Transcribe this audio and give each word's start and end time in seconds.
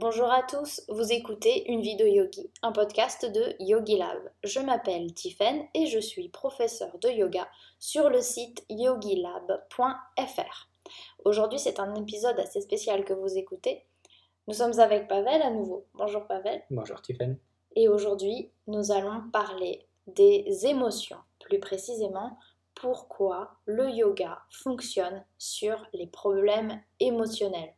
Bonjour 0.00 0.32
à 0.32 0.42
tous, 0.42 0.80
vous 0.88 1.12
écoutez 1.12 1.70
Une 1.70 1.82
vie 1.82 1.94
de 1.94 2.06
yogi, 2.06 2.50
un 2.62 2.72
podcast 2.72 3.30
de 3.30 3.54
Yogi 3.60 3.98
Lab. 3.98 4.30
Je 4.42 4.58
m'appelle 4.58 5.12
Tiffen 5.12 5.66
et 5.74 5.88
je 5.88 5.98
suis 5.98 6.30
professeur 6.30 6.96
de 7.00 7.10
yoga 7.10 7.46
sur 7.78 8.08
le 8.08 8.22
site 8.22 8.64
yogilab.fr. 8.70 9.58
Aujourd'hui, 11.26 11.58
c'est 11.58 11.78
un 11.80 11.94
épisode 11.96 12.40
assez 12.40 12.62
spécial 12.62 13.04
que 13.04 13.12
vous 13.12 13.36
écoutez. 13.36 13.84
Nous 14.48 14.54
sommes 14.54 14.80
avec 14.80 15.06
Pavel 15.06 15.42
à 15.42 15.50
nouveau. 15.50 15.84
Bonjour 15.92 16.26
Pavel. 16.26 16.62
Bonjour 16.70 17.02
Tiffen. 17.02 17.36
Et 17.76 17.90
aujourd'hui, 17.90 18.50
nous 18.68 18.92
allons 18.92 19.28
parler 19.34 19.86
des 20.06 20.64
émotions, 20.64 21.18
plus 21.40 21.60
précisément 21.60 22.38
pourquoi 22.74 23.52
le 23.66 23.90
yoga 23.90 24.40
fonctionne 24.48 25.26
sur 25.36 25.86
les 25.92 26.06
problèmes 26.06 26.80
émotionnels. 27.00 27.74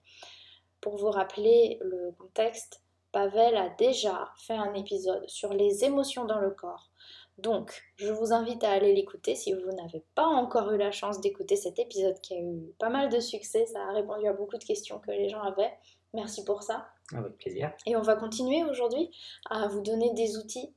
Pour 0.83 0.97
vous 0.97 1.11
rappeler 1.11 1.79
le 1.81 2.13
contexte, 2.19 2.83
Pavel 3.13 3.57
a 3.57 3.71
déjà 3.71 4.31
fait 4.37 4.57
un 4.57 4.75
épisode 4.75 5.27
sur 5.29 5.55
les 5.55 5.85
émotions 5.85 6.25
dans 6.25 6.41
le 6.41 6.51
corps. 6.51 6.91
Donc, 7.39 7.83
je 7.97 8.13
vous 8.13 8.33
invite 8.33 8.65
à 8.65 8.73
aller 8.73 8.93
l'écouter 8.93 9.35
si 9.37 9.53
vous 9.53 9.73
n'avez 9.73 10.03
pas 10.15 10.27
encore 10.27 10.73
eu 10.73 10.77
la 10.77 10.91
chance 10.91 11.21
d'écouter 11.21 11.57
cet 11.57 11.79
épisode 11.79 12.21
qui 12.21 12.35
a 12.35 12.41
eu 12.41 12.75
pas 12.79 12.91
mal 12.91 13.09
de 13.11 13.21
succès. 13.21 13.65
Ça 13.67 13.81
a 13.81 13.93
répondu 13.93 14.27
à 14.27 14.33
beaucoup 14.33 14.59
de 14.59 14.65
questions 14.65 14.99
que 14.99 15.13
les 15.13 15.29
gens 15.29 15.43
avaient. 15.43 15.73
Merci 16.15 16.45
pour 16.45 16.63
ça. 16.65 16.89
Avec 17.15 17.39
plaisir. 17.39 17.73
Et 17.87 17.97
on 17.97 18.03
va 18.03 18.17
continuer 18.17 18.65
aujourd'hui 18.65 19.11
à 19.49 19.69
vous 19.69 19.81
donner 19.81 20.13
des 20.15 20.37
outils 20.37 20.75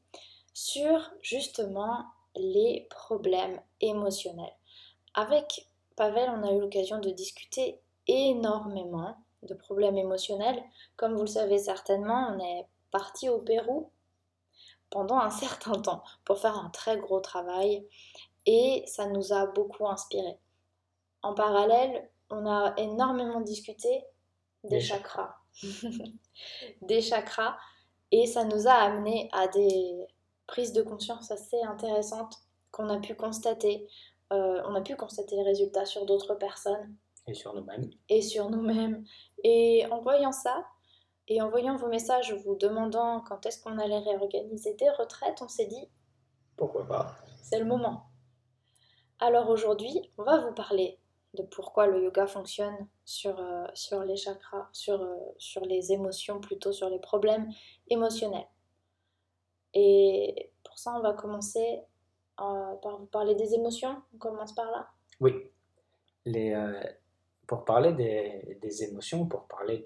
sur 0.53 1.11
justement 1.21 2.05
les 2.35 2.87
problèmes 2.91 3.59
émotionnels. 3.81 4.55
Avec 5.15 5.67
Pavel, 5.95 6.29
on 6.29 6.43
a 6.43 6.51
eu 6.53 6.59
l'occasion 6.59 6.99
de 6.99 7.09
discuter 7.09 7.79
énormément 8.07 9.17
de 9.45 9.53
problèmes 9.53 9.97
émotionnels. 9.97 10.61
Comme 10.95 11.13
vous 11.13 11.21
le 11.21 11.27
savez 11.27 11.57
certainement, 11.57 12.35
on 12.35 12.39
est 12.39 12.65
parti 12.91 13.29
au 13.29 13.39
Pérou 13.39 13.91
pendant 14.89 15.17
un 15.17 15.29
certain 15.45 15.79
temps 15.81 16.03
pour 16.23 16.39
faire 16.39 16.57
un 16.57 16.69
très 16.69 16.97
gros 16.97 17.19
travail 17.19 17.87
et 18.45 18.83
ça 18.87 19.07
nous 19.07 19.33
a 19.33 19.47
beaucoup 19.47 19.87
inspiré. 19.87 20.37
En 21.21 21.33
parallèle, 21.33 22.09
on 22.29 22.45
a 22.47 22.73
énormément 22.77 23.41
discuté 23.41 24.05
des 24.63 24.79
chakras. 24.79 25.35
des 26.81 27.01
chakras 27.01 27.57
et 28.11 28.25
ça 28.27 28.43
nous 28.43 28.67
a 28.67 28.73
amené 28.73 29.29
à 29.33 29.47
des 29.47 30.07
prises 30.47 30.73
de 30.73 30.81
conscience 30.81 31.31
assez 31.31 31.61
intéressantes 31.63 32.37
qu'on 32.71 32.89
a 32.89 32.99
pu 32.99 33.15
constater. 33.15 33.87
Euh, 34.33 34.61
on 34.65 34.75
a 34.75 34.81
pu 34.81 34.95
constater 34.95 35.35
les 35.35 35.43
résultats 35.43 35.85
sur 35.85 36.05
d'autres 36.05 36.35
personnes 36.35 36.95
et 37.27 37.33
sur 37.33 37.53
nous-mêmes. 37.53 37.89
Et 38.09 38.21
sur 38.21 38.49
nous-mêmes. 38.49 39.03
Et 39.47 39.85
en 39.91 40.01
voyant 40.01 40.31
ça, 40.31 40.65
et 41.27 41.39
en 41.39 41.51
voyant 41.51 41.75
vos 41.75 41.87
messages 41.87 42.33
vous 42.33 42.55
demandant 42.55 43.21
quand 43.21 43.45
est-ce 43.45 43.61
qu'on 43.61 43.77
allait 43.77 43.99
réorganiser 43.99 44.73
des 44.73 44.89
retraites, 44.89 45.39
on 45.43 45.47
s'est 45.47 45.67
dit 45.67 45.87
pourquoi 46.57 46.87
pas 46.87 47.15
C'est 47.43 47.59
le 47.59 47.65
moment. 47.65 48.07
Alors 49.19 49.49
aujourd'hui, 49.49 50.11
on 50.17 50.23
va 50.23 50.39
vous 50.39 50.53
parler 50.53 50.99
de 51.35 51.43
pourquoi 51.43 51.85
le 51.85 52.01
yoga 52.03 52.25
fonctionne 52.25 52.87
sur, 53.03 53.39
euh, 53.39 53.67
sur 53.75 54.03
les 54.03 54.15
chakras, 54.15 54.67
sur, 54.71 54.99
euh, 54.99 55.15
sur 55.37 55.63
les 55.63 55.91
émotions, 55.91 56.39
plutôt 56.39 56.71
sur 56.71 56.89
les 56.89 56.97
problèmes 56.97 57.47
émotionnels. 57.87 58.47
Et 59.75 60.51
pour 60.63 60.79
ça, 60.79 60.95
on 60.97 61.01
va 61.01 61.13
commencer 61.13 61.83
euh, 62.41 62.75
par 62.81 62.97
vous 62.97 63.05
parler 63.05 63.35
des 63.35 63.53
émotions. 63.53 64.01
On 64.15 64.17
commence 64.17 64.55
par 64.55 64.71
là 64.71 64.89
Oui. 65.19 65.51
Les, 66.25 66.55
pour 67.47 67.65
parler 67.65 67.93
des, 67.93 68.83
émotions, 68.83 69.25
pour 69.25 69.47
parler 69.47 69.83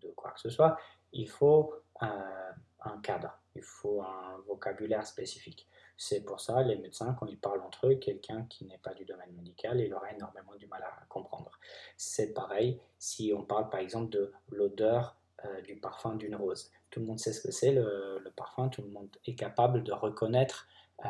de, 0.00 0.08
quoi 0.16 0.30
que 0.32 0.40
ce 0.40 0.50
soit, 0.50 0.76
il 1.12 1.28
faut 1.28 1.74
un 2.00 2.98
cadre, 3.02 3.38
il 3.54 3.62
faut 3.62 4.02
un 4.02 4.38
vocabulaire 4.46 5.06
spécifique. 5.06 5.68
C'est 5.96 6.22
pour 6.22 6.40
ça, 6.40 6.62
les 6.62 6.76
médecins, 6.76 7.14
quand 7.18 7.26
ils 7.26 7.38
parlent 7.38 7.60
entre 7.60 7.86
eux, 7.86 7.94
quelqu'un 7.94 8.44
qui 8.48 8.64
n'est 8.64 8.78
pas 8.78 8.92
du 8.92 9.04
domaine 9.04 9.32
médical, 9.36 9.80
il 9.80 9.94
aura 9.94 10.10
énormément 10.10 10.54
du 10.56 10.66
mal 10.66 10.82
à 10.82 11.04
comprendre. 11.08 11.52
C'est 11.96 12.34
pareil 12.34 12.80
si 12.98 13.32
on 13.36 13.44
parle 13.44 13.68
par 13.68 13.78
exemple 13.80 14.10
de 14.10 14.32
l'odeur 14.50 15.16
euh, 15.44 15.60
du 15.60 15.76
parfum 15.76 16.16
d'une 16.16 16.34
rose. 16.34 16.72
Tout 16.90 17.00
le 17.00 17.06
monde 17.06 17.20
sait 17.20 17.32
ce 17.32 17.40
que 17.40 17.52
c'est 17.52 17.72
le, 17.72 18.20
parfum, 18.34 18.68
tout 18.68 18.82
le 18.82 18.88
monde 18.88 19.16
est 19.26 19.34
capable 19.34 19.84
de 19.84 19.92
reconnaître 19.92 20.66
euh, 21.04 21.08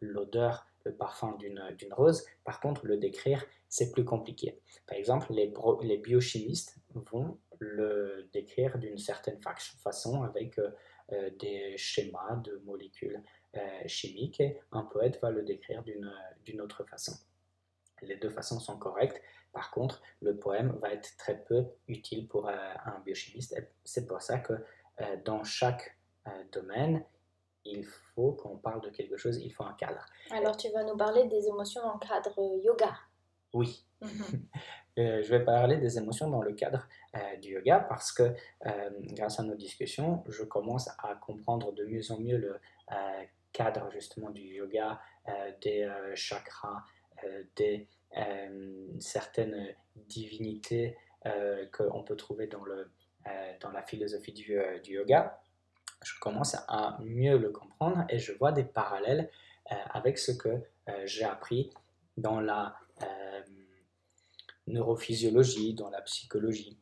l'odeur, 0.00 0.65
parfum 0.90 1.36
d'une 1.38 1.92
rose. 1.92 2.24
Par 2.44 2.60
contre, 2.60 2.86
le 2.86 2.96
décrire, 2.96 3.44
c'est 3.68 3.92
plus 3.92 4.04
compliqué. 4.04 4.60
Par 4.86 4.96
exemple, 4.96 5.32
les, 5.32 5.52
les 5.82 5.98
biochimistes 5.98 6.76
vont 6.94 7.38
le 7.58 8.28
décrire 8.32 8.78
d'une 8.78 8.98
certaine 8.98 9.40
façon 9.82 10.22
avec 10.22 10.58
euh, 10.58 11.30
des 11.38 11.76
schémas 11.76 12.36
de 12.36 12.60
molécules 12.64 13.22
chimiques 13.86 14.38
et 14.40 14.60
un 14.70 14.82
poète 14.82 15.18
va 15.22 15.30
le 15.30 15.42
décrire 15.42 15.82
d'une 15.82 16.60
autre 16.60 16.84
façon. 16.84 17.12
Les 18.02 18.16
deux 18.16 18.28
façons 18.28 18.60
sont 18.60 18.76
correctes. 18.76 19.22
Par 19.54 19.70
contre, 19.70 20.02
le 20.20 20.36
poème 20.36 20.76
va 20.82 20.92
être 20.92 21.16
très 21.16 21.42
peu 21.42 21.64
utile 21.88 22.28
pour 22.28 22.50
un 22.50 23.00
biochimiste. 23.06 23.56
C'est 23.82 24.06
pour 24.06 24.20
ça 24.20 24.40
que 24.40 24.52
euh, 25.00 25.16
dans 25.24 25.44
chaque 25.44 25.96
euh, 26.26 26.30
domaine, 26.52 27.04
il 27.72 27.84
faut 27.84 28.32
qu'on 28.32 28.56
parle 28.56 28.80
de 28.82 28.90
quelque 28.90 29.16
chose, 29.16 29.38
il 29.38 29.50
faut 29.50 29.64
un 29.64 29.74
cadre. 29.74 30.04
Alors 30.30 30.56
tu 30.56 30.70
vas 30.70 30.84
nous 30.84 30.96
parler 30.96 31.26
des 31.26 31.46
émotions 31.48 31.82
dans 31.82 31.94
le 31.94 31.98
cadre 31.98 32.60
yoga. 32.62 32.94
Oui. 33.52 33.84
Mhm. 34.00 34.08
Euh, 34.98 35.22
je 35.22 35.28
vais 35.28 35.44
parler 35.44 35.76
des 35.76 35.98
émotions 35.98 36.30
dans 36.30 36.40
le 36.40 36.54
cadre 36.54 36.88
du 37.42 37.50
yoga 37.50 37.80
parce 37.80 38.12
que 38.12 38.34
grâce 39.12 39.38
à 39.38 39.42
nos 39.42 39.54
discussions, 39.54 40.24
je 40.26 40.42
commence 40.42 40.88
à 40.88 41.16
comprendre 41.16 41.70
de 41.72 41.84
mieux 41.84 42.10
en 42.10 42.18
mieux 42.18 42.38
le 42.38 42.58
cadre 43.52 43.90
justement 43.90 44.30
du 44.30 44.40
yoga, 44.40 44.98
des 45.60 45.86
chakras, 46.14 46.82
des 47.56 47.90
certaines 49.00 49.76
divinités 49.96 50.96
qu'on 51.72 52.02
peut 52.02 52.16
trouver 52.16 52.46
dans 52.46 52.64
le, 52.64 52.90
euh, 53.26 53.52
dans 53.60 53.72
la 53.72 53.82
philosophie 53.82 54.32
du, 54.32 54.56
euh, 54.56 54.78
du, 54.80 54.92
yoga, 54.92 55.40
je 56.02 56.18
commence 56.20 56.54
à 56.68 56.98
mieux 57.00 57.38
le 57.38 57.50
comprendre 57.50 58.04
et 58.08 58.18
je 58.18 58.32
vois 58.32 58.52
des 58.52 58.64
parallèles 58.64 59.30
euh, 59.72 59.74
avec 59.90 60.18
ce 60.18 60.32
que 60.32 60.62
j'ai 61.04 61.24
appris 61.24 61.70
dans 62.16 62.38
la 62.38 62.76
neurophysiologie, 64.68 65.74
dans 65.74 65.90
la 65.90 66.00
psychologie. 66.02 66.78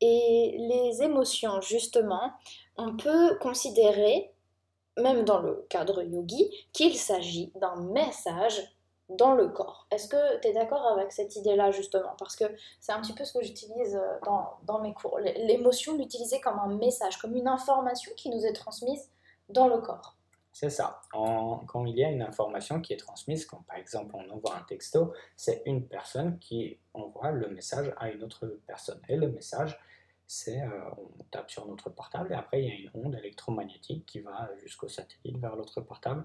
Et 0.00 0.56
les 0.58 1.02
émotions, 1.02 1.60
justement, 1.60 2.32
on 2.76 2.96
peut 2.96 3.36
considérer, 3.38 4.32
même 4.98 5.24
dans 5.24 5.40
le 5.40 5.64
cadre 5.68 6.02
yogi, 6.02 6.50
qu'il 6.72 6.96
s'agit 6.96 7.52
d'un 7.54 7.76
message 7.76 8.60
dans 9.16 9.34
le 9.34 9.48
corps. 9.48 9.86
Est-ce 9.90 10.08
que 10.08 10.40
tu 10.40 10.48
es 10.48 10.52
d'accord 10.52 10.86
avec 10.86 11.12
cette 11.12 11.36
idée-là 11.36 11.70
justement? 11.70 12.14
Parce 12.18 12.36
que 12.36 12.44
c'est 12.80 12.92
un 12.92 13.00
petit 13.00 13.14
peu 13.14 13.24
ce 13.24 13.32
que 13.32 13.44
j'utilise 13.44 13.96
euh, 13.96 14.18
dans, 14.24 14.54
dans, 14.64 14.80
mes 14.80 14.94
cours. 14.94 15.18
L'émotion, 15.18 15.96
l'utiliser 15.96 16.40
comme 16.40 16.58
un 16.58 16.74
message, 16.76 17.18
comme 17.18 17.36
une 17.36 17.48
information 17.48 18.12
qui 18.16 18.30
nous 18.30 18.44
est 18.44 18.52
transmise 18.52 19.10
dans 19.48 19.68
le 19.68 19.78
corps. 19.78 20.16
C'est 20.52 20.70
ça. 20.70 21.00
quand 21.10 21.86
il 21.86 21.96
y 21.96 22.04
a 22.04 22.10
une 22.10 22.20
information 22.20 22.80
qui 22.82 22.92
est 22.92 22.98
transmise, 22.98 23.46
comme 23.46 23.64
par 23.64 23.78
exemple 23.78 24.14
on 24.14 24.30
envoie 24.30 24.54
un 24.54 24.62
texto, 24.62 25.14
c'est 25.34 25.62
une 25.64 25.88
personne 25.88 26.38
qui 26.38 26.78
envoie 26.92 27.30
le 27.30 27.48
message 27.48 27.92
à 27.96 28.10
une 28.10 28.22
autre 28.22 28.58
personne. 28.66 29.00
Et 29.08 29.16
le 29.16 29.28
message, 29.28 29.80
c'est 30.26 30.60
euh, 30.60 30.90
on 30.98 31.24
tape 31.30 31.50
sur 31.50 31.66
notre 31.66 31.88
portable 31.88 32.32
et 32.32 32.34
après 32.34 32.62
il 32.62 32.68
y 32.68 32.70
a 32.70 32.74
une 32.74 32.90
onde 32.94 33.14
électromagnétique 33.14 34.04
qui 34.04 34.20
va 34.20 34.50
jusqu'au 34.62 34.88
satellite 34.88 35.38
vers 35.38 35.56
l'autre 35.56 35.80
portable 35.80 36.24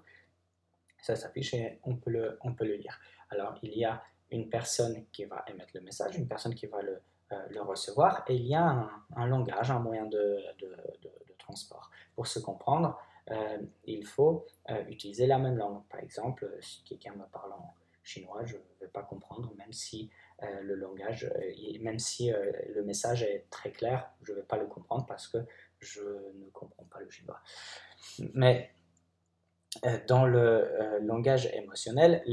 ça 1.01 1.15
s'affiche 1.15 1.53
et 1.53 1.79
on 1.83 1.95
peut, 1.95 2.11
le, 2.11 2.37
on 2.41 2.53
peut 2.53 2.65
le 2.65 2.75
lire. 2.75 2.99
Alors, 3.29 3.57
il 3.61 3.77
y 3.77 3.85
a 3.85 4.01
une 4.31 4.49
personne 4.49 5.05
qui 5.11 5.25
va 5.25 5.43
émettre 5.47 5.71
le 5.75 5.81
message, 5.81 6.17
une 6.17 6.27
personne 6.27 6.53
qui 6.53 6.67
va 6.67 6.81
le, 6.81 7.01
euh, 7.31 7.35
le 7.49 7.61
recevoir, 7.61 8.23
et 8.27 8.35
il 8.35 8.47
y 8.47 8.55
a 8.55 8.89
un, 9.15 9.27
langage, 9.27 9.71
un 9.71 9.79
moyen 9.79 10.05
de, 10.05 10.41
de, 10.59 10.67
de, 11.01 11.33
transport. 11.37 11.91
Pour 12.15 12.27
se 12.27 12.39
comprendre, 12.39 12.99
euh, 13.31 13.57
il 13.85 14.05
faut 14.05 14.45
euh, 14.69 14.83
utiliser 14.89 15.27
la 15.27 15.37
même 15.37 15.57
langue. 15.57 15.83
Par 15.89 15.99
exemple, 16.01 16.49
si 16.61 16.83
quelqu'un 16.83 17.13
me 17.15 17.25
parle 17.25 17.53
en 17.53 17.73
chinois, 18.03 18.45
je 18.45 18.55
ne 18.55 18.61
vais 18.81 18.87
pas 18.87 19.03
comprendre, 19.03 19.53
même 19.57 19.73
si 19.73 20.09
le 20.61 20.75
langage, 20.75 21.27
même 21.81 21.97
si 21.97 22.29
le 22.29 22.83
message 22.83 23.23
est 23.23 23.47
très 23.49 23.71
clair, 23.71 24.11
je 24.21 24.33
ne 24.33 24.37
vais 24.37 24.43
pas 24.43 24.57
le 24.57 24.67
comprendre 24.67 25.07
parce 25.07 25.27
que 25.27 25.39
je 25.79 26.01
ne 26.01 26.49
comprends 26.53 26.83
pas 26.83 26.99
le 26.99 27.09
chinois. 27.09 27.41
Mais 28.35 28.69
dans 30.07 30.25
le 30.25 30.39
euh, 30.39 30.99
langage 31.01 31.47
émotionnel, 31.53 32.23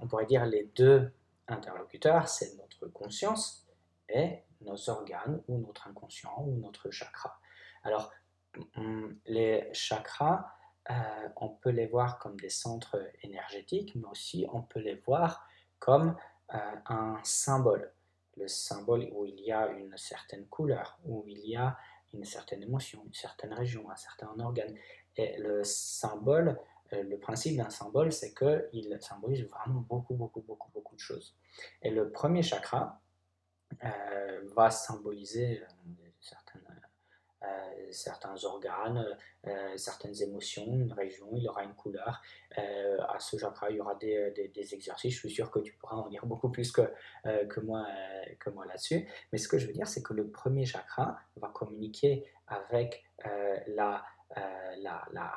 on 0.00 0.06
pourrait 0.06 0.26
dire 0.26 0.46
les 0.46 0.64
deux 0.76 1.12
interlocuteurs, 1.48 2.28
c'est 2.28 2.56
notre 2.56 2.86
conscience 2.86 3.66
et 4.08 4.38
nos 4.60 4.90
organes 4.90 5.42
ou 5.48 5.58
notre 5.58 5.88
inconscient 5.88 6.34
ou 6.38 6.56
notre 6.58 6.90
chakra. 6.90 7.38
Alors, 7.82 8.10
hum, 8.76 9.18
les 9.26 9.68
chakras, 9.72 10.46
euh, 10.90 10.94
on 11.36 11.48
peut 11.48 11.70
les 11.70 11.86
voir 11.86 12.18
comme 12.18 12.38
des 12.38 12.50
centres 12.50 13.00
énergétiques, 13.22 13.94
mais 13.94 14.08
aussi 14.08 14.46
on 14.52 14.62
peut 14.62 14.80
les 14.80 14.96
voir 14.96 15.46
comme 15.78 16.16
un 16.50 17.18
symbole. 17.24 17.90
le 18.36 18.48
symbole 18.48 19.08
où 19.12 19.24
il 19.26 19.40
y 19.40 19.52
a 19.52 19.68
une 19.68 19.96
certaine 19.96 20.46
couleur, 20.46 20.98
où 21.04 21.24
il 21.26 21.46
y 21.48 21.56
a 21.56 21.76
une 22.12 22.24
certaine 22.24 22.62
émotion, 22.62 23.02
une 23.04 23.14
certaine 23.14 23.52
région, 23.52 23.90
un 23.90 23.96
certain 23.96 24.28
organe. 24.38 24.74
Et 25.16 25.36
le 25.38 25.62
symbole, 25.64 26.58
euh, 26.92 27.02
le 27.02 27.18
principe 27.18 27.56
d'un 27.56 27.70
symbole, 27.70 28.12
c'est 28.12 28.34
qu'il 28.34 28.98
symbolise 29.00 29.44
vraiment 29.44 29.80
beaucoup, 29.80 30.14
beaucoup, 30.14 30.42
beaucoup, 30.42 30.70
beaucoup 30.72 30.94
de 30.94 31.00
choses. 31.00 31.36
Et 31.82 31.90
le 31.90 32.10
premier 32.10 32.42
chakra 32.42 33.00
euh, 33.82 34.40
va 34.54 34.70
symboliser 34.70 35.60
euh, 35.60 35.66
certains 37.90 38.44
organes, 38.44 39.06
certaines 39.76 40.20
émotions, 40.22 40.66
une 40.66 40.92
région, 40.92 41.28
il 41.36 41.46
aura 41.48 41.62
une 41.62 41.74
couleur. 41.74 42.22
À 42.56 43.20
ce 43.20 43.36
chakra, 43.36 43.70
il 43.70 43.76
y 43.76 43.80
aura 43.80 43.94
des, 43.94 44.32
des, 44.52 44.74
exercices. 44.74 45.14
Je 45.14 45.18
suis 45.18 45.30
sûr 45.30 45.50
que 45.50 45.60
tu 45.60 45.74
pourras 45.74 45.96
en 45.96 46.08
dire 46.08 46.26
beaucoup 46.26 46.48
plus 46.48 46.72
que, 46.72 46.90
que 47.22 47.60
moi, 47.60 47.86
que 48.40 48.50
moi 48.50 48.64
là-dessus. 48.66 49.06
Mais 49.30 49.38
ce 49.38 49.46
que 49.46 49.58
je 49.58 49.66
veux 49.66 49.72
dire, 49.74 49.86
c'est 49.86 50.02
que 50.02 50.14
le 50.14 50.28
premier 50.28 50.64
chakra 50.64 51.18
va 51.36 51.48
communiquer 51.48 52.24
avec 52.48 53.04
la, 53.68 54.02
la, 54.36 55.04
la, 55.12 55.32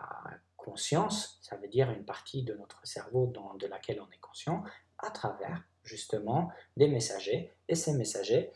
conscience, 0.55 1.39
ça 1.41 1.55
veut 1.55 1.69
dire 1.69 1.89
une 1.91 2.03
partie 2.03 2.43
de 2.43 2.53
notre 2.53 2.85
cerveau 2.85 3.27
dans, 3.27 3.53
de 3.55 3.67
laquelle 3.67 4.01
on 4.01 4.11
est 4.11 4.19
conscient, 4.19 4.63
à 4.97 5.09
travers 5.11 5.63
justement 5.85 6.51
des 6.75 6.89
messagers. 6.89 7.53
Et 7.69 7.75
ces 7.75 7.93
messagers 7.93 8.51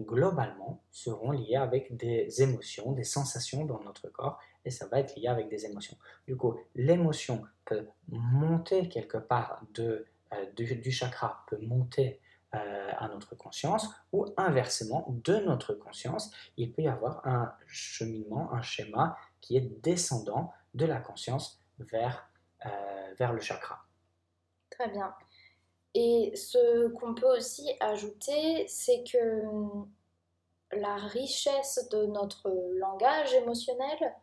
globalement, 0.00 0.82
seront 0.90 1.30
liés 1.30 1.56
avec 1.56 1.96
des 1.96 2.42
émotions, 2.42 2.92
des 2.92 3.04
sensations 3.04 3.64
dans 3.64 3.80
notre 3.82 4.08
corps, 4.08 4.38
et 4.64 4.70
ça 4.70 4.86
va 4.86 5.00
être 5.00 5.16
lié 5.16 5.28
avec 5.28 5.48
des 5.48 5.66
émotions. 5.66 5.96
Du 6.26 6.36
coup, 6.36 6.58
l'émotion 6.74 7.42
peut 7.64 7.86
monter 8.08 8.88
quelque 8.88 9.18
part 9.18 9.62
de, 9.74 10.06
euh, 10.32 10.46
du, 10.52 10.92
chakra, 10.92 11.44
peut 11.48 11.58
monter 11.60 12.20
euh, 12.54 12.90
à 12.96 13.08
notre 13.08 13.34
conscience, 13.34 13.88
ou 14.12 14.26
inversement, 14.36 15.06
de 15.08 15.36
notre 15.40 15.74
conscience, 15.74 16.30
il 16.56 16.72
peut 16.72 16.82
y 16.82 16.88
avoir 16.88 17.26
un 17.26 17.52
cheminement, 17.66 18.52
un 18.52 18.62
schéma 18.62 19.16
qui 19.48 19.56
est 19.56 19.82
descendant 19.82 20.52
de 20.74 20.84
la 20.84 21.00
conscience 21.00 21.58
vers, 21.78 22.28
euh, 22.66 23.14
vers 23.18 23.32
le 23.32 23.40
chakra. 23.40 23.78
Très 24.68 24.90
bien. 24.90 25.14
Et 25.94 26.36
ce 26.36 26.88
qu'on 26.88 27.14
peut 27.14 27.34
aussi 27.34 27.72
ajouter, 27.80 28.68
c'est 28.68 29.02
que 29.10 29.46
hum, 29.46 29.90
la 30.72 30.96
richesse 30.96 31.88
de 31.90 32.04
notre 32.04 32.50
langage 32.74 33.32
émotionnel 33.32 34.14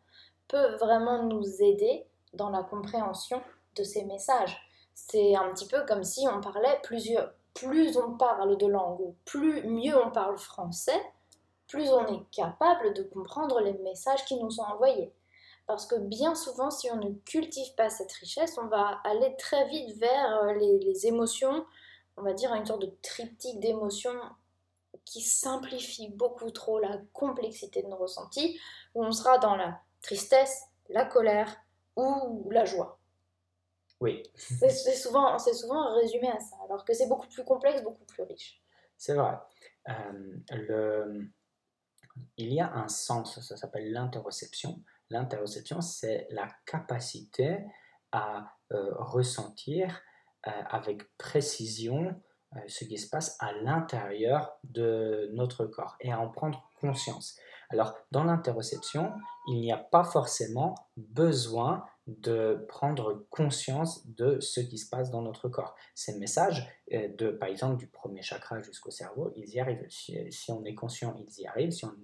peut 0.47 0.75
vraiment 0.75 1.23
nous 1.23 1.63
aider 1.63 2.05
dans 2.33 2.51
la 2.51 2.61
compréhension 2.61 3.41
de 3.75 3.83
ces 3.83 4.05
messages. 4.05 4.55
C'est 4.93 5.35
un 5.35 5.51
petit 5.51 5.67
peu 5.67 5.83
comme 5.87 6.03
si 6.03 6.27
on 6.27 6.39
parlait 6.39 6.79
plusieurs. 6.83 7.33
Plus 7.55 7.97
on 7.97 8.15
parle 8.15 8.57
de 8.57 8.67
langue, 8.67 9.15
plus 9.25 9.63
mieux 9.63 9.97
on 9.97 10.11
parle 10.11 10.37
français, 10.37 11.01
plus 11.67 11.89
on 11.89 12.07
est 12.07 12.29
capable 12.31 12.93
de 12.93 13.03
comprendre 13.03 13.59
les 13.59 13.73
messages 13.73 14.25
qui 14.25 14.37
nous 14.39 14.51
sont 14.51 14.63
envoyés. 14.63 15.13
Parce 15.67 15.87
que 15.87 15.95
bien 15.95 16.35
souvent, 16.35 16.69
si 16.69 16.89
on 16.91 16.97
ne 16.97 17.11
cultive 17.25 17.73
pas 17.75 17.89
cette 17.89 18.11
richesse, 18.11 18.57
on 18.57 18.67
va 18.67 19.01
aller 19.03 19.35
très 19.37 19.67
vite 19.67 19.97
vers 19.97 20.43
euh, 20.43 20.53
les, 20.53 21.07
émotions, 21.07 21.65
on 22.17 22.21
va 22.21 22.33
dire 22.33 22.53
une 22.53 22.65
sorte 22.65 22.81
de 22.81 22.93
triptyque 23.01 23.59
d'émotions 23.59 24.19
qui 25.05 25.21
simplifie 25.21 26.09
beaucoup 26.09 26.51
trop 26.51 26.79
la 26.79 26.99
complexité 27.13 27.81
de 27.81 27.87
nos 27.87 27.97
ressentis, 27.97 28.59
où 28.93 29.03
on 29.03 29.11
sera 29.11 29.37
dans 29.39 29.55
la 29.55 29.79
tristesse, 30.01 30.63
la 30.89 31.05
colère 31.05 31.55
ou 31.95 32.49
la 32.51 32.65
joie. 32.65 32.99
Oui. 34.01 34.23
C'est 34.35 34.69
souvent, 34.69 35.37
souvent 35.39 35.95
résumé 35.95 36.29
à 36.29 36.39
ça, 36.39 36.57
alors 36.65 36.85
que 36.85 36.93
c'est 36.93 37.07
beaucoup 37.07 37.27
plus 37.27 37.43
complexe, 37.43 37.81
beaucoup 37.81 38.05
plus 38.05 38.23
riche. 38.23 38.61
C'est 38.97 39.13
vrai. 39.13 39.33
Euh, 39.89 40.37
le... 40.51 41.29
Il 42.37 42.53
y 42.53 42.61
a 42.61 42.73
un 42.73 42.87
sens, 42.87 43.39
ça 43.39 43.57
s'appelle 43.57 43.91
l'interoception. 43.91 44.81
L'interoception, 45.09 45.81
c'est 45.81 46.27
la 46.31 46.47
capacité 46.65 47.65
à 48.11 48.51
euh, 48.71 48.93
ressentir 48.97 50.01
euh, 50.47 50.51
avec 50.69 51.15
précision 51.17 52.15
euh, 52.55 52.59
ce 52.67 52.85
qui 52.85 52.97
se 52.97 53.09
passe 53.09 53.35
à 53.39 53.51
l'intérieur 53.53 54.57
de 54.63 55.29
notre 55.33 55.65
corps 55.65 55.97
et 55.99 56.11
à 56.11 56.19
en 56.19 56.29
prendre 56.29 56.69
conscience. 56.79 57.37
Alors, 57.69 57.95
dans 58.11 58.23
l'interoception, 58.23 59.11
il 59.47 59.59
n'y 59.59 59.71
a 59.71 59.77
pas 59.77 60.03
forcément 60.03 60.75
besoin 60.97 61.85
de 62.07 62.65
prendre 62.67 63.25
conscience 63.31 64.05
de 64.07 64.39
ce 64.39 64.59
qui 64.59 64.77
se 64.77 64.89
passe 64.89 65.09
dans 65.09 65.21
notre 65.21 65.49
corps. 65.49 65.75
Ces 65.95 66.19
messages, 66.19 66.67
euh, 66.93 67.07
de, 67.17 67.29
par 67.31 67.49
exemple, 67.49 67.77
du 67.77 67.87
premier 67.87 68.21
chakra 68.21 68.61
jusqu'au 68.61 68.91
cerveau, 68.91 69.31
ils 69.35 69.49
y 69.49 69.59
arrivent. 69.59 69.85
Si, 69.89 70.51
on 70.51 70.63
est 70.65 70.75
conscient, 70.75 71.15
ils 71.17 71.41
y 71.41 71.47
arrivent. 71.47 71.71
Si 71.71 71.85
on 71.85 71.95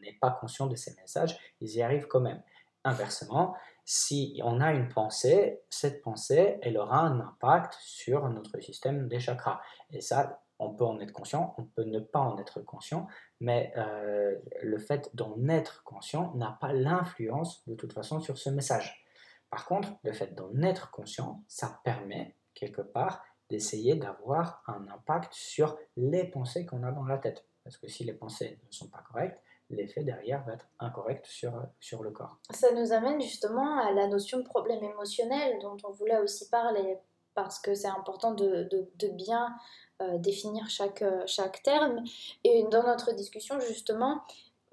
n'est 0.00 0.18
pas 0.20 0.30
conscient 0.30 0.66
de 0.66 0.76
ces 0.76 0.94
messages, 0.94 1.38
ils 1.60 1.76
y 1.76 1.82
arrivent 1.82 2.06
quand 2.06 2.20
même. 2.20 2.42
Inversement, 2.84 3.54
si 3.84 4.40
on 4.42 4.60
a 4.60 4.72
une 4.72 4.88
pensée, 4.88 5.60
cette 5.68 6.02
pensée, 6.02 6.58
elle 6.62 6.78
aura 6.78 7.00
un 7.00 7.20
impact 7.20 7.76
sur 7.80 8.28
notre 8.28 8.58
système 8.60 9.06
des 9.06 9.20
chakras. 9.20 9.60
Et 9.90 10.00
ça, 10.00 10.42
on 10.58 10.70
peut 10.70 10.84
en 10.84 10.98
être 11.00 11.12
conscient, 11.12 11.54
on 11.58 11.64
peut 11.64 11.84
ne 11.84 11.98
pas 11.98 12.20
en 12.20 12.38
être 12.38 12.60
conscient, 12.60 13.06
mais 13.40 13.72
euh, 13.76 14.34
le 14.62 14.78
fait 14.78 15.10
d'en 15.14 15.48
être 15.48 15.82
conscient 15.84 16.32
n'a 16.34 16.56
pas 16.60 16.72
l'influence 16.72 17.66
de 17.68 17.74
toute 17.74 17.92
façon 17.92 18.20
sur 18.20 18.38
ce 18.38 18.50
message. 18.50 19.04
Par 19.52 19.66
contre, 19.66 19.90
le 20.02 20.14
fait 20.14 20.34
d'en 20.34 20.62
être 20.62 20.90
conscient, 20.90 21.44
ça 21.46 21.78
permet 21.84 22.34
quelque 22.54 22.80
part 22.80 23.22
d'essayer 23.50 23.94
d'avoir 23.96 24.62
un 24.66 24.88
impact 24.88 25.34
sur 25.34 25.76
les 25.94 26.24
pensées 26.24 26.64
qu'on 26.64 26.82
a 26.84 26.90
dans 26.90 27.04
la 27.04 27.18
tête. 27.18 27.44
Parce 27.62 27.76
que 27.76 27.86
si 27.86 28.02
les 28.02 28.14
pensées 28.14 28.58
ne 28.66 28.72
sont 28.72 28.88
pas 28.88 29.04
correctes, 29.06 29.38
l'effet 29.68 30.04
derrière 30.04 30.42
va 30.44 30.54
être 30.54 30.70
incorrect 30.80 31.26
sur, 31.26 31.52
sur 31.80 32.02
le 32.02 32.12
corps. 32.12 32.38
Ça 32.48 32.72
nous 32.72 32.94
amène 32.94 33.20
justement 33.20 33.78
à 33.78 33.92
la 33.92 34.08
notion 34.08 34.38
de 34.38 34.44
problème 34.44 34.82
émotionnel 34.82 35.58
dont 35.60 35.76
on 35.84 35.90
voulait 35.90 36.18
aussi 36.18 36.48
parler 36.48 36.98
parce 37.34 37.58
que 37.58 37.74
c'est 37.74 37.88
important 37.88 38.32
de, 38.32 38.70
de, 38.70 39.08
bien 39.08 39.54
euh, 40.00 40.16
définir 40.16 40.70
chaque, 40.70 41.04
chaque 41.26 41.62
terme. 41.62 42.02
Et 42.42 42.64
dans 42.70 42.84
notre 42.84 43.12
discussion, 43.12 43.60
justement, 43.60 44.22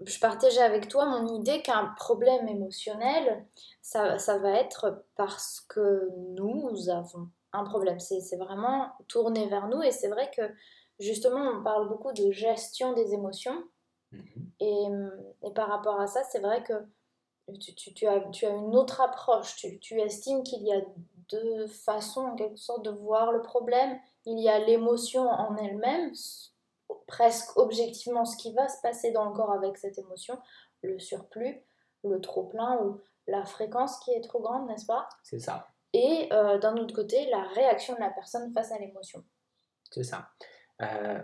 je 0.05 0.19
partageais 0.19 0.61
avec 0.61 0.87
toi 0.87 1.05
mon 1.05 1.35
idée 1.35 1.61
qu'un 1.61 1.93
problème 1.97 2.47
émotionnel, 2.47 3.45
ça, 3.81 4.17
ça, 4.17 4.37
va 4.37 4.51
être 4.51 5.03
parce 5.15 5.61
que 5.61 6.09
nous 6.35 6.89
avons 6.89 7.29
un 7.53 7.63
problème. 7.63 7.99
C'est 7.99 8.37
vraiment 8.37 8.91
tourné 9.07 9.47
vers 9.47 9.67
nous 9.67 9.81
et 9.81 9.91
c'est 9.91 10.07
vrai 10.07 10.31
que 10.35 10.43
justement, 10.99 11.39
on 11.39 11.63
parle 11.63 11.89
beaucoup 11.89 12.13
de 12.13 12.31
gestion 12.31 12.93
des 12.93 13.13
émotions. 13.13 13.63
Mhm. 14.11 14.51
Et, 14.59 14.87
et, 15.43 15.51
par 15.53 15.69
rapport 15.69 15.99
à 15.99 16.07
ça, 16.07 16.23
c'est 16.23 16.39
vrai 16.39 16.63
que 16.63 16.73
tu, 17.59 17.73
tu, 17.73 17.93
tu, 17.93 18.07
as, 18.07 18.19
tu, 18.31 18.45
as, 18.45 18.49
une 18.49 18.75
autre 18.75 19.01
approche. 19.01 19.55
Tu, 19.81 19.99
estimes 19.99 20.43
qu'il 20.43 20.63
y 20.63 20.73
a 20.73 20.81
deux 21.29 21.67
façons, 21.67 22.21
en 22.21 22.35
quelque 22.35 22.59
sorte, 22.59 22.83
de 22.83 22.91
voir 22.91 23.31
le 23.31 23.41
problème. 23.41 23.97
Il 24.25 24.39
y 24.39 24.49
a 24.49 24.59
l'émotion 24.59 25.27
en 25.29 25.55
elle-même, 25.57 26.11
presque 27.09 27.57
objectivement 27.57 28.23
ce 28.23 28.37
qui 28.37 28.53
va 28.53 28.69
se 28.69 28.79
passer 28.81 29.11
dans 29.11 29.25
le 29.25 29.33
corps 29.33 29.51
avec 29.51 29.77
cette 29.77 29.97
émotion, 29.97 30.39
le 30.83 30.99
surplus, 30.99 31.61
le 32.03 32.21
trop-plein 32.21 32.77
ou 32.81 33.01
la 33.27 33.43
fréquence 33.43 33.99
qui 33.99 34.11
est 34.11 34.21
trop 34.21 34.39
grande, 34.39 34.67
n'est-ce 34.67 34.85
pas? 34.85 35.09
C'est 35.23 35.39
ça. 35.39 35.67
Et 35.91 36.29
euh, 36.31 36.59
d'un 36.59 36.77
autre 36.77 36.95
côté, 36.95 37.29
la 37.29 37.43
réaction 37.43 37.95
de 37.95 37.99
la 37.99 38.11
personne 38.11 38.53
face 38.53 38.71
à 38.71 38.77
l'émotion. 38.77 39.25
C'est 39.91 40.03
ça. 40.03 40.29
Euh, 40.81 41.19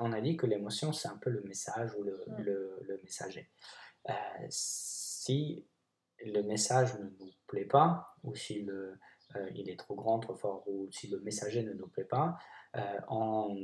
on 0.00 0.12
a 0.12 0.20
dit 0.20 0.36
que 0.36 0.46
l'émotion, 0.46 0.92
c'est 0.92 1.08
un 1.08 1.16
peu 1.16 1.30
le 1.30 1.40
message 1.42 1.94
ou 1.96 2.02
le, 2.02 2.24
le, 2.38 3.00
messager. 3.04 3.48
Euh, 4.08 4.12
si 4.48 5.66
le 6.24 6.42
message 6.42 6.98
ne 6.98 7.04
nous 7.04 7.32
plaît 7.46 7.64
pas, 7.64 8.16
ou 8.24 8.34
si 8.34 8.62
le, 8.62 8.98
euh, 9.36 9.50
il 9.54 9.70
est 9.70 9.78
trop 9.78 9.94
grand, 9.94 10.18
trop 10.18 10.34
fort, 10.34 10.64
ou 10.66 10.88
si 10.90 11.08
le 11.08 11.20
messager 11.20 11.62
ne 11.62 11.72
nous 11.72 11.88
plaît 11.88 12.04
pas, 12.04 12.36
euh, 12.78 13.00
en, 13.08 13.56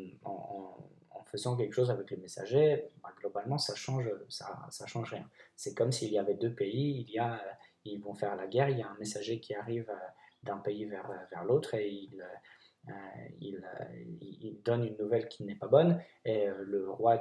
faisant 1.26 1.56
quelque 1.56 1.72
chose 1.72 1.90
avec 1.90 2.10
le 2.12 2.18
messager, 2.18 2.84
bah, 3.02 3.08
globalement, 3.18 3.58
ça 3.58 3.74
change, 3.74 4.08
ça, 4.28 4.86
change 4.86 5.10
rien. 5.10 5.28
C'est 5.56 5.74
comme 5.74 5.90
s'il 5.90 6.12
y 6.12 6.18
avait 6.18 6.34
deux 6.34 6.52
pays, 6.52 7.04
il 7.08 7.10
y 7.10 7.18
a, 7.18 7.40
ils 7.84 8.00
vont 8.00 8.14
faire 8.14 8.36
la 8.36 8.46
guerre, 8.46 8.68
il 8.68 8.78
y 8.78 8.82
a 8.82 8.88
un 8.88 8.96
messager 8.98 9.40
qui 9.40 9.54
arrive 9.54 9.90
d'un 10.44 10.58
pays 10.58 10.84
vers, 10.84 11.44
l'autre 11.44 11.74
et 11.74 11.88
il 11.88 12.20
euh, 12.20 12.92
euh, 12.92 14.50
donne 14.64 14.84
une 14.84 14.96
nouvelle 14.96 15.28
qui 15.28 15.44
n'est 15.44 15.54
pas 15.54 15.68
bonne, 15.68 16.00
et 16.24 16.48
euh, 16.48 16.62
le 16.64 16.90
roi 16.90 17.18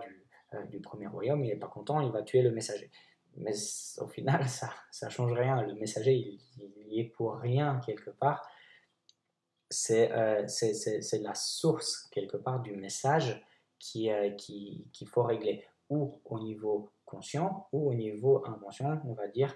du, 0.69 0.79
premier 0.81 1.07
royaume, 1.07 1.43
il 1.43 1.47
n'est 1.47 1.55
pas 1.55 1.67
content, 1.67 2.00
il 2.01 2.12
va 2.12 2.21
tuer 2.21 2.41
le 2.41 2.51
messager 2.51 2.91
mais 3.35 3.53
au 3.97 4.07
final, 4.07 4.47
ça 4.47 4.69
ne 5.01 5.09
change 5.09 5.33
rien. 5.33 5.63
Le 5.63 5.73
messager, 5.73 6.13
il, 6.13 6.39
il, 6.59 7.00
est 7.00 7.05
pour 7.05 7.38
rien 7.38 7.81
quelque 7.83 8.12
part. 8.12 8.47
C'est 9.73 10.11
euh, 10.11 10.45
la 11.21 11.33
source 11.33 12.07
quelque 12.11 12.37
part 12.37 12.61
du 12.61 12.75
message 12.75 13.43
qu'il 13.79 14.35
qui, 14.37 14.85
qui 14.93 15.05
faut 15.05 15.23
régler, 15.23 15.65
ou 15.89 16.21
au 16.25 16.39
niveau 16.39 16.91
conscient, 17.05 17.67
ou 17.71 17.89
au 17.89 17.93
niveau 17.93 18.45
inconscient, 18.45 19.01
on 19.05 19.13
va 19.13 19.27
dire, 19.27 19.55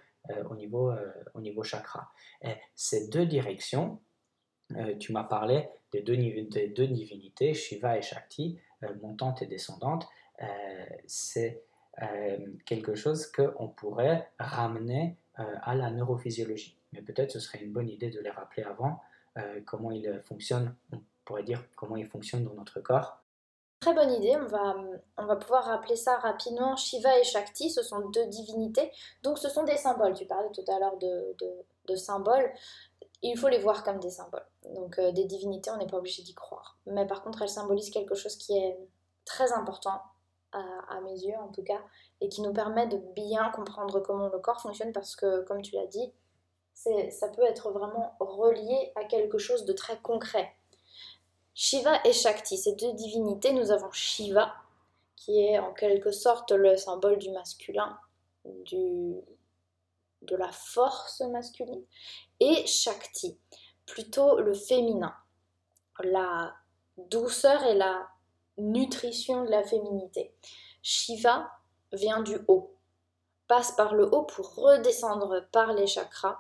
au, 0.50 0.56
niveau, 0.56 0.92
au 1.34 1.40
niveau 1.40 1.64
chakra. 1.64 2.12
Et 2.42 2.56
ces 2.76 3.08
deux 3.08 3.26
directions, 3.26 4.02
tu 5.00 5.14
m'as 5.14 5.24
parlé 5.24 5.70
des 5.94 6.02
deux, 6.02 6.18
des 6.18 6.68
deux, 6.68 6.88
divinités, 6.88 7.54
Shiva 7.54 7.98
et 7.98 8.02
Shakti, 8.02 8.60
montante 9.02 9.42
et 9.42 9.46
descendante. 9.46 10.08
C'est 11.06 11.64
quelque 12.66 12.96
chose 12.96 13.32
qu'on 13.32 13.70
pourrait 13.70 14.30
ramener 14.38 15.16
à 15.36 15.76
la 15.76 15.90
neurophysiologie. 15.92 16.78
Mais 16.92 17.02
peut-être 17.02 17.32
ce 17.32 17.40
serait 17.40 17.60
une 17.60 17.72
bonne 17.72 17.90
idée 17.90 18.10
de 18.10 18.20
les 18.20 18.30
rappeler 18.30 18.64
avant, 18.64 19.00
comment 19.66 19.92
ils 19.92 20.22
fonctionnent, 20.26 20.76
on 20.94 21.02
pourrait 21.26 21.44
dire 21.44 21.64
comment 21.76 21.96
ils 21.96 22.08
fonctionnent 22.08 22.44
dans 22.44 22.54
notre 22.54 22.80
corps 22.80 23.24
Très 23.80 23.94
bonne 23.94 24.12
idée, 24.12 24.36
on 24.36 24.48
va, 24.48 24.76
on 25.18 25.26
va 25.26 25.36
pouvoir 25.36 25.66
rappeler 25.66 25.96
ça 25.96 26.18
rapidement. 26.18 26.76
Shiva 26.76 27.20
et 27.20 27.24
Shakti, 27.24 27.70
ce 27.70 27.84
sont 27.84 28.10
deux 28.10 28.26
divinités, 28.26 28.92
donc 29.22 29.38
ce 29.38 29.50
sont 29.50 29.64
des 29.64 29.78
symboles. 29.78 30.14
Tu 30.14 30.26
parlais 30.26 30.50
tout 30.52 30.66
à 30.68 30.80
l'heure 30.80 30.98
de, 30.98 31.36
de, 31.88 31.96
symboles, 31.96 32.52
il 33.22 33.38
faut 33.38 33.50
les 33.50 33.60
voir 33.60 33.84
comme 33.84 34.00
des 34.00 34.10
symboles. 34.10 34.46
Donc 34.74 34.98
euh, 34.98 35.12
des 35.12 35.26
divinités, 35.26 35.70
on 35.70 35.78
n'est 35.78 35.88
pas 35.88 35.98
obligé 35.98 36.24
d'y 36.24 36.34
croire. 36.34 36.78
Mais 36.88 37.06
par 37.06 37.22
contre, 37.22 37.44
elles 37.44 37.50
symbolisent 37.50 37.92
quelque 37.92 38.16
chose 38.16 38.36
qui 38.36 38.58
est 38.58 38.78
très 39.26 39.54
important, 39.54 40.02
à, 40.54 41.02
mes 41.02 41.20
yeux 41.20 41.38
en 41.38 41.50
tout 41.50 41.64
cas, 41.64 41.82
et 42.22 42.30
qui 42.30 42.42
nous 42.42 42.54
permet 42.54 42.88
de 42.88 42.98
bien 43.16 43.50
comprendre 43.52 44.00
comment 44.00 44.30
le 44.30 44.40
corps 44.40 44.62
fonctionne, 44.62 44.92
parce 44.92 45.16
que 45.16 45.44
comme 45.44 45.62
tu 45.62 45.76
l'as 45.76 45.86
dit, 45.86 46.12
ça 47.10 47.28
peut 47.30 47.44
être 47.44 47.72
vraiment 47.72 48.16
relié 48.20 48.92
à 48.96 49.04
quelque 49.06 49.38
chose 49.38 49.66
de 49.66 49.74
très 49.74 49.98
concret. 50.00 50.54
Shiva 51.56 52.00
et 52.06 52.14
Shakti, 52.14 52.58
ces 52.58 52.76
deux 52.76 52.94
divinités, 52.94 53.52
nous 53.52 53.72
avons 53.72 53.92
Shiva, 53.92 54.54
qui 55.16 55.40
est 55.44 55.58
en 55.58 55.74
quelque 55.74 56.12
sorte 56.12 56.52
le 56.52 56.78
symbole 56.78 57.18
du 57.18 57.32
masculin, 57.32 57.98
de 58.46 59.26
la 60.30 60.52
force 60.52 61.22
masculine, 61.22 61.84
et 62.40 62.66
Shakti, 62.68 63.40
plutôt 63.86 64.40
le 64.40 64.54
féminin, 64.54 65.16
la 66.04 66.54
douceur 66.98 67.64
et 67.64 67.76
la 67.76 68.08
nutrition 68.58 69.44
de 69.44 69.50
la 69.50 69.64
féminité. 69.64 70.34
Shiva 70.84 71.50
vient 71.92 72.22
du 72.22 72.38
haut, 72.48 72.76
passe 73.48 73.72
par 73.72 73.96
le 73.96 74.06
haut 74.14 74.24
pour 74.24 74.56
redescendre 74.56 75.48
par 75.52 75.74
les 75.74 75.88
chakras. 75.88 76.38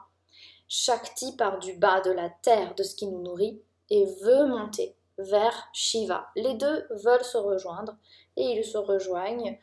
Shakti 0.67 1.35
part 1.35 1.59
du 1.59 1.73
bas 1.73 2.01
de 2.01 2.11
la 2.11 2.29
terre, 2.29 2.75
de 2.75 2.83
ce 2.83 2.95
qui 2.95 3.07
nous 3.07 3.21
nourrit, 3.21 3.61
et 3.89 4.05
veut 4.21 4.45
monter 4.47 4.95
vers 5.17 5.69
Shiva. 5.73 6.29
Les 6.35 6.55
deux 6.55 6.85
veulent 6.91 7.23
se 7.23 7.37
rejoindre 7.37 7.95
et 8.35 8.43
ils 8.43 8.65
se 8.65 8.77
rejoignent 8.77 9.57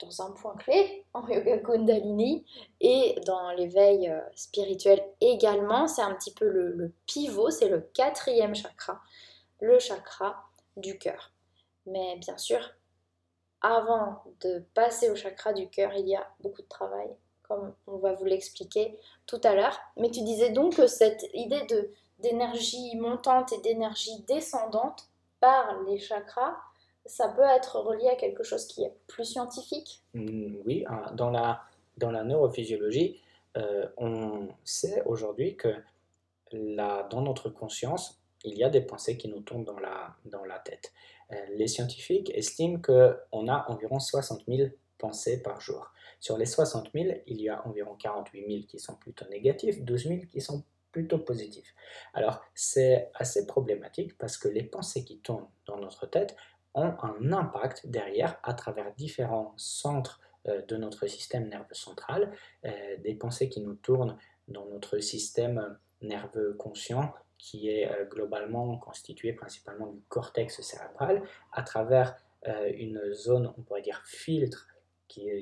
dans 0.00 0.22
un 0.22 0.30
point 0.32 0.56
clé 0.56 1.04
en 1.12 1.26
yoga 1.28 1.58
kundalini 1.58 2.44
et 2.80 3.16
dans 3.26 3.50
l'éveil 3.52 4.08
euh, 4.08 4.20
spirituel 4.34 5.02
également. 5.20 5.86
C'est 5.88 6.02
un 6.02 6.14
petit 6.14 6.32
peu 6.32 6.48
le, 6.48 6.92
pivot, 7.06 7.50
c'est 7.50 7.68
le 7.68 7.80
quatrième 7.80 8.54
chakra, 8.54 9.00
le 9.60 9.78
chakra 9.78 10.44
du 10.76 10.98
cœur. 10.98 11.32
Mais 11.86 12.16
bien 12.16 12.38
sûr, 12.38 12.60
avant 13.60 14.22
de 14.40 14.64
passer 14.74 15.10
au 15.10 15.16
chakra 15.16 15.52
du 15.52 15.68
cœur, 15.68 15.92
il 15.94 16.08
y 16.08 16.16
a 16.16 16.26
beaucoup 16.40 16.62
de 16.62 16.68
travail, 16.68 17.08
comme 17.48 17.74
on 17.86 17.96
va 17.96 18.12
vous 18.12 18.24
l'expliquer 18.24 18.96
tout 19.26 19.40
à 19.44 19.54
l'heure. 19.54 19.78
Mais 19.96 20.10
tu 20.10 20.22
disais 20.22 20.50
donc 20.50 20.76
que 20.76 20.86
cette 20.86 21.24
idée 21.34 21.66
d'énergie 22.18 22.96
montante 22.96 23.52
et 23.52 23.60
d'énergie 23.60 24.22
descendante 24.26 25.08
par 25.40 25.82
les 25.82 25.98
chakras, 25.98 26.56
ça 27.06 27.28
peut 27.28 27.42
être 27.42 27.80
relié 27.80 28.08
à 28.08 28.16
quelque 28.16 28.42
chose 28.42 28.66
qui 28.66 28.82
est 28.82 28.94
plus 29.06 29.24
scientifique? 29.24 30.02
Mm, 30.14 30.56
Oui, 30.64 30.84
hein, 30.88 31.02
dans 31.14 31.30
la, 31.30 31.62
dans 31.98 32.10
la 32.10 32.24
neurophysiologie, 32.24 33.20
euh, 33.56 33.86
on 33.98 34.48
sait 34.64 35.02
aujourd'hui 35.04 35.56
que 35.56 35.74
dans 36.52 37.22
notre 37.22 37.50
conscience, 37.50 38.20
il 38.44 38.56
y 38.56 38.64
a 38.64 38.68
des 38.68 38.80
pensées 38.80 39.16
qui 39.16 39.28
nous 39.28 39.40
tournent 39.40 39.64
dans 39.64 39.78
la, 39.78 40.14
dans 40.24 40.44
la 40.44 40.58
tête. 40.58 40.92
Euh, 41.32 41.36
les 41.56 41.66
scientifiques 41.66 42.30
estiment 42.34 42.80
qu'on 42.80 43.48
a 43.48 43.64
environ 43.68 43.98
60 43.98 44.42
000 44.46 44.68
par 45.42 45.60
jour. 45.60 45.92
Sur 46.20 46.38
les 46.38 46.46
60 46.46 46.90
000, 46.94 47.16
il 47.26 47.40
y 47.40 47.48
a 47.48 47.66
environ 47.66 47.94
48 47.96 48.46
000 48.48 48.62
qui 48.66 48.78
sont 48.78 48.96
plutôt 48.96 49.26
négatifs, 49.28 49.82
12 49.82 50.08
000 50.08 50.20
qui 50.30 50.40
sont 50.40 50.64
plutôt 50.92 51.18
positif. 51.18 51.74
Alors, 52.14 52.40
c'est 52.54 53.10
assez 53.14 53.46
problématique 53.46 54.16
parce 54.16 54.38
que 54.38 54.48
les 54.48 54.62
pensées 54.62 55.04
qui 55.04 55.18
tournent 55.18 55.48
dans 55.66 55.76
notre 55.78 56.06
tête 56.06 56.36
ont 56.74 56.94
un 57.02 57.32
impact 57.32 57.86
derrière 57.86 58.38
à 58.42 58.54
travers 58.54 58.94
différents 58.94 59.54
centres 59.56 60.20
euh, 60.48 60.62
de 60.62 60.76
notre 60.76 61.06
système 61.06 61.48
nerveux 61.48 61.74
central, 61.74 62.32
euh, 62.64 62.96
des 62.98 63.14
pensées 63.14 63.48
qui 63.48 63.60
nous 63.60 63.74
tournent 63.74 64.16
dans 64.48 64.66
notre 64.66 64.98
système 64.98 65.78
nerveux 66.02 66.54
conscient 66.54 67.12
qui 67.38 67.68
est 67.68 67.90
euh, 67.90 68.04
globalement 68.04 68.76
constitué 68.78 69.32
principalement 69.32 69.86
du 69.86 70.00
cortex 70.08 70.60
cérébral 70.60 71.22
à 71.52 71.62
travers 71.62 72.16
une 72.76 73.14
zone, 73.14 73.54
on 73.56 73.62
pourrait 73.62 73.80
dire 73.80 74.02
filtre, 74.04 74.68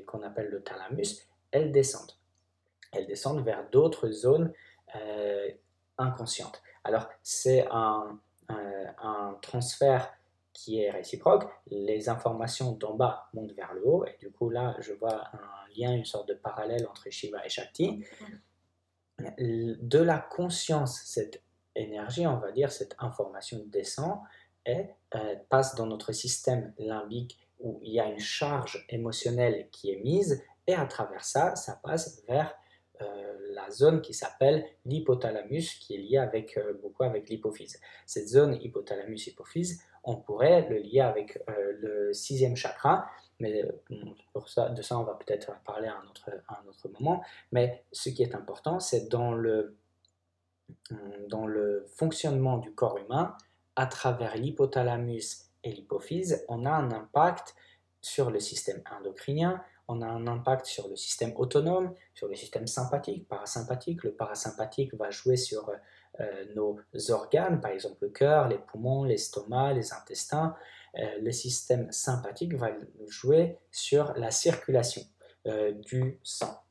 qu'on 0.06 0.22
appelle 0.22 0.48
le 0.48 0.62
thalamus, 0.62 1.22
elles 1.50 1.72
descendent. 1.72 2.12
Elles 2.92 3.06
descendent 3.06 3.44
vers 3.44 3.68
d'autres 3.70 4.10
zones 4.10 4.52
euh, 4.96 5.48
inconsciente. 5.98 6.62
Alors, 6.84 7.08
c'est 7.22 7.66
un, 7.70 8.18
un, 8.48 9.38
transfert 9.40 10.12
qui 10.52 10.80
est 10.80 10.90
réciproque. 10.90 11.48
Les 11.68 12.08
informations 12.08 12.72
d'en 12.72 12.94
bas 12.94 13.28
montent 13.32 13.52
vers 13.52 13.72
le 13.72 13.86
haut, 13.86 14.04
et 14.04 14.16
du 14.20 14.30
coup, 14.30 14.50
là, 14.50 14.76
je 14.80 14.92
vois 14.92 15.28
un 15.32 15.68
lien, 15.76 15.92
une 15.92 16.04
sorte 16.04 16.28
de 16.28 16.34
parallèle 16.34 16.86
entre 16.86 17.08
Shiva 17.10 17.44
et 17.44 17.48
Shakti. 17.48 18.04
De 19.38 19.98
la 19.98 20.18
conscience, 20.18 21.02
cette 21.04 21.42
énergie, 21.74 22.26
on 22.26 22.36
va 22.36 22.52
dire, 22.52 22.70
cette 22.72 22.94
information 22.98 23.62
descend 23.66 24.20
et 24.66 24.86
euh, 25.14 25.36
passe 25.48 25.74
dans 25.74 25.86
notre 25.86 26.12
système 26.12 26.72
limbique 26.78 27.38
où 27.62 27.80
il 27.82 27.92
y 27.92 28.00
a 28.00 28.06
une 28.06 28.18
charge 28.18 28.84
émotionnelle 28.88 29.68
qui 29.70 29.90
est 29.90 30.00
mise, 30.00 30.44
et 30.66 30.74
à 30.74 30.86
travers 30.86 31.24
ça, 31.24 31.56
ça 31.56 31.80
passe 31.82 32.22
vers 32.28 32.54
euh, 33.00 33.38
la 33.54 33.70
zone 33.70 34.00
qui 34.00 34.14
s'appelle 34.14 34.64
l'hypothalamus, 34.84 35.78
qui 35.80 35.94
est 35.94 35.98
liée 35.98 36.18
avec, 36.18 36.56
euh, 36.56 36.74
beaucoup 36.80 37.04
avec 37.04 37.28
l'hypophyse. 37.28 37.80
Cette 38.06 38.28
zone 38.28 38.54
hypothalamus-hypophyse, 38.54 39.80
on 40.04 40.16
pourrait 40.16 40.68
le 40.68 40.78
lier 40.78 41.00
avec 41.00 41.42
euh, 41.48 41.72
le 41.80 42.12
sixième 42.12 42.56
chakra, 42.56 43.06
mais 43.38 43.64
pour 44.32 44.48
ça, 44.48 44.68
de 44.68 44.82
ça 44.82 44.98
on 44.98 45.04
va 45.04 45.14
peut-être 45.14 45.52
parler 45.64 45.88
à 45.88 45.96
un, 45.96 46.04
autre, 46.04 46.30
un 46.48 46.68
autre 46.68 46.88
moment. 46.88 47.22
Mais 47.50 47.84
ce 47.92 48.08
qui 48.10 48.22
est 48.22 48.34
important, 48.34 48.78
c'est 48.78 49.08
dans 49.08 49.32
le, 49.32 49.76
dans 51.28 51.46
le 51.46 51.84
fonctionnement 51.96 52.58
du 52.58 52.72
corps 52.72 52.98
humain, 52.98 53.36
à 53.74 53.86
travers 53.86 54.36
l'hypothalamus 54.36 55.51
et 55.64 55.72
l'hypophyse, 55.72 56.44
on 56.48 56.66
a 56.66 56.70
un 56.70 56.90
impact 56.90 57.54
sur 58.00 58.30
le 58.30 58.40
système 58.40 58.82
endocrinien, 58.98 59.62
on 59.88 60.00
a 60.00 60.06
un 60.06 60.26
impact 60.26 60.66
sur 60.66 60.88
le 60.88 60.96
système 60.96 61.32
autonome, 61.36 61.94
sur 62.14 62.28
le 62.28 62.34
système 62.34 62.66
sympathique, 62.66 63.28
parasympathique. 63.28 64.04
Le 64.04 64.12
parasympathique 64.12 64.94
va 64.94 65.10
jouer 65.10 65.36
sur 65.36 65.70
euh, 66.20 66.44
nos 66.54 66.78
organes, 67.10 67.60
par 67.60 67.70
exemple 67.70 67.98
le 68.00 68.10
cœur, 68.10 68.48
les 68.48 68.58
poumons, 68.58 69.04
l'estomac, 69.04 69.74
les 69.74 69.92
intestins. 69.92 70.56
Euh, 70.98 71.18
le 71.20 71.32
système 71.32 71.90
sympathique 71.90 72.54
va 72.54 72.70
jouer 73.08 73.58
sur 73.70 74.12
la 74.14 74.30
circulation 74.30 75.02
euh, 75.46 75.72
du 75.72 76.20
sang. 76.22 76.62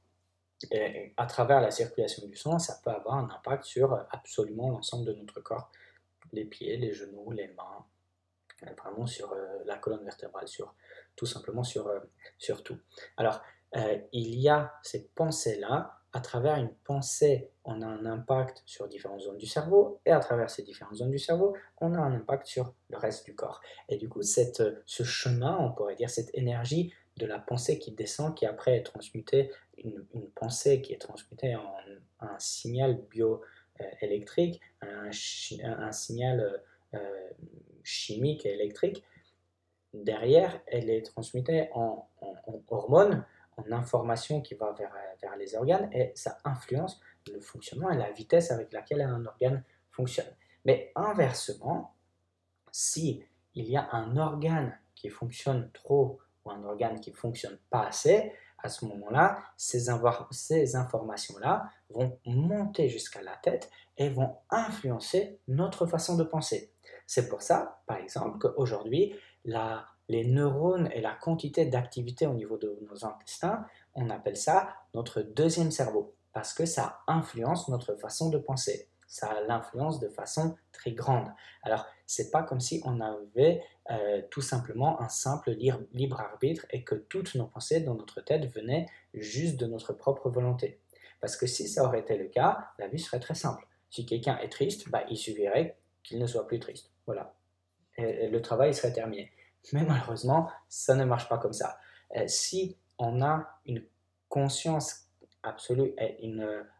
Et 0.70 1.14
à 1.18 1.26
travers 1.26 1.60
la 1.60 1.72
circulation 1.72 2.28
du 2.28 2.36
sang, 2.36 2.60
ça 2.60 2.80
peut 2.84 2.92
avoir 2.92 3.18
un 3.18 3.30
impact 3.30 3.64
sur 3.66 3.94
absolument 4.12 4.70
l'ensemble 4.70 5.06
de 5.06 5.14
notre 5.14 5.42
corps, 5.42 5.72
les 6.34 6.46
pieds, 6.46 6.78
les 6.78 6.94
genoux, 6.94 7.32
les 7.32 7.48
mains, 7.48 7.86
vraiment 8.78 9.08
sur 9.08 9.36
la 9.66 9.78
colonne 9.78 10.04
vertébrale, 10.04 10.48
sur 10.48 10.74
tout 11.16 11.26
simplement 11.26 11.64
sur, 11.64 11.88
euh, 11.88 12.00
sur 12.38 12.64
tout. 12.64 12.78
Alors, 13.18 13.42
euh, 13.76 13.98
il 14.12 14.36
y 14.36 14.50
a 14.50 14.74
cette 14.84 15.12
pensée-là, 15.14 15.98
à 16.14 16.20
travers 16.20 16.58
une 16.58 16.74
pensée, 16.84 17.50
on 17.64 17.82
a 17.82 17.86
un 17.86 18.06
impact 18.06 18.64
sur 18.66 18.88
différentes 18.88 19.22
zones 19.22 19.38
du 19.38 19.46
cerveau, 19.46 20.02
et 20.06 20.12
à 20.12 20.20
travers 20.20 20.50
ces 20.50 20.64
différentes 20.64 20.96
zones 20.96 21.12
du 21.12 21.20
cerveau, 21.20 21.56
on 21.80 21.94
a 21.94 21.98
un 21.98 22.14
impact 22.14 22.48
sur 22.48 22.74
le 22.90 22.98
reste 22.98 23.26
du 23.26 23.34
corps. 23.34 23.62
Et 23.88 23.98
du 23.98 24.10
coup, 24.10 24.22
cette, 24.22 24.62
ce 24.86 25.04
chemin, 25.04 25.58
on 25.60 25.72
pourrait 25.72 25.96
dire 25.96 26.10
cette 26.10 26.36
énergie 26.36 26.94
de 27.18 27.26
la 27.26 27.40
pensée 27.40 27.80
qui 27.80 27.92
descend, 27.92 28.36
qui 28.36 28.46
après 28.46 28.76
est 28.76 28.84
transmutée, 28.84 29.52
une, 29.78 30.06
pensée 30.36 30.82
qui 30.82 30.94
est 30.94 30.98
transmutée 30.98 31.56
en 31.56 31.76
un 32.20 32.40
signal 32.40 33.02
bioélectrique, 33.10 34.60
un, 34.82 35.12
signal 35.12 36.62
euh, 36.94 37.30
chimique 37.84 38.46
et 38.46 38.54
électrique, 38.54 39.04
derrière, 39.94 40.62
elle 40.68 40.90
est 40.90 41.02
transmise 41.02 41.44
en, 41.74 42.08
hormones, 42.68 43.26
en 43.58 43.72
informations 43.72 44.42
qui 44.42 44.56
va 44.56 44.74
vers, 44.74 44.94
les 45.38 45.56
organes, 45.56 45.90
et 45.94 46.12
ça 46.16 46.38
influence 46.44 47.00
le 47.32 47.40
fonctionnement 47.40 47.92
et 47.92 47.98
la 47.98 48.12
vitesse 48.12 48.52
avec 48.52 48.72
laquelle 48.74 49.02
un 49.02 49.26
organe 49.26 49.64
fonctionne. 49.92 50.34
Mais 50.66 50.92
inversement, 50.96 51.96
si 52.72 53.24
il 53.54 53.70
y 53.70 53.78
a 53.78 53.90
un 53.92 54.16
organe 54.18 54.78
qui 54.96 55.10
fonctionne 55.10 55.70
trop 55.74 56.20
ou 56.46 56.52
un 56.52 56.64
organe 56.64 57.00
qui 57.00 57.12
fonctionne 57.12 57.58
pas 57.70 57.88
assez, 57.88 58.34
À 58.64 58.70
ce 58.70 58.86
moment-là, 58.86 59.40
ces 59.58 59.90
informations-là 59.90 61.70
vont 61.90 62.20
monter 62.26 62.90
jusqu'à 62.90 63.22
la 63.22 63.36
tête 63.38 63.72
et 63.98 64.10
vont 64.10 64.38
influencer 64.50 65.40
notre 65.48 65.88
façon 65.88 66.16
de 66.16 66.24
penser. 66.24 66.71
C'est 67.14 67.28
pour 67.28 67.42
ça, 67.42 67.82
par 67.88 67.98
exemple, 67.98 68.38
qu'aujourd'hui, 68.38 69.14
les 69.44 70.24
neurones 70.24 70.90
et 70.94 71.02
la 71.02 71.12
quantité 71.12 71.66
d'activité 71.66 72.26
au 72.26 72.34
niveau 72.34 72.58
de 72.58 72.80
nos 72.90 73.04
intestins, 73.04 73.66
on 73.96 74.10
appelle 74.10 74.38
ça 74.38 74.70
notre 74.94 75.22
deuxième 75.22 75.72
cerveau, 75.72 76.16
parce 76.32 76.54
que 76.54 76.66
ça 76.66 77.00
influence 77.08 77.68
notre 77.68 77.96
façon 77.96 78.30
de 78.30 78.38
penser. 78.38 78.88
Ça 79.08 79.42
l'influence 79.46 80.00
de 80.00 80.08
façon 80.08 80.56
très 80.72 80.94
grande. 80.94 81.28
Alors, 81.64 81.86
c'est 82.06 82.32
pas 82.32 82.44
comme 82.44 82.62
si 82.62 82.82
on 82.86 83.02
avait 83.02 83.62
euh, 83.90 84.22
tout 84.32 84.40
simplement 84.42 85.02
un 85.02 85.10
simple 85.10 85.52
libre 85.92 86.22
arbitre 86.22 86.66
et 86.70 86.86
que 86.86 86.96
toutes 86.96 87.36
nos 87.36 87.48
pensées 87.48 87.82
dans 87.82 87.96
notre 87.96 88.22
tête 88.22 88.46
venaient 88.56 88.86
juste 89.14 89.58
de 89.58 89.66
notre 89.66 89.92
propre 89.92 90.30
volonté. 90.30 90.80
Parce 91.20 91.36
que 91.36 91.46
si 91.46 91.68
ça 91.68 91.84
aurait 91.84 92.00
été 92.00 92.18
le 92.18 92.30
cas, 92.30 92.70
la 92.80 92.88
vie 92.88 93.00
serait 93.00 93.20
très 93.20 93.36
simple. 93.36 93.68
Si 93.90 94.06
quelqu'un 94.06 94.38
est 94.38 94.48
triste, 94.48 94.90
bah, 94.90 95.04
il 95.10 95.18
suffirait 95.18 95.78
qu'il 96.04 96.20
ne 96.20 96.26
soit 96.26 96.48
plus 96.48 96.60
triste. 96.60 96.92
Voilà. 97.12 97.34
Et, 97.98 98.30
le 98.30 98.42
travail 98.42 98.74
serait 98.74 98.94
terminé. 98.94 99.32
Mais 99.74 99.84
malheureusement, 99.84 100.50
ça 100.70 100.96
ne 100.96 101.04
marche 101.04 101.28
pas 101.30 101.38
comme 101.38 101.54
ça. 101.54 101.78
Euh, 102.16 102.28
si 102.28 102.78
on 102.98 103.22
a 103.22 103.48
une 103.66 103.84
conscience 104.30 105.08
absolue 105.44 105.94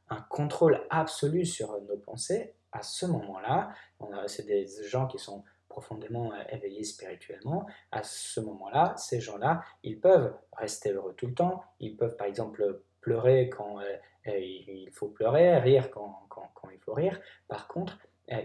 un 0.10 0.22
contrôle 0.30 0.82
absolu 0.90 1.46
sur 1.46 1.80
nos 1.82 1.98
pensées, 1.98 2.54
à 2.72 2.82
ce 2.82 3.06
moment-là, 3.06 3.74
c'est 4.28 4.46
des 4.46 4.68
gens 4.88 5.08
qui 5.08 5.18
sont 5.18 5.44
profondément 5.68 6.32
euh, 6.34 6.44
éveillés 6.50 6.84
spirituellement, 6.84 7.66
à 7.92 8.04
ce 8.04 8.40
moment-là, 8.42 8.94
ces 8.98 9.22
gens-là, 9.22 9.62
ils 9.84 10.00
peuvent 10.00 10.36
rester 10.54 10.92
heureux 10.92 11.14
tout 11.16 11.28
le 11.28 11.34
temps, 11.34 11.64
ils 11.80 11.96
peuvent 11.96 12.18
par 12.18 12.28
exemple 12.28 12.82
pleurer 13.00 13.50
quand 13.50 13.80
euh, 13.80 14.38
il 14.38 14.90
faut 14.92 15.08
pleurer, 15.08 15.58
rire 15.58 15.90
quand, 15.92 16.28
il 16.72 16.80
faut 16.80 16.94
rire. 16.94 17.20
Par 17.48 17.68
contre, 17.68 17.98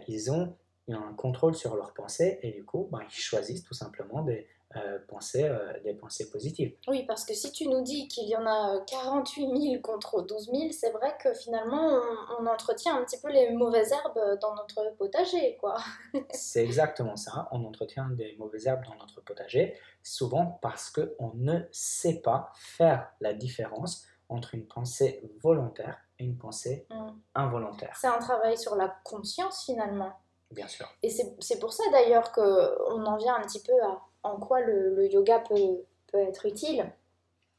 ils 0.08 0.30
ont 0.30 0.56
un 0.94 1.14
contrôle 1.14 1.54
sur 1.54 1.76
leurs 1.76 1.92
pensées 1.92 2.38
et 2.42 2.52
du 2.52 2.64
coup, 2.64 2.88
ben, 2.90 3.00
ils 3.02 3.14
choisissent 3.14 3.64
tout 3.64 3.74
simplement 3.74 4.22
des, 4.22 4.46
euh, 4.74 4.98
pensées, 5.08 5.44
euh, 5.44 5.80
des 5.84 5.94
pensées 5.94 6.28
positives. 6.28 6.74
Oui, 6.88 7.04
parce 7.06 7.24
que 7.24 7.34
si 7.34 7.50
tu 7.52 7.68
nous 7.68 7.82
dis 7.82 8.08
qu'il 8.08 8.28
y 8.28 8.36
en 8.36 8.44
a 8.44 8.80
48 8.86 9.44
euh, 9.44 9.56
000 9.56 9.80
contre 9.80 10.22
12 10.22 10.50
000, 10.52 10.72
c'est 10.72 10.90
vrai 10.90 11.16
que 11.22 11.32
finalement, 11.34 12.00
on, 12.38 12.46
entretient 12.46 12.96
un 12.96 13.04
petit 13.04 13.18
peu 13.18 13.30
les 13.30 13.52
mauvaises 13.52 13.92
herbes 13.92 14.38
dans 14.40 14.54
notre 14.54 14.94
potager, 14.98 15.56
quoi. 15.60 15.76
c'est 16.30 16.64
exactement 16.64 17.16
ça, 17.16 17.48
on 17.52 17.64
entretient 17.64 18.08
des 18.10 18.36
mauvaises 18.38 18.66
herbes 18.66 18.84
dans 18.84 18.96
notre 18.96 19.20
potager, 19.22 19.78
souvent 20.02 20.58
parce 20.60 20.90
qu'on 20.90 21.32
ne 21.34 21.60
sait 21.70 22.20
pas 22.20 22.52
faire 22.56 23.08
la 23.20 23.32
différence 23.32 24.04
entre 24.28 24.54
une 24.54 24.66
pensée 24.66 25.22
volontaire 25.42 26.00
et 26.18 26.24
une 26.24 26.36
pensée 26.36 26.86
mm. 26.90 27.08
involontaire. 27.36 27.96
C'est 27.98 28.08
un 28.08 28.18
travail 28.18 28.58
sur 28.58 28.74
la 28.74 28.94
conscience 29.04 29.64
finalement. 29.64 30.12
Bien 30.50 30.68
sûr. 30.68 30.88
Et 31.02 31.10
c'est 31.10 31.58
pour 31.58 31.72
ça 31.72 31.82
d'ailleurs 31.90 32.32
qu'on 32.32 33.04
en 33.04 33.16
vient 33.16 33.34
un 33.34 33.42
petit 33.42 33.62
peu 33.62 33.72
à 33.82 34.00
en 34.22 34.36
quoi 34.38 34.60
le, 34.60 35.06
yoga 35.12 35.40
peut, 35.40 35.84
peut, 36.08 36.18
être 36.18 36.46
utile. 36.46 36.92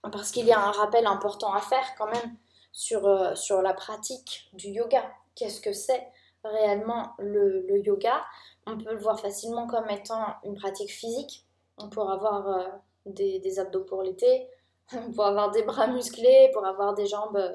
Parce 0.03 0.31
qu'il 0.31 0.45
y 0.45 0.51
a 0.51 0.59
un 0.59 0.71
rappel 0.71 1.05
important 1.05 1.53
à 1.53 1.61
faire 1.61 1.95
quand 1.97 2.07
même 2.07 2.37
sur, 2.71 3.07
euh, 3.07 3.35
sur 3.35 3.61
la 3.61 3.73
pratique 3.73 4.49
du 4.53 4.69
yoga. 4.69 5.03
Qu'est-ce 5.35 5.61
que 5.61 5.73
c'est 5.73 6.07
réellement 6.43 7.13
le, 7.19 7.65
yoga? 7.79 8.23
On 8.65 8.77
peut 8.77 8.91
le 8.91 8.99
voir 8.99 9.19
facilement 9.19 9.67
comme 9.67 9.89
étant 9.89 10.35
une 10.43 10.55
pratique 10.55 10.91
physique. 10.91 11.45
On 11.77 11.89
pourra 11.89 12.13
avoir 12.13 12.47
euh, 12.47 12.67
des, 13.05 13.59
abdos 13.59 13.83
pour 13.83 14.03
l'été, 14.03 14.47
on 14.93 15.11
pourra 15.11 15.29
avoir 15.29 15.51
des 15.51 15.63
bras 15.63 15.87
musclés, 15.87 16.49
pour 16.53 16.65
avoir 16.65 16.93
des 16.93 17.05
jambes 17.05 17.37
euh, 17.37 17.53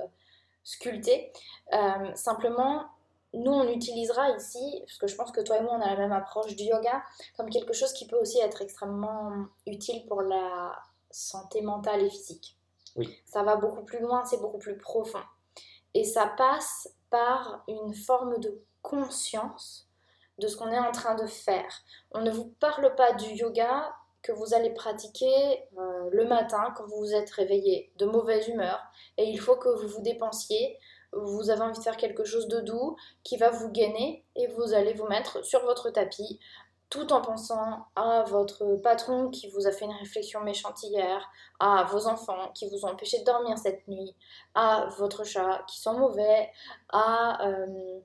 sculptées. 0.64 1.32
simplement, 2.14 2.86
nous, 3.34 3.52
on 3.52 3.68
utilisera 3.68 4.30
ici, 4.30 4.82
parce 4.86 4.98
que 4.98 5.06
je 5.06 5.16
pense 5.16 5.32
que 5.32 5.40
toi 5.40 5.58
et 5.58 5.62
moi, 5.62 5.74
on 5.78 5.80
a 5.80 5.88
la 5.88 5.96
même 5.96 6.12
approche 6.12 6.54
du 6.54 6.64
yoga, 6.64 7.02
comme 7.36 7.48
quelque 7.48 7.72
chose 7.72 7.92
qui 7.92 8.06
peut 8.06 8.18
aussi 8.18 8.38
être 8.40 8.62
extrêmement 8.62 9.30
utile 9.66 10.04
pour 10.06 10.22
la 10.22 10.76
santé 11.10 11.62
mentale 11.62 12.02
et 12.02 12.10
physique. 12.10 12.56
Oui. 12.96 13.08
Ça 13.24 13.42
va 13.42 13.56
beaucoup 13.56 13.84
plus 13.84 14.00
loin, 14.00 14.24
c'est 14.24 14.40
beaucoup 14.40 14.58
plus 14.58 14.76
profond. 14.76 15.22
Et 15.94 16.04
ça 16.04 16.26
passe 16.26 16.88
par 17.10 17.64
une 17.68 17.94
forme 17.94 18.38
de 18.38 18.62
conscience 18.82 19.88
de 20.38 20.46
ce 20.46 20.56
qu'on 20.56 20.70
est 20.70 20.78
en 20.78 20.92
train 20.92 21.14
de 21.14 21.26
faire. 21.26 21.82
On 22.10 22.20
ne 22.20 22.30
vous 22.30 22.48
parle 22.60 22.94
pas 22.94 23.12
du 23.12 23.28
yoga 23.34 23.94
que 24.22 24.32
vous 24.32 24.54
allez 24.54 24.70
pratiquer 24.70 25.64
euh, 25.78 26.08
le 26.12 26.24
matin 26.26 26.72
quand 26.76 26.86
vous 26.86 26.98
vous 26.98 27.14
êtes 27.14 27.30
réveillé 27.30 27.92
de 27.98 28.06
mauvaise 28.06 28.48
humeur 28.48 28.80
et 29.18 29.24
il 29.24 29.40
faut 29.40 29.56
que 29.56 29.68
vous 29.68 29.88
vous 29.88 30.02
dépensiez 30.02 30.78
vous 31.12 31.50
avez 31.50 31.60
envie 31.60 31.78
de 31.78 31.82
faire 31.82 31.96
quelque 31.96 32.24
chose 32.24 32.48
de 32.48 32.60
doux 32.60 32.96
qui 33.22 33.36
va 33.36 33.50
vous 33.50 33.70
gainer 33.70 34.24
et 34.36 34.46
vous 34.48 34.72
allez 34.72 34.94
vous 34.94 35.06
mettre 35.06 35.44
sur 35.44 35.62
votre 35.64 35.90
tapis 35.90 36.38
tout 36.92 37.10
en 37.10 37.22
pensant 37.22 37.86
à 37.96 38.22
votre 38.24 38.76
patron 38.82 39.30
qui 39.30 39.48
vous 39.48 39.66
a 39.66 39.72
fait 39.72 39.86
une 39.86 39.96
réflexion 39.96 40.40
méchante 40.40 40.82
hier, 40.82 41.26
à 41.58 41.84
vos 41.84 42.06
enfants 42.06 42.50
qui 42.54 42.68
vous 42.68 42.84
ont 42.84 42.90
empêché 42.90 43.20
de 43.20 43.24
dormir 43.24 43.56
cette 43.56 43.88
nuit, 43.88 44.14
à 44.54 44.88
votre 44.98 45.24
chat 45.24 45.64
qui 45.66 45.80
sent 45.80 45.94
mauvais, 45.94 46.50
à 46.90 47.48
euh, 47.48 48.00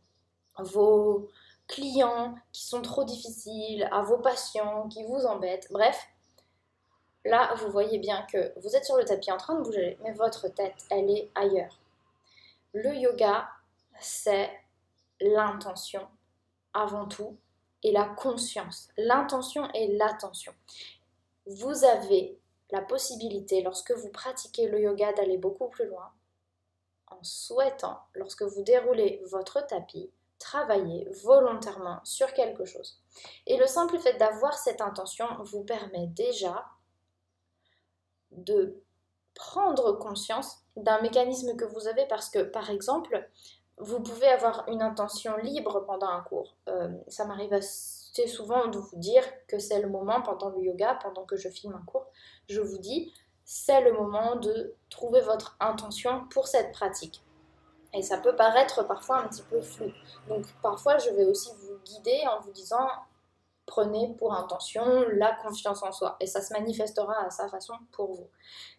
vos 0.60 1.28
clients 1.68 2.36
qui 2.54 2.66
sont 2.66 2.82
trop 2.82 3.04
difficiles, 3.04 3.90
à 3.92 4.04
vos 4.04 4.20
patients 4.20 4.88
qui 4.88 5.04
vous 5.04 5.26
embêtent. 5.26 5.68
Bref, 5.70 6.08
là, 7.26 7.56
vous 7.56 7.70
voyez 7.70 8.00
bien 8.00 8.26
que 8.32 8.58
vous 8.62 8.74
êtes 8.78 8.86
sur 8.86 8.96
le 8.96 9.04
tapis 9.04 9.34
en 9.34 9.38
train 9.38 9.56
de 9.56 9.64
bouger, 9.64 9.98
mais 10.02 10.14
votre 10.14 10.48
tête, 10.48 10.86
elle 10.90 11.10
est 11.10 11.30
ailleurs. 11.36 11.78
Le 12.74 12.96
yoga, 12.96 13.50
c'est 14.00 14.52
l'intention 15.20 16.08
avant 16.74 17.08
tout 17.08 17.38
et 17.84 17.92
la 17.92 18.06
conscience. 18.06 18.90
L'intention 18.98 19.70
et 19.74 19.96
l'attention. 19.98 20.54
Vous 21.46 21.86
avez 21.86 22.40
la 22.72 22.82
possibilité, 22.82 23.62
lorsque 23.62 23.92
vous 23.92 24.10
pratiquez 24.10 24.68
le 24.68 24.82
yoga, 24.82 25.14
d'aller 25.14 25.38
beaucoup 25.38 25.70
plus 25.70 25.88
loin 25.88 26.12
en 27.08 27.24
souhaitant, 27.24 28.02
lorsque 28.14 28.44
vous 28.44 28.64
déroulez 28.64 29.22
votre 29.32 29.66
tapis, 29.66 30.12
travailler 30.40 31.08
volontairement 31.24 32.00
sur 32.04 32.34
quelque 32.34 32.66
chose. 32.66 33.02
Et 33.46 33.58
le 33.58 33.66
simple 33.66 33.98
fait 33.98 34.18
d'avoir 34.18 34.58
cette 34.58 34.82
intention 34.82 35.26
vous 35.44 35.64
permet 35.64 36.08
déjà 36.08 36.66
de 38.32 38.84
prendre 39.34 39.94
conscience 39.94 40.67
d'un 40.78 41.02
mécanisme 41.02 41.56
que 41.56 41.66
vous 41.66 41.88
avez 41.88 42.06
parce 42.06 42.30
que, 42.30 42.40
par 42.40 42.70
exemple, 42.70 43.28
vous 43.78 44.00
pouvez 44.00 44.28
avoir 44.28 44.68
une 44.68 44.82
intention 44.82 45.38
libre 45.38 45.82
pendant 45.86 46.08
un 46.08 46.22
cours. 46.22 46.56
Euh, 46.68 46.90
ça 47.08 47.26
m'arrive 47.26 47.54
assez 47.54 48.28
souvent 48.28 48.68
de 48.68 48.80
vous 48.80 48.96
dire 48.96 49.24
que 49.48 49.60
c'est 49.60 49.82
le 49.82 49.90
moment 49.90 50.22
pendant 50.22 50.50
le 50.50 50.62
yoga, 50.62 50.98
pendant 51.02 51.26
que 51.26 51.38
je 51.38 51.50
filme 51.50 51.76
un 51.76 51.86
cours, 51.86 52.08
je 52.50 52.62
vous 52.62 52.80
dis, 52.80 53.14
c'est 53.46 53.82
le 53.82 53.94
moment 53.94 54.36
de 54.36 54.76
trouver 54.90 55.22
votre 55.22 55.56
intention 55.60 56.28
pour 56.30 56.48
cette 56.48 56.72
pratique. 56.72 57.24
Et 57.94 58.02
ça 58.02 58.18
peut 58.18 58.36
paraître 58.36 58.86
parfois 58.86 59.20
un 59.20 59.28
petit 59.28 59.44
peu 59.44 59.62
flou. 59.62 59.92
Donc 60.28 60.46
parfois, 60.62 60.98
je 60.98 61.10
vais 61.12 61.26
aussi 61.26 61.52
vous 61.60 61.78
guider 61.86 62.22
en 62.30 62.42
vous 62.42 62.52
disant, 62.52 62.88
prenez 63.66 64.14
pour 64.18 64.34
intention 64.34 65.06
la 65.14 65.34
confiance 65.36 65.84
en 65.84 65.92
soi. 65.92 66.18
Et 66.20 66.26
ça 66.26 66.42
se 66.42 66.52
manifestera 66.54 67.26
à 67.26 67.30
sa 67.30 67.48
façon 67.48 67.76
pour 67.92 68.14
vous. 68.14 68.30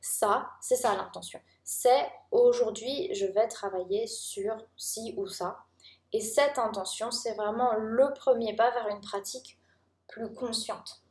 Ça, 0.00 0.50
c'est 0.60 0.76
ça 0.76 0.94
l'intention. 0.96 1.40
C'est 1.70 2.10
aujourd'hui, 2.30 3.14
je 3.14 3.26
vais 3.26 3.46
travailler 3.46 4.06
sur 4.06 4.56
ci 4.78 5.12
ou 5.18 5.26
ça. 5.26 5.66
Et 6.14 6.20
cette 6.22 6.58
intention, 6.58 7.10
c'est 7.10 7.34
vraiment 7.34 7.74
le 7.74 8.10
premier 8.14 8.56
pas 8.56 8.70
vers 8.70 8.88
une 8.88 9.02
pratique 9.02 9.58
plus 10.06 10.32
consciente. 10.32 11.02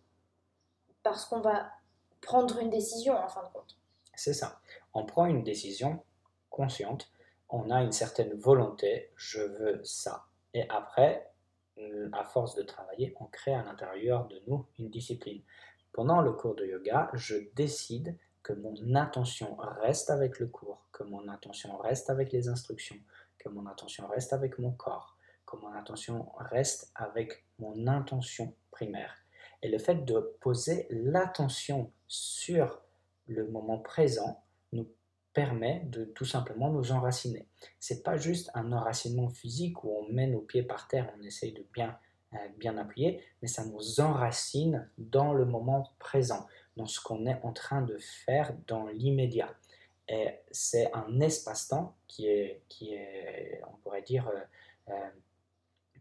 Parce 1.04 1.26
qu'on 1.26 1.42
va 1.42 1.70
prendre 2.22 2.58
une 2.58 2.72
décision 2.72 3.16
en 3.16 3.30
fin 3.30 3.44
de 3.44 3.50
compte. 3.50 3.78
C'est 4.16 4.34
ça. 4.34 4.60
On 4.96 5.06
prend 5.06 5.28
une 5.28 5.44
décision 5.44 6.04
consciente. 6.50 7.12
On 7.50 7.70
a 7.70 7.84
une 7.84 7.92
certaine 7.92 8.34
volonté. 8.34 9.12
Je 9.16 9.42
veux 9.42 9.80
ça. 9.84 10.26
Et 10.56 10.68
après, 10.70 11.32
à 12.14 12.24
force 12.24 12.56
de 12.56 12.64
travailler, 12.64 13.16
on 13.20 13.26
crée 13.26 13.54
à 13.54 13.62
l'intérieur 13.62 14.28
de 14.28 14.42
nous 14.48 14.66
une 14.80 14.90
discipline. 14.90 15.44
Pendant 15.94 16.22
le 16.22 16.34
cours 16.34 16.56
de 16.56 16.66
yoga, 16.66 17.12
je 17.14 17.36
décide 17.54 18.18
que 18.48 18.54
mon 18.54 18.96
attention 18.96 19.58
reste 19.82 20.10
avec 20.10 20.40
le 20.40 20.48
cours, 20.48 20.88
que 20.94 21.04
mon 21.04 21.28
attention 21.28 21.76
reste 21.80 22.10
avec 22.10 22.32
les 22.32 22.48
instructions, 22.48 22.96
que 23.38 23.50
mon 23.50 23.66
attention 23.66 24.08
reste 24.08 24.32
avec 24.32 24.58
mon 24.58 24.72
corps, 24.72 25.18
que 25.46 25.58
mon 25.58 25.74
attention 25.74 26.30
reste 26.38 26.90
avec 26.96 27.44
mon 27.60 27.88
intention 27.88 28.56
primaire. 28.72 29.14
Et 29.62 29.68
le 29.68 29.78
fait 29.80 30.06
de 30.06 30.38
poser 30.40 30.88
l'attention 30.90 31.92
sur 32.08 32.82
le 33.28 33.50
moment 33.50 33.80
présent 33.80 34.42
nous 34.72 34.88
permet 35.34 35.82
de 35.88 36.06
tout 36.06 36.24
simplement 36.24 36.70
nous 36.70 36.94
enraciner. 36.94 37.50
C'est 37.82 38.02
pas 38.02 38.16
juste 38.16 38.50
un 38.54 38.72
enracinement 38.72 39.28
physique 39.28 39.84
où 39.84 39.90
on 39.90 40.08
met 40.14 40.28
nos 40.28 40.40
pieds 40.40 40.64
par 40.64 40.88
terre, 40.88 41.14
on 41.20 41.24
essaye 41.24 41.52
de 41.52 41.66
bien, 41.74 42.00
euh, 42.34 42.38
bien 42.58 42.78
appuyer, 42.78 43.22
mais 43.42 43.50
ça 43.50 43.66
nous 43.66 44.00
enracine 44.00 44.90
dans 44.98 45.34
le 45.34 45.44
moment 45.44 45.92
présent, 46.00 46.48
dans 46.78 46.86
ce 46.86 47.02
qu'on 47.02 47.26
est 47.26 47.40
en 47.44 47.52
train 47.52 47.82
de 47.82 47.98
faire 47.98 48.54
dans 48.68 48.88
l'immédiat. 48.88 49.54
c'est 50.52 50.90
un 50.94 51.20
espace-temps 51.20 51.96
qui 52.08 52.28
est, 52.28 52.62
qui 52.70 52.94
est, 52.94 53.62
on 53.70 53.76
pourrait 53.78 54.04
dire, 54.04 54.32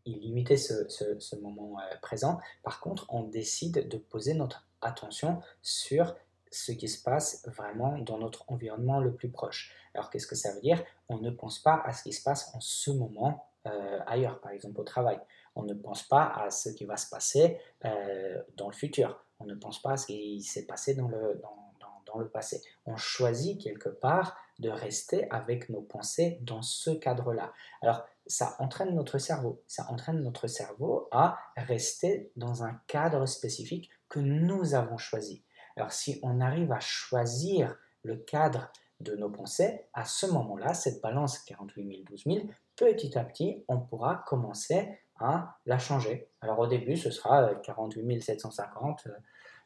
illimité 0.04 0.56
ce, 0.56 0.88
ce, 0.88 1.18
ce 1.18 1.36
moment 1.36 1.78
présent. 2.02 2.38
Par 2.62 2.78
contre, 2.80 3.06
on 3.08 3.24
décide 3.24 3.88
de 3.88 3.98
poser 3.98 4.34
notre 4.34 4.64
attention 4.80 5.40
sur 5.62 6.14
ce 6.50 6.72
qui 6.72 6.88
se 6.88 7.02
passe 7.02 7.46
vraiment 7.46 7.98
dans 7.98 8.18
notre 8.18 8.50
environnement 8.50 9.00
le 9.00 9.12
plus 9.12 9.28
proche. 9.28 9.74
Alors 9.94 10.10
qu'est-ce 10.10 10.26
que 10.26 10.34
ça 10.34 10.52
veut 10.52 10.60
dire? 10.60 10.82
On 11.08 11.18
ne 11.18 11.30
pense 11.30 11.58
pas 11.58 11.82
à 11.84 11.92
ce 11.92 12.02
qui 12.02 12.12
se 12.12 12.22
passe 12.22 12.54
en 12.54 12.60
ce 12.60 12.90
moment 12.90 13.48
euh, 13.66 13.98
ailleurs, 14.06 14.40
par 14.40 14.52
exemple 14.52 14.80
au 14.80 14.84
travail. 14.84 15.18
On 15.54 15.64
ne 15.64 15.74
pense 15.74 16.02
pas 16.02 16.24
à 16.24 16.50
ce 16.50 16.68
qui 16.70 16.84
va 16.84 16.96
se 16.96 17.08
passer 17.08 17.58
euh, 17.84 18.42
dans 18.56 18.68
le 18.68 18.74
futur. 18.74 19.24
On 19.38 19.44
ne 19.44 19.54
pense 19.54 19.80
pas 19.80 19.92
à 19.92 19.96
ce 19.96 20.06
qui 20.06 20.42
s'est 20.42 20.66
passé 20.66 20.94
dans 20.94 21.08
le, 21.08 21.40
dans, 21.42 21.72
dans, 22.06 22.18
le 22.18 22.28
passé. 22.28 22.62
On 22.86 22.96
choisit 22.96 23.60
quelque 23.60 23.90
part 23.90 24.36
de 24.58 24.70
rester 24.70 25.30
avec 25.30 25.68
nos 25.68 25.82
pensées 25.82 26.38
dans 26.40 26.62
ce 26.62 26.90
cadre-là. 26.90 27.52
Alors, 27.82 28.06
ça 28.26 28.56
entraîne 28.58 28.94
notre 28.94 29.18
cerveau. 29.18 29.62
Ça 29.66 29.86
entraîne 29.90 30.22
notre 30.22 30.46
cerveau 30.46 31.08
à 31.12 31.38
rester 31.56 32.32
dans 32.36 32.64
un 32.64 32.80
cadre 32.86 33.26
spécifique 33.26 33.90
que 34.08 34.18
nous 34.18 34.74
avons 34.74 34.96
choisi. 34.96 35.44
Alors 35.76 35.92
si 35.92 36.18
on 36.22 36.40
arrive 36.40 36.72
à 36.72 36.80
choisir 36.80 37.76
le 38.02 38.16
cadre 38.16 38.70
de 39.00 39.14
nos 39.14 39.30
pensées, 39.30 39.86
à 39.92 40.04
ce 40.04 40.26
moment-là, 40.26 40.72
cette 40.72 41.02
balance 41.02 41.38
48 41.40 41.86
000, 41.86 42.02
12 42.08 42.22
000, 42.24 42.38
petit 42.76 43.18
à 43.18 43.24
petit, 43.24 43.64
on 43.68 43.78
pourra 43.78 44.24
commencer 44.26 44.98
à 45.20 45.58
la 45.66 45.78
changer. 45.78 46.28
Alors 46.40 46.58
au 46.58 46.66
début, 46.66 46.96
ce 46.96 47.10
sera 47.10 47.54
48 47.54 48.20
750 48.20 49.08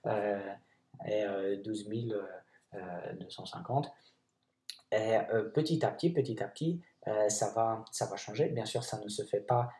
euh, 0.06 0.54
et 1.06 1.56
12 1.64 1.88
euh, 2.74 3.12
250. 3.14 3.90
Et 4.92 5.16
euh, 5.16 5.44
petit 5.44 5.84
à 5.84 5.90
petit, 5.90 6.10
petit 6.12 6.42
à 6.42 6.48
petit, 6.48 6.80
euh, 7.08 7.28
ça, 7.28 7.50
va, 7.50 7.84
ça 7.90 8.06
va 8.06 8.16
changer. 8.16 8.48
Bien 8.48 8.64
sûr, 8.64 8.84
ça 8.84 8.98
ne 8.98 9.08
se 9.08 9.22
fait 9.24 9.40
pas 9.40 9.70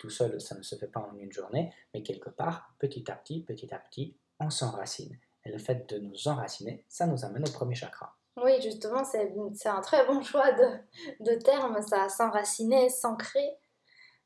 tout 0.00 0.10
seul, 0.10 0.40
ça 0.40 0.56
ne 0.56 0.62
se 0.62 0.74
fait 0.74 0.88
pas 0.88 0.98
en 0.98 1.16
une 1.16 1.30
journée, 1.30 1.72
mais 1.94 2.02
quelque 2.02 2.28
part, 2.28 2.74
petit 2.80 3.08
à 3.08 3.14
petit, 3.14 3.44
petit 3.44 3.72
à 3.72 3.78
petit, 3.78 4.16
on 4.40 4.50
s'enracine. 4.50 5.16
Et 5.44 5.52
le 5.52 5.58
fait 5.58 5.88
de 5.88 5.98
nous 5.98 6.26
enraciner, 6.26 6.84
ça 6.88 7.06
nous 7.06 7.24
amène 7.24 7.48
au 7.48 7.52
premier 7.52 7.76
chakra. 7.76 8.16
Oui, 8.42 8.60
justement, 8.60 9.04
c'est 9.04 9.68
un 9.68 9.80
très 9.80 10.04
bon 10.06 10.22
choix 10.24 10.50
de, 10.52 11.24
de 11.24 11.34
terme, 11.38 11.80
ça, 11.82 12.08
s'enraciner, 12.08 12.88
s'ancrer. 12.88 13.56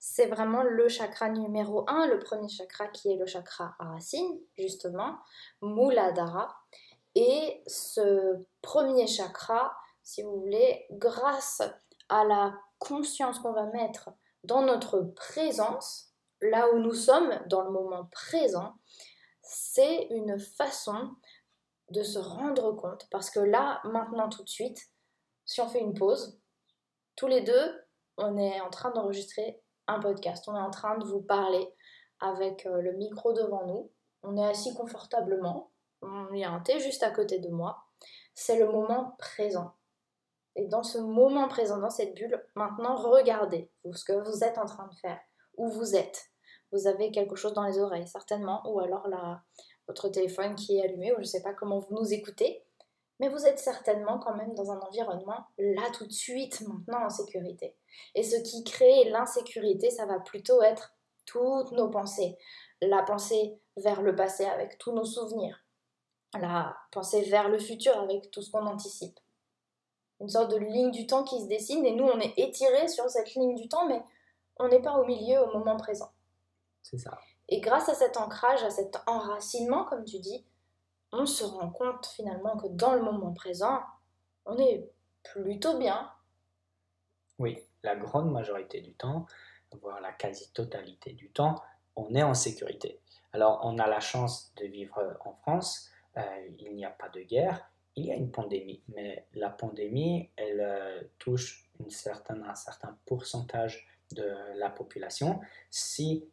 C'est 0.07 0.27
vraiment 0.27 0.63
le 0.63 0.87
chakra 0.87 1.31
numéro 1.31 1.89
1, 1.89 2.09
le 2.09 2.19
premier 2.19 2.47
chakra 2.51 2.89
qui 2.89 3.11
est 3.11 3.17
le 3.17 3.25
chakra 3.25 3.75
racine, 3.79 4.39
justement, 4.59 5.17
Muladhara. 5.63 6.55
Et 7.15 7.63
ce 7.67 8.37
premier 8.61 9.07
chakra, 9.07 9.75
si 10.03 10.23
vous 10.23 10.43
voulez, 10.43 10.87
grâce 10.91 11.63
à 12.11 12.23
la 12.25 12.55
conscience 12.79 13.39
qu'on 13.39 13.55
va 13.55 13.65
mettre 13.65 14.11
dans 14.45 14.61
notre 14.61 15.01
présence, 15.01 16.13
là 16.43 16.71
où 16.75 16.81
nous 16.81 16.93
sommes, 16.93 17.41
dans 17.47 17.63
le 17.63 17.71
moment 17.71 18.05
présent, 18.13 18.75
c'est 19.41 20.09
une 20.11 20.39
façon 20.39 21.17
de 21.89 22.03
se 22.03 22.19
rendre 22.19 22.73
compte. 22.73 23.09
Parce 23.11 23.31
que 23.31 23.41
là, 23.41 23.81
maintenant, 23.85 24.29
tout 24.29 24.45
de 24.45 24.51
suite, 24.51 24.83
si 25.47 25.63
on 25.63 25.69
fait 25.69 25.81
une 25.81 25.95
pause, 25.95 26.39
tous 27.17 27.27
les 27.27 27.41
deux, 27.41 27.81
on 28.19 28.37
est 28.37 28.61
en 28.61 28.69
train 28.69 28.91
d'enregistrer 28.91 29.64
un 29.87 30.01
podcast. 30.01 30.45
On 30.49 30.57
est 30.57 30.61
en 30.61 30.71
train 30.71 30.99
de 30.99 31.05
vous 31.05 31.23
parler 31.23 31.69
avec 32.21 32.67
euh, 32.67 32.81
le 32.81 32.93
micro 32.93 33.33
devant 33.33 33.67
nous. 33.67 33.91
On 34.23 34.37
est 34.37 34.47
assis 34.47 34.75
confortablement. 34.75 35.71
Il 36.33 36.39
y 36.39 36.45
a 36.45 36.51
un 36.51 36.61
thé 36.61 36.81
juste 36.81 37.03
à 37.03 37.11
côté 37.11 37.39
de 37.39 37.49
moi. 37.49 37.85
C'est 38.35 38.59
le 38.59 38.67
moment 38.71 39.17
présent. 39.19 39.75
Et 40.57 40.67
dans 40.67 40.83
ce 40.83 40.99
moment 40.99 41.49
présent, 41.49 41.79
dans 41.79 41.91
cette 41.91 42.15
bulle, 42.15 42.45
maintenant, 42.55 42.95
regardez 42.97 43.71
ce 43.93 44.05
que 44.05 44.13
vous 44.13 44.45
êtes 44.45 44.59
en 44.59 44.67
train 44.67 44.87
de 44.87 44.95
faire, 44.97 45.19
où 45.57 45.69
vous 45.69 45.97
êtes 45.97 46.31
vous 46.75 46.89
avez 46.89 47.13
quelque 47.13 47.37
chose 47.37 47.55
dans 47.55 47.65
les 47.65 47.79
oreilles, 47.79 48.09
certainement, 48.09 48.61
ou 48.69 48.81
alors 48.81 49.07
votre 49.87 50.09
téléphone 50.09 50.57
qui 50.57 50.79
est 50.79 50.83
allumé, 50.83 51.13
ou 51.13 51.17
je 51.17 51.21
ne 51.21 51.27
sais 51.27 51.43
pas 51.43 51.55
comment 51.55 51.79
vous 51.79 51.95
nous 51.95 52.13
écoutez, 52.13 52.65
mais 53.21 53.29
vous 53.29 53.47
êtes 53.47 53.59
certainement 53.59 54.19
quand 54.19 54.35
même 54.35 54.55
dans 54.55 54.71
un 54.71 54.81
environnement 54.81 55.47
là 55.59 55.83
tout 55.93 56.07
de 56.07 56.13
suite, 56.13 56.61
maintenant 56.63 57.05
en 57.05 57.11
sécurité. 57.11 57.77
Et 58.15 58.23
ce 58.23 58.37
qui 58.37 58.65
crée 58.65 59.11
l'insécurité, 59.11 59.91
ça 59.91 60.07
va 60.07 60.19
plutôt 60.21 60.63
être 60.63 60.95
toutes 61.27 61.73
nos 61.73 61.91
pensées. 61.91 62.37
La 62.83 63.03
pensée 63.03 63.59
vers 63.77 64.03
le 64.03 64.15
passé 64.15 64.45
avec 64.45 64.79
tous 64.79 64.93
nos 64.93 65.05
souvenirs. 65.05 65.65
La 66.35 66.77
pensée 66.91 67.23
vers 67.23 67.49
le 67.49 67.59
futur 67.59 67.97
avec 67.99 68.31
tout 68.31 68.43
ce 68.43 68.51
qu'on 68.51 68.67
anticipe. 68.67 69.19
Une 70.21 70.29
sorte 70.29 70.51
de 70.51 70.59
ligne 70.59 70.91
du 70.91 71.07
temps 71.07 71.25
qui 71.25 71.41
se 71.41 71.47
dessine 71.47 71.85
et 71.87 71.95
nous 71.95 72.05
on 72.05 72.19
est 72.19 72.39
étirés 72.39 72.89
sur 72.89 73.09
cette 73.09 73.35
ligne 73.35 73.55
du 73.55 73.69
temps 73.69 73.87
mais 73.87 74.03
on 74.57 74.69
n'est 74.69 74.83
pas 74.83 74.97
au 74.99 75.05
milieu 75.05 75.41
au 75.41 75.59
moment 75.59 75.77
présent. 75.77 76.11
C'est 76.83 76.99
ça. 76.99 77.19
Et 77.49 77.61
grâce 77.61 77.89
à 77.89 77.95
cet 77.95 78.17
ancrage, 78.17 78.63
à 78.63 78.71
cet 78.71 78.97
enracinement, 79.07 79.85
comme 79.85 80.05
tu 80.05 80.19
dis, 80.19 80.47
on 81.15 81.27
se 81.27 81.45
rend 81.45 81.71
compte 81.71 82.07
finalement 82.07 82.57
que 82.57 82.67
dans 82.69 82.95
le 82.95 83.03
moment 83.03 83.33
présent, 83.33 83.81
on 84.45 84.59
est 84.59 84.91
plutôt 85.23 85.79
bien. 85.79 86.11
Oui, 87.39 87.59
la 87.83 87.97
grande 87.97 88.31
majorité 88.31 88.81
du 88.81 88.95
temps, 88.95 89.27
voire 89.81 90.01
la 90.01 90.13
quasi-totalité 90.13 91.13
du 91.13 91.31
temps, 91.31 91.63
on 91.97 92.15
est 92.15 92.23
en 92.23 92.35
sécurité. 92.35 93.01
Alors, 93.33 93.61
on 93.65 93.79
a 93.79 93.87
la 93.87 94.01
chance 94.01 94.53
de 94.57 94.67
vivre 94.67 95.17
en 95.25 95.33
France, 95.35 95.91
euh, 96.17 96.23
il 96.59 96.75
n'y 96.75 96.85
a 96.85 96.91
pas 96.91 97.09
de 97.09 97.21
guerre, 97.21 97.69
il 97.97 98.07
y 98.07 98.13
a 98.13 98.17
une 98.17 98.31
pandémie, 98.31 98.83
mais 98.89 99.27
la 99.35 99.51
pandémie, 99.51 100.31
elle 100.37 100.61
euh, 100.61 101.03
touche 101.19 101.71
un 101.85 101.91
certain 101.91 102.99
pourcentage 103.07 103.87
de 104.13 104.35
la 104.57 104.71
population. 104.71 105.41
Si 105.71 106.29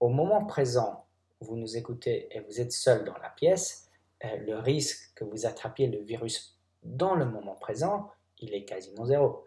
au 0.00 0.08
moment 0.08 0.44
présent, 0.44 1.06
vous 1.40 1.56
nous 1.56 1.76
écoutez 1.76 2.28
et 2.34 2.40
vous 2.40 2.60
êtes 2.60 2.72
seul 2.72 3.04
dans 3.04 3.16
la 3.18 3.30
pièce, 3.30 3.86
euh, 3.86 3.89
le 4.22 4.56
risque 4.56 5.12
que 5.14 5.24
vous 5.24 5.46
attrapiez 5.46 5.86
le 5.86 5.98
virus 5.98 6.58
dans 6.82 7.14
le 7.14 7.24
moment 7.24 7.54
présent, 7.54 8.10
il 8.38 8.54
est 8.54 8.64
quasiment 8.64 9.04
zéro. 9.04 9.44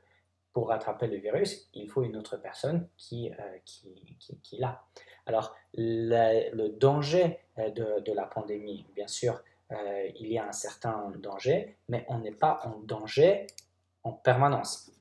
Pour 0.51 0.71
attraper 0.71 1.07
le 1.07 1.17
virus, 1.17 1.67
il 1.73 1.89
faut 1.89 2.03
une 2.03 2.15
autre 2.15 2.38
personne 2.38 2.88
qui, 2.95 3.31
euh, 3.31 3.57
qui, 3.65 4.17
qui, 4.43 4.57
l'a. 4.57 4.83
Alors, 5.25 5.55
le, 5.73 6.67
danger 6.69 7.39
euh, 7.57 7.71
de, 7.71 8.13
la 8.13 8.25
pandémie, 8.25 8.86
bien 8.95 9.07
sûr, 9.07 9.41
il 10.15 10.27
y 10.27 10.38
a 10.38 10.47
un 10.47 10.51
certain 10.51 11.12
danger, 11.17 11.75
mais 11.89 12.05
on 12.07 12.19
n'est 12.19 12.36
pas 12.36 12.59
en 12.63 12.77
danger 12.81 13.47
en 14.03 14.12
permanence. 14.12 14.91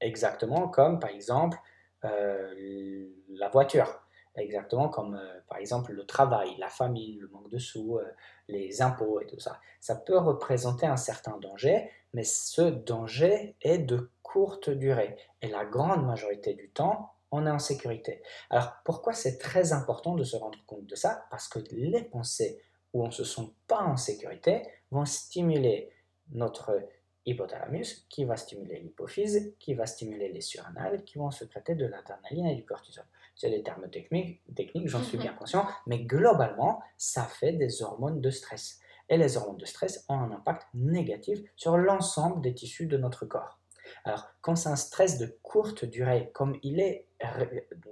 Exactement 0.00 0.68
comme, 0.68 1.00
par 1.00 1.10
exemple, 1.10 1.58
la 2.04 3.48
voiture. 3.48 4.00
Exactement 4.40 4.88
comme 4.88 5.14
euh, 5.14 5.40
par 5.48 5.58
exemple 5.58 5.92
le 5.92 6.04
travail, 6.04 6.56
la 6.58 6.68
famille, 6.68 7.18
le 7.18 7.28
manque 7.28 7.50
de 7.50 7.58
sous, 7.58 7.98
euh, 7.98 8.04
les 8.48 8.82
impôts 8.82 9.20
et 9.20 9.26
tout 9.26 9.38
ça. 9.38 9.60
Ça 9.80 9.94
peut 9.94 10.18
représenter 10.18 10.86
un 10.86 10.96
certain 10.96 11.38
danger, 11.38 11.90
mais 12.12 12.24
ce 12.24 12.62
danger 12.62 13.56
est 13.60 13.78
de 13.78 14.10
courte 14.22 14.70
durée. 14.70 15.16
Et 15.42 15.48
la 15.48 15.64
grande 15.64 16.06
majorité 16.06 16.54
du 16.54 16.70
temps, 16.70 17.12
on 17.30 17.46
est 17.46 17.50
en 17.50 17.58
sécurité. 17.58 18.22
Alors 18.48 18.72
pourquoi 18.84 19.12
c'est 19.12 19.38
très 19.38 19.72
important 19.72 20.14
de 20.14 20.24
se 20.24 20.36
rendre 20.36 20.58
compte 20.66 20.86
de 20.86 20.96
ça? 20.96 21.26
Parce 21.30 21.48
que 21.48 21.60
les 21.70 22.02
pensées 22.02 22.60
où 22.92 23.04
on 23.04 23.06
ne 23.06 23.12
se 23.12 23.24
sent 23.24 23.48
pas 23.68 23.82
en 23.82 23.96
sécurité 23.96 24.62
vont 24.90 25.04
stimuler 25.04 25.90
notre 26.32 26.80
hypothalamus, 27.26 28.06
qui 28.08 28.24
va 28.24 28.36
stimuler 28.36 28.80
l'hypophyse, 28.80 29.54
qui 29.58 29.74
va 29.74 29.86
stimuler 29.86 30.32
les 30.32 30.40
surrénales, 30.40 31.04
qui 31.04 31.18
vont 31.18 31.30
sécréter 31.30 31.74
de 31.74 31.86
l'adrénaline 31.86 32.46
et 32.46 32.54
du 32.56 32.64
cortisol. 32.64 33.04
C'est 33.40 33.48
des 33.48 33.62
termes 33.62 33.88
techniques, 33.88 34.42
techniques 34.54 34.88
j'en 34.88 35.02
suis 35.02 35.16
bien 35.16 35.32
conscient, 35.32 35.66
mais 35.86 36.00
globalement, 36.00 36.82
ça 36.98 37.22
fait 37.22 37.54
des 37.54 37.80
hormones 37.80 38.20
de 38.20 38.28
stress. 38.28 38.80
Et 39.08 39.16
les 39.16 39.38
hormones 39.38 39.56
de 39.56 39.64
stress 39.64 40.04
ont 40.10 40.18
un 40.18 40.30
impact 40.30 40.66
négatif 40.74 41.38
sur 41.56 41.78
l'ensemble 41.78 42.42
des 42.42 42.52
tissus 42.52 42.84
de 42.84 42.98
notre 42.98 43.24
corps. 43.24 43.58
Alors, 44.04 44.26
quand 44.42 44.56
c'est 44.56 44.68
un 44.68 44.76
stress 44.76 45.16
de 45.16 45.38
courte 45.40 45.86
durée, 45.86 46.30
comme 46.34 46.58
il 46.62 46.80
est 46.80 47.06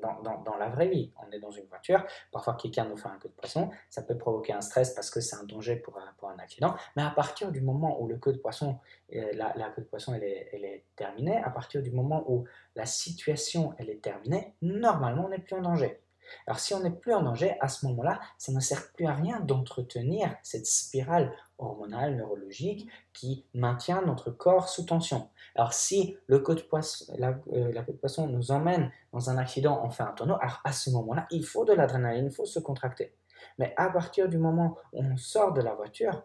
dans, 0.01 0.57
la 0.59 0.69
vraie 0.69 0.89
vie, 0.89 1.13
on 1.25 1.31
est 1.31 1.39
dans 1.39 1.51
une 1.51 1.67
voiture, 1.67 2.05
parfois 2.33 2.55
quelqu'un 2.55 2.87
nous 2.87 2.97
fait 2.97 3.09
un 3.09 3.19
coup 3.19 3.29
de 3.29 3.33
poisson, 3.35 3.71
ça 3.91 4.03
peut 4.03 4.17
provoquer 4.17 4.53
un 4.53 4.61
stress 4.61 4.95
parce 4.95 5.11
que 5.11 5.21
c'est 5.21 5.37
un 5.37 5.45
danger 5.45 5.77
pour, 5.77 5.99
pour, 6.19 6.31
un 6.31 6.39
accident, 6.39 6.75
mais 6.97 7.03
à 7.03 7.11
partir 7.11 7.53
du 7.53 7.61
moment 7.61 8.01
où 8.01 8.07
le 8.07 8.17
coup 8.17 8.33
de 8.33 8.39
poisson, 8.39 8.79
euh, 9.15 9.31
la, 9.35 9.53
la 9.57 9.71
queue 9.71 9.83
de 9.83 9.87
poisson 9.87 10.15
elle 10.15 10.25
est, 10.25 10.49
elle 10.53 10.65
est 10.65 10.85
terminée, 10.97 11.37
à 11.39 11.51
partir 11.51 11.83
du 11.83 11.91
moment 11.91 12.25
où 12.29 12.45
la 12.75 12.87
situation 12.87 13.75
elle 13.79 13.91
est 13.91 14.03
terminée, 14.03 14.55
normalement 14.63 15.27
on 15.27 15.29
n'est 15.29 15.39
plus 15.39 15.57
en 15.57 15.63
danger. 15.63 16.01
Alors 16.47 16.61
si 16.61 16.75
on 16.75 16.81
n'est 16.81 16.91
plus 16.91 17.15
en 17.15 17.23
danger, 17.23 17.57
à 17.61 17.69
ce 17.69 17.87
moment-là, 17.87 18.21
ça 18.37 18.53
ne 18.53 18.61
sert 18.61 18.93
plus 18.93 19.07
à 19.07 19.15
rien 19.15 19.41
d'entretenir 19.41 20.35
cette 20.43 20.67
spirale 20.67 21.33
hormonale, 21.59 22.17
neurologique, 22.17 22.89
qui 23.13 23.45
maintient 23.55 24.03
notre 24.03 24.31
corps 24.31 24.69
sous 24.69 24.85
tension. 24.85 25.29
Alors 25.55 25.73
si 25.73 26.17
le 26.27 26.39
de 26.39 26.63
poisson, 26.63 27.13
la, 27.19 27.39
euh, 27.53 27.73
la, 27.73 27.83
de 27.83 27.93
poisson 27.93 28.27
nous 28.27 28.51
emmène 28.51 28.91
dans 29.13 29.31
un 29.31 29.39
accident, 29.39 29.81
on 29.85 29.91
fait 29.91 30.05
un 30.05 30.13
tonneau, 30.13 30.37
alors 30.41 30.61
à 30.65 30.73
ce 30.73 30.91
moment-là, 30.91 31.27
il 31.31 31.45
faut 31.45 31.65
de 31.65 31.73
l'adrénaline, 31.73 32.27
il 32.27 32.33
faut 32.33 32.47
se 32.47 32.59
contracter. 32.59 33.15
Mais 33.59 33.75
à 33.77 33.91
partir 33.91 34.29
du 34.29 34.39
moment 34.39 34.79
où 34.93 35.03
on 35.03 35.17
sort 35.17 35.53
de 35.53 35.61
la 35.61 35.75
voiture, 35.75 36.23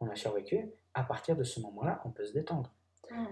on 0.00 0.08
a 0.08 0.14
survécu, 0.14 0.70
à 0.94 1.02
partir 1.02 1.36
de 1.36 1.44
ce 1.44 1.60
moment-là, 1.60 2.00
on 2.04 2.10
peut 2.10 2.24
se 2.24 2.32
détendre. 2.32 2.72
Hmm. 3.10 3.26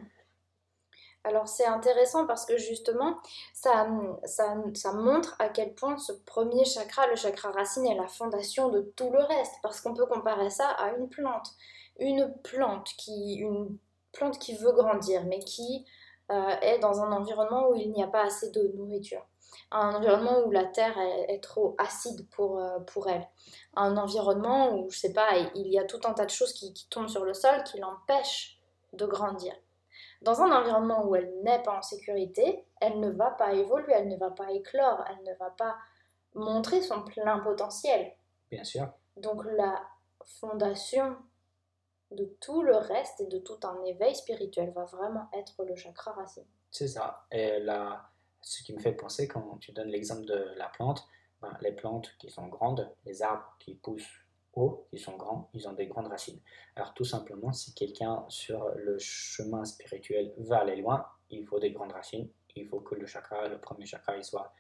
Alors 1.27 1.49
c'est 1.49 1.67
intéressant 1.67 2.25
parce 2.25 2.47
que 2.47 2.57
justement, 2.57 3.19
ça, 3.53 3.89
ça, 4.25 4.93
montre 4.93 5.35
à 5.41 5.49
quel 5.49 5.75
point 5.75 5.99
ce 5.99 6.13
premier 6.13 6.65
chakra, 6.65 7.09
le 7.09 7.17
chakra 7.17 7.51
racine, 7.51 7.85
est 7.85 7.97
la 7.97 8.07
fondation 8.07 8.69
de 8.69 8.83
tout 8.95 9.11
le 9.11 9.19
reste. 9.19 9.55
Parce 9.61 9.81
qu'on 9.81 9.93
peut 9.93 10.07
comparer 10.07 10.51
ça 10.51 10.69
à 10.69 10.93
une 10.93 11.09
plante. 11.09 11.49
Une 11.99 12.33
plante 12.45 12.91
qui, 12.97 13.39
une 13.39 13.77
plante 14.13 14.39
qui 14.39 14.57
veut 14.57 14.71
grandir, 14.71 15.25
mais 15.25 15.41
qui 15.41 15.85
euh, 16.31 16.51
est 16.63 16.79
dans 16.79 17.01
un 17.01 17.11
environnement 17.11 17.71
où 17.71 17.75
il 17.75 17.91
n'y 17.91 18.05
a 18.05 18.09
pas 18.09 18.23
assez 18.23 18.53
de 18.53 18.73
nourriture. 18.77 19.27
Un 19.73 19.97
environnement 19.97 20.45
où 20.45 20.53
la 20.53 20.65
terre 20.65 20.97
est, 21.29 21.43
trop 21.43 21.75
acide 21.79 22.29
pour, 22.31 22.61
euh, 22.61 22.79
pour 22.81 23.09
elle. 23.09 23.27
Un 23.75 23.97
environnement 23.97 24.77
où, 24.77 24.89
je 24.91 24.99
sais 24.99 25.13
pas, 25.13 25.31
il 25.57 25.67
y 25.73 25.79
a 25.81 25.85
tout 25.85 26.01
un 26.05 26.13
tas 26.13 26.25
de 26.25 26.31
choses 26.31 26.53
qui, 26.53 26.73
qui 26.73 26.89
tombent 26.89 27.09
sur 27.09 27.25
le 27.25 27.35
sol 27.35 27.65
qui 27.65 27.79
l'empêchent 27.79 28.61
de 28.93 29.07
grandir. 29.07 29.53
Dans 30.23 30.41
un 30.43 30.51
environnement 30.51 31.07
où 31.07 31.15
elle 31.15 31.43
n'est 31.43 31.63
pas 31.63 31.79
en 31.79 31.83
sécurité, 31.83 32.65
elle 32.81 33.01
ne 33.01 33.11
va 33.11 33.31
pas 33.31 33.53
évoluer, 33.53 33.93
elle 33.93 34.09
ne 34.09 34.17
va 34.17 34.31
pas 34.31 34.51
éclore, 34.51 35.05
elle 35.11 35.25
ne 35.25 35.37
va 35.39 35.51
pas 35.51 35.77
montrer 36.35 36.83
son 36.83 37.03
plein 37.03 37.39
potentiel. 37.41 38.13
Bien 38.51 38.65
sûr. 38.65 38.89
Donc 39.17 39.45
la 39.45 39.83
fondation 40.25 41.17
de 42.11 42.25
tout 42.41 42.63
le 42.63 42.77
reste 42.77 43.21
et 43.21 43.27
de 43.27 43.39
tout 43.39 43.59
un 43.65 43.83
éveil 43.85 44.15
spirituel 44.15 44.71
va 44.71 44.85
vraiment 44.85 45.29
être 45.33 45.65
le 45.65 45.75
chakra 45.75 46.13
racine. 46.13 46.47
C'est 46.71 46.89
ça. 46.89 47.27
Et 47.31 47.59
là, 47.61 48.11
ce 48.43 48.63
qui 48.63 48.75
me 48.75 48.79
fait 48.79 48.93
penser 48.93 49.27
quand 49.27 49.59
tu 49.61 49.73
donnes 49.73 49.89
l'exemple 49.89 50.25
de 50.25 50.53
la 50.57 50.69
plante, 50.69 51.07
ben, 51.41 51.57
les 51.61 51.73
plantes 51.73 52.17
qui 52.19 52.31
sont 52.31 52.47
grandes, 52.47 52.91
les 53.05 53.23
arbres 53.23 53.57
qui 53.59 53.75
poussent 53.75 54.26
qui 54.91 54.99
sont 54.99 55.17
grands, 55.17 55.51
ils 55.53 55.69
ont 55.69 55.73
des 55.73 55.87
grandes 55.87 56.09
racines. 56.09 56.41
Alors 56.77 56.95
tout 56.95 57.05
simplement, 57.05 57.53
si 57.53 57.75
quelqu'un 57.75 58.25
sur 58.29 58.69
le 58.77 58.99
chemin 58.99 59.65
spirituel 59.65 60.33
veut 60.39 60.57
aller 60.57 60.77
loin, 60.77 61.07
il 61.31 61.47
faut 61.47 61.59
des 61.59 61.71
grandes 61.71 61.93
racines, 61.93 62.29
il 62.55 62.67
faut 62.67 62.81
que 62.81 62.95
le 62.95 63.07
chakra, 63.07 63.49
le 63.49 63.59
premier 63.59 63.87
chakra, 63.87 64.17
il 64.17 64.25
soit 64.25 64.53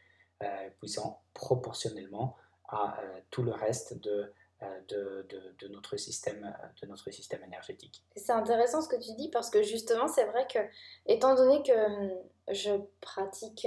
euh, 0.42 0.68
puissant 0.78 1.22
proportionnellement 1.32 2.36
à 2.68 3.00
euh, 3.00 3.20
tout 3.30 3.42
le 3.42 3.52
reste 3.52 3.98
de, 4.02 4.30
euh, 4.62 4.80
de, 4.88 5.26
de, 5.58 5.68
notre 5.68 5.96
système, 5.96 6.54
de 6.82 6.86
notre 6.86 7.10
système 7.10 7.42
énergétique. 7.44 8.04
C'est 8.16 8.32
intéressant 8.32 8.82
ce 8.82 8.88
que 8.88 8.96
tu 8.96 9.14
dis 9.14 9.30
parce 9.30 9.48
que 9.48 9.62
justement, 9.62 10.08
c'est 10.08 10.26
vrai 10.26 10.46
que, 10.52 10.58
étant 11.06 11.34
donné 11.34 11.62
que 11.62 11.72
hum, 11.72 12.10
je 12.52 12.72
pratique, 13.00 13.66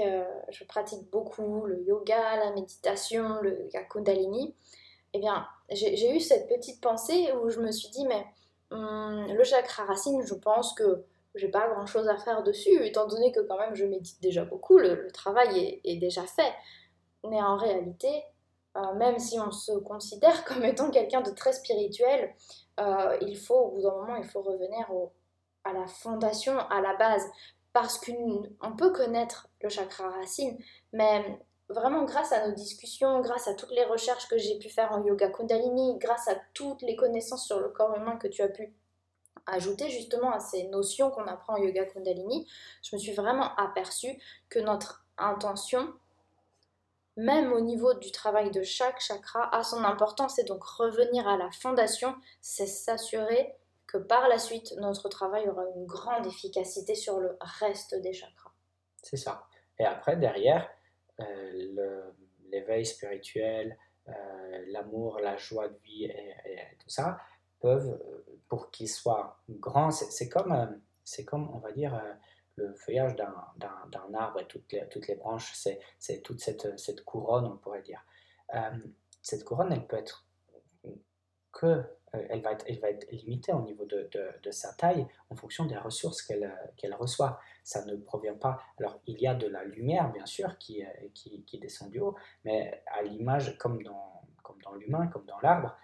je 0.49 0.63
pratique 0.65 1.09
beaucoup 1.09 1.65
le 1.65 1.81
yoga, 1.81 2.37
la 2.37 2.51
méditation, 2.51 3.41
le 3.41 3.67
Kundalini, 3.89 4.53
eh 5.13 5.19
bien, 5.19 5.47
j'ai 5.71 6.15
eu 6.15 6.19
cette 6.19 6.47
petite 6.47 6.81
pensée 6.81 7.31
où 7.33 7.49
je 7.49 7.59
me 7.59 7.71
suis 7.71 7.89
dit, 7.89 8.05
mais 8.05 8.25
hum, 8.71 9.27
le 9.27 9.43
chakra 9.43 9.85
racine, 9.85 10.21
je 10.25 10.33
pense 10.33 10.73
que 10.73 11.05
j'ai 11.35 11.49
pas 11.49 11.67
grand 11.69 11.85
chose 11.85 12.07
à 12.07 12.17
faire 12.17 12.43
dessus, 12.43 12.83
étant 12.85 13.07
donné 13.07 13.31
que 13.31 13.41
quand 13.41 13.57
même 13.57 13.75
je 13.75 13.85
médite 13.85 14.21
déjà 14.21 14.45
beaucoup, 14.45 14.77
le, 14.77 15.11
travail 15.11 15.79
est, 15.83 15.97
déjà 15.97 16.23
fait. 16.23 16.53
Mais 17.27 17.41
en 17.41 17.57
réalité, 17.57 18.23
euh, 18.77 18.93
même 18.95 19.19
si 19.19 19.39
on 19.39 19.51
se 19.51 19.73
considère 19.73 20.43
comme 20.45 20.63
étant 20.63 20.89
quelqu'un 20.89 21.21
de 21.21 21.31
très 21.31 21.53
spirituel, 21.53 22.33
euh, 22.79 23.17
il 23.21 23.37
faut, 23.37 23.55
au 23.55 23.71
bout 23.71 23.81
d'un 23.81 23.95
moment, 23.95 24.15
il 24.15 24.25
faut 24.25 24.41
revenir 24.41 24.89
à 25.63 25.73
la 25.73 25.87
fondation, 25.87 26.57
à 26.57 26.81
la 26.81 26.95
base. 26.95 27.25
Parce 27.71 27.99
qu'on 27.99 28.75
peut 28.75 28.91
connaître 28.91 29.47
le 29.61 29.69
chakra 29.69 30.09
racine, 30.09 30.57
mais 30.91 31.39
vraiment 31.69 32.03
grâce 32.03 32.31
à 32.31 32.47
nos 32.47 32.53
discussions, 32.53 33.21
grâce 33.21 33.47
à 33.47 33.53
toutes 33.53 33.71
les 33.71 33.85
recherches 33.85 34.27
que 34.27 34.37
j'ai 34.37 34.57
pu 34.57 34.69
faire 34.69 34.91
en 34.91 35.03
yoga 35.03 35.29
kundalini, 35.29 35.97
grâce 35.99 36.27
à 36.27 36.35
toutes 36.53 36.81
les 36.81 36.95
connaissances 36.95 37.45
sur 37.45 37.59
le 37.59 37.69
corps 37.69 37.95
humain 37.95 38.17
que 38.17 38.27
tu 38.27 38.41
as 38.41 38.49
pu 38.49 38.73
ajouter 39.45 39.89
justement 39.89 40.31
à 40.31 40.39
ces 40.39 40.67
notions 40.67 41.11
qu'on 41.11 41.25
apprend 41.25 41.53
en 41.53 41.57
yoga 41.57 41.85
kundalini, 41.85 42.47
je 42.83 42.95
me 42.95 42.99
suis 42.99 43.13
vraiment 43.13 43.55
aperçue 43.55 44.19
que 44.49 44.59
notre 44.59 45.05
intention, 45.17 45.93
même 47.17 47.53
au 47.53 47.61
niveau 47.61 47.93
du 47.93 48.11
travail 48.11 48.51
de 48.51 48.63
chaque 48.63 48.99
chakra, 48.99 49.53
a 49.55 49.63
son 49.63 49.83
importance 49.83 50.39
et 50.39 50.43
donc 50.43 50.63
revenir 50.63 51.27
à 51.27 51.37
la 51.37 51.51
fondation, 51.51 52.15
c'est 52.41 52.67
s'assurer 52.67 53.55
que 53.87 53.97
par 53.97 54.27
la 54.27 54.37
suite, 54.37 54.75
notre 54.77 55.09
travail 55.09 55.49
aura 55.49 55.63
une 55.75 55.85
grande 55.85 56.25
efficacité 56.27 56.93
sur 56.95 57.19
le 57.19 57.37
reste 57.41 57.95
des 57.95 58.13
chakras. 58.13 58.51
C'est 59.01 59.17
ça. 59.17 59.47
Et 59.79 59.85
après, 59.85 60.15
derrière, 60.15 60.69
l'éveil 62.51 62.85
spirituel, 62.85 63.77
euh, 64.07 64.65
l'amour, 64.67 65.19
la 65.19 65.37
joie 65.37 65.67
de 65.67 65.77
vie 65.83 66.05
et, 66.05 66.35
tout 66.79 66.89
ça, 66.89 67.19
peuvent, 67.59 67.99
pour 68.47 68.71
qu'ils 68.71 68.89
soient 68.89 69.41
grands, 69.49 69.91
c'est 69.91 70.29
comme, 70.29 70.81
c'est 71.03 71.25
comme, 71.25 71.49
on 71.53 71.59
va 71.59 71.71
dire, 71.71 72.01
le 72.55 72.73
feuillage 72.73 73.15
d'un 73.15 74.13
arbre 74.13 74.39
et 74.39 74.47
toutes 74.47 74.71
les, 74.71 74.87
toutes 74.89 75.07
les 75.07 75.15
branches, 75.15 75.53
c'est 75.53 76.21
toute 76.21 76.39
cette, 76.39 76.79
cette, 76.79 77.03
couronne, 77.03 77.45
on 77.45 77.57
pourrait 77.57 77.81
dire. 77.81 78.03
Euh, 78.55 78.77
cette 79.21 79.43
couronne, 79.43 79.71
elle 79.71 79.85
peut 79.85 79.97
être 79.97 80.25
que 81.51 81.65
euh, 81.65 81.83
elle, 82.13 82.41
va 82.41 82.53
être, 82.53 82.65
elle 82.67 82.79
va 82.79 82.89
être 82.89 83.09
limitée 83.11 83.53
au 83.53 83.61
niveau 83.61 83.85
de, 83.85 84.51
sa 84.51 84.73
taille 84.73 85.05
en 85.29 85.35
fonction 85.35 85.65
des 85.65 85.77
ressources 85.77 86.21
qu'elle 86.21 86.45
euh, 86.45 86.67
qu'elle 86.77 86.93
reçoit. 86.93 87.39
Ça 87.63 87.85
ne 87.85 87.95
provient 87.95 88.35
pas. 88.35 88.59
Alors, 88.79 88.99
il 89.05 89.19
y 89.19 89.27
a 89.27 89.35
de 89.35 89.47
la 89.47 89.63
lumière, 89.63 90.11
bien 90.11 90.25
sûr, 90.25 90.57
qui, 90.57 90.83
euh, 90.83 91.59
descend 91.59 91.91
du 91.91 91.99
haut, 91.99 92.15
mais 92.45 92.83
à 92.87 93.03
l'image, 93.03 93.57
comme 93.57 93.83
dans, 93.83 94.23
l'humain, 94.75 95.07
comme 95.07 95.25
dans 95.25 95.39
l'arbre, 95.41 95.75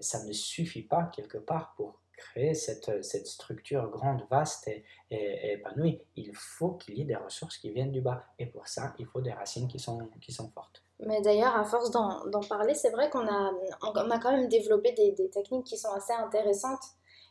ça 0.00 0.24
ne 0.24 0.32
suffit 0.32 0.82
pas 0.82 1.10
quelque 1.14 1.38
part 1.38 1.74
pour 1.76 2.00
créer 2.16 2.54
cette, 2.54 3.04
structure 3.26 3.88
grande, 3.90 4.24
vaste 4.30 4.68
et, 4.68 5.52
épanouie. 5.52 6.00
Il 6.16 6.34
faut 6.34 6.72
qu'il 6.72 6.98
y 6.98 7.02
ait 7.02 7.04
des 7.04 7.16
ressources 7.16 7.58
qui 7.58 7.70
viennent 7.70 7.92
du 7.92 8.00
bas. 8.00 8.24
Et 8.38 8.46
pour 8.46 8.68
ça, 8.68 8.94
il 8.98 9.06
faut 9.06 9.20
des 9.20 9.32
racines 9.32 9.68
qui 9.68 9.78
sont 9.78 10.50
fortes. 10.54 10.84
Mais 11.04 11.20
d'ailleurs, 11.20 11.56
à 11.56 11.64
force 11.64 11.90
d'en 11.90 12.40
parler, 12.48 12.74
c'est 12.74 12.90
vrai 12.90 13.10
qu'on 13.10 13.26
a, 13.26 13.52
on 13.82 14.10
a 14.10 14.18
quand 14.18 14.30
même 14.30 14.48
développé 14.48 14.92
des, 14.92 15.30
techniques 15.30 15.66
qui 15.66 15.76
sont 15.76 15.90
assez 15.92 16.12
intéressantes 16.12 16.84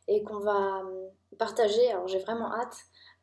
et 0.07 0.23
qu'on 0.23 0.39
va 0.39 0.79
hum, 0.79 1.10
partager. 1.38 1.89
Alors 1.89 2.07
j'ai 2.07 2.19
vraiment 2.19 2.51
hâte 2.53 2.75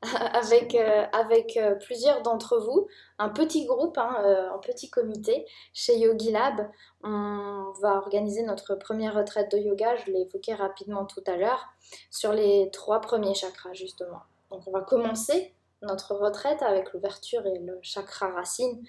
avec, 0.33 0.75
euh, 0.75 1.05
avec 1.13 1.57
euh, 1.59 1.75
plusieurs 1.75 2.23
d'entre 2.23 2.59
vous, 2.59 2.89
un 3.19 3.29
petit 3.29 3.67
groupe, 3.67 3.99
hein, 3.99 4.23
euh, 4.25 4.51
un 4.51 4.59
petit 4.59 4.89
comité 4.89 5.45
chez 5.75 5.99
Yogi 5.99 6.33
Lab. 6.33 6.71
On 7.03 7.73
va 7.83 7.97
organiser 7.97 8.43
notre 8.43 8.75
première 8.75 9.15
retraite 9.15 9.53
de 9.53 9.59
yoga, 9.59 9.97
je 9.97 10.11
l'ai 10.13 10.23
évoqué 10.23 10.55
rapidement 10.55 11.05
tout 11.05 11.23
à 11.27 11.37
l'heure, 11.37 11.67
sur 12.11 12.33
les 12.33 12.71
trois 12.73 13.01
premiers 13.01 13.35
chakras 13.35 13.75
justement. 13.75 14.21
Donc 14.51 14.63
on 14.67 14.71
va 14.71 14.81
commencer 14.81 15.53
notre 15.83 16.15
retraite 16.15 16.63
avec 16.63 16.93
l'ouverture 16.93 17.47
et 17.47 17.59
le 17.59 17.79
chakra 17.83 18.29
racine 18.29 18.83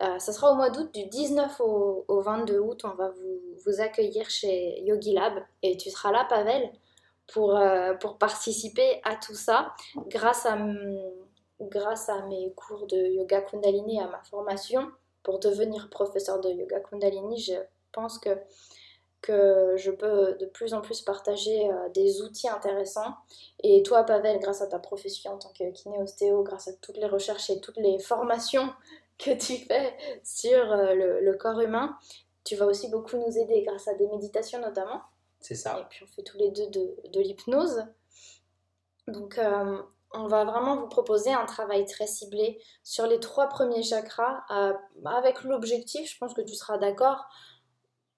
euh, 0.00 0.18
ça 0.18 0.32
sera 0.32 0.52
au 0.52 0.54
mois 0.54 0.70
d'août, 0.70 0.92
du 0.94 1.06
19 1.06 1.60
au, 1.60 2.20
22 2.20 2.58
août, 2.58 2.82
on 2.84 2.94
va 2.94 3.08
vous, 3.08 3.40
vous, 3.64 3.80
accueillir 3.80 4.30
chez 4.30 4.80
Yogi 4.82 5.12
Lab 5.12 5.42
et 5.62 5.76
tu 5.76 5.90
seras 5.90 6.12
là, 6.12 6.24
Pavel, 6.28 6.70
pour, 7.26 7.56
euh, 7.56 7.94
pour 7.94 8.16
participer 8.16 9.00
à 9.04 9.16
tout 9.16 9.34
ça 9.34 9.74
grâce 10.06 10.46
à, 10.46 10.56
grâce 11.60 12.08
à 12.08 12.22
mes 12.26 12.52
cours 12.54 12.86
de 12.86 12.96
yoga 12.96 13.42
Kundalini 13.42 13.96
et 13.96 14.00
à 14.00 14.06
ma 14.06 14.22
formation. 14.22 14.88
Pour 15.24 15.40
devenir 15.40 15.90
professeur 15.90 16.40
de 16.40 16.48
yoga 16.48 16.78
Kundalini, 16.80 17.38
je 17.40 17.54
pense 17.92 18.18
que, 18.20 18.30
que 19.20 19.74
je 19.76 19.90
peux 19.90 20.36
de 20.38 20.46
plus 20.46 20.74
en 20.74 20.80
plus 20.80 21.02
partager 21.02 21.68
euh, 21.68 21.88
des 21.90 22.22
outils 22.22 22.48
intéressants. 22.48 23.14
Et 23.64 23.82
toi, 23.82 24.04
Pavel, 24.04 24.38
grâce 24.38 24.62
à 24.62 24.68
ta 24.68 24.78
profession 24.78 25.32
en 25.32 25.38
tant 25.38 25.50
que 25.50 25.70
kiné-ostéo, 25.72 26.44
grâce 26.44 26.68
à 26.68 26.72
toutes 26.74 26.98
les 26.98 27.08
recherches 27.08 27.50
et 27.50 27.60
toutes 27.60 27.78
les 27.78 27.98
formations 27.98 28.70
que 29.18 29.30
tu 29.30 29.56
fais 29.56 29.96
sur 30.22 30.72
euh, 30.72 31.20
le, 31.20 31.34
corps 31.34 31.60
humain. 31.60 31.96
Tu 32.44 32.56
vas 32.56 32.66
aussi 32.66 32.88
beaucoup 32.88 33.16
nous 33.16 33.36
aider 33.36 33.62
grâce 33.62 33.88
à 33.88 33.94
des 33.94 34.06
méditations 34.06 34.60
notamment. 34.60 35.02
C'est 35.40 35.54
ça. 35.54 35.80
Et 35.80 35.84
puis 35.88 36.04
on 36.04 36.06
fait 36.06 36.22
tous 36.22 36.38
les 36.38 36.50
deux 36.50 36.68
de, 36.68 36.96
de 37.12 37.20
l'hypnose. 37.20 37.84
Donc 39.06 39.38
euh, 39.38 39.82
on 40.12 40.26
va 40.26 40.44
vraiment 40.44 40.76
vous 40.76 40.88
proposer 40.88 41.32
un 41.32 41.44
travail 41.44 41.84
très 41.84 42.06
ciblé 42.06 42.60
sur 42.82 43.06
les 43.06 43.20
trois 43.20 43.48
premiers 43.48 43.82
chakras 43.82 44.44
euh, 44.50 44.72
avec 45.04 45.42
l'objectif, 45.42 46.10
je 46.10 46.18
pense 46.18 46.34
que 46.34 46.40
tu 46.40 46.54
seras 46.54 46.78
d'accord, 46.78 47.26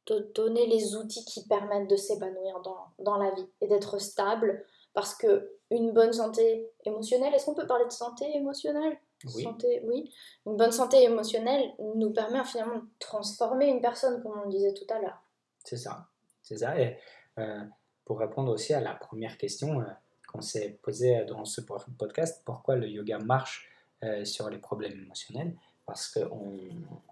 de 0.06 0.30
donner 0.34 0.66
les 0.66 0.96
outils 0.96 1.24
qui 1.24 1.46
permettent 1.46 1.88
de 1.88 1.96
s'épanouir 1.96 2.60
dans, 2.60 2.86
dans 2.98 3.16
la 3.16 3.30
vie 3.32 3.46
et 3.60 3.66
d'être 3.66 3.98
stable 3.98 4.64
parce 4.92 5.14
que 5.14 5.52
une 5.70 5.92
bonne 5.92 6.12
santé 6.12 6.68
émotionnelle, 6.84 7.32
est-ce 7.34 7.46
qu'on 7.46 7.54
peut 7.54 7.66
parler 7.66 7.84
de 7.84 7.92
santé 7.92 8.24
émotionnelle? 8.36 8.98
Oui. 9.34 9.42
Santé, 9.42 9.82
oui. 9.84 10.12
Une 10.46 10.56
bonne 10.56 10.72
santé 10.72 11.02
émotionnelle 11.02 11.72
nous 11.96 12.10
permet 12.12 12.44
finalement 12.44 12.76
de 12.78 12.88
transformer 12.98 13.68
une 13.68 13.80
personne, 13.80 14.22
comme 14.22 14.38
on 14.38 14.44
le 14.44 14.50
disait 14.50 14.74
tout 14.74 14.86
à 14.92 14.98
l'heure. 14.98 15.22
C'est 15.64 15.76
ça. 15.76 16.08
C'est 16.42 16.58
ça. 16.58 16.80
Et 16.80 16.96
euh, 17.38 17.64
pour 18.04 18.18
répondre 18.18 18.52
aussi 18.52 18.72
à 18.74 18.80
la 18.80 18.94
première 18.94 19.36
question 19.38 19.80
euh, 19.80 19.84
qu'on 20.28 20.40
s'est 20.40 20.78
posée 20.82 21.24
dans 21.26 21.44
ce 21.44 21.60
podcast, 21.60 22.42
pourquoi 22.44 22.76
le 22.76 22.88
yoga 22.88 23.18
marche 23.18 23.68
euh, 24.02 24.24
sur 24.24 24.48
les 24.48 24.58
problèmes 24.58 24.98
émotionnels? 24.98 25.54
Parce 25.86 26.08
qu'on 26.08 26.58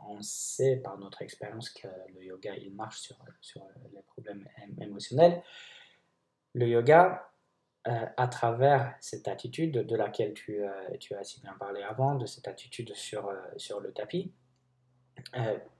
on 0.09 0.23
sait 0.23 0.77
par 0.77 0.99
notre 0.99 1.23
expérience 1.23 1.71
que 1.71 1.88
le 2.14 2.25
yoga, 2.25 2.55
il 2.55 2.73
marche 2.75 3.01
sur, 3.01 3.16
sur 3.40 3.66
les 3.92 4.03
problèmes 4.03 4.49
émotionnels. 4.81 5.42
Le 6.55 6.68
yoga, 6.68 7.29
euh, 7.87 8.07
à 8.17 8.29
travers 8.29 8.95
cette 9.01 9.29
attitude 9.29 9.73
de 9.73 9.97
laquelle 9.97 10.35
tu, 10.35 10.61
tu, 11.01 11.14
as 11.14 11.25
si 11.25 11.41
bien 11.41 11.55
parlé 11.59 11.83
avant, 11.83 12.17
de 12.17 12.27
cette 12.27 12.49
attitude 12.49 12.95
sur, 12.95 13.31
sur 13.57 13.81
le 13.81 13.93
tapis, 13.93 14.33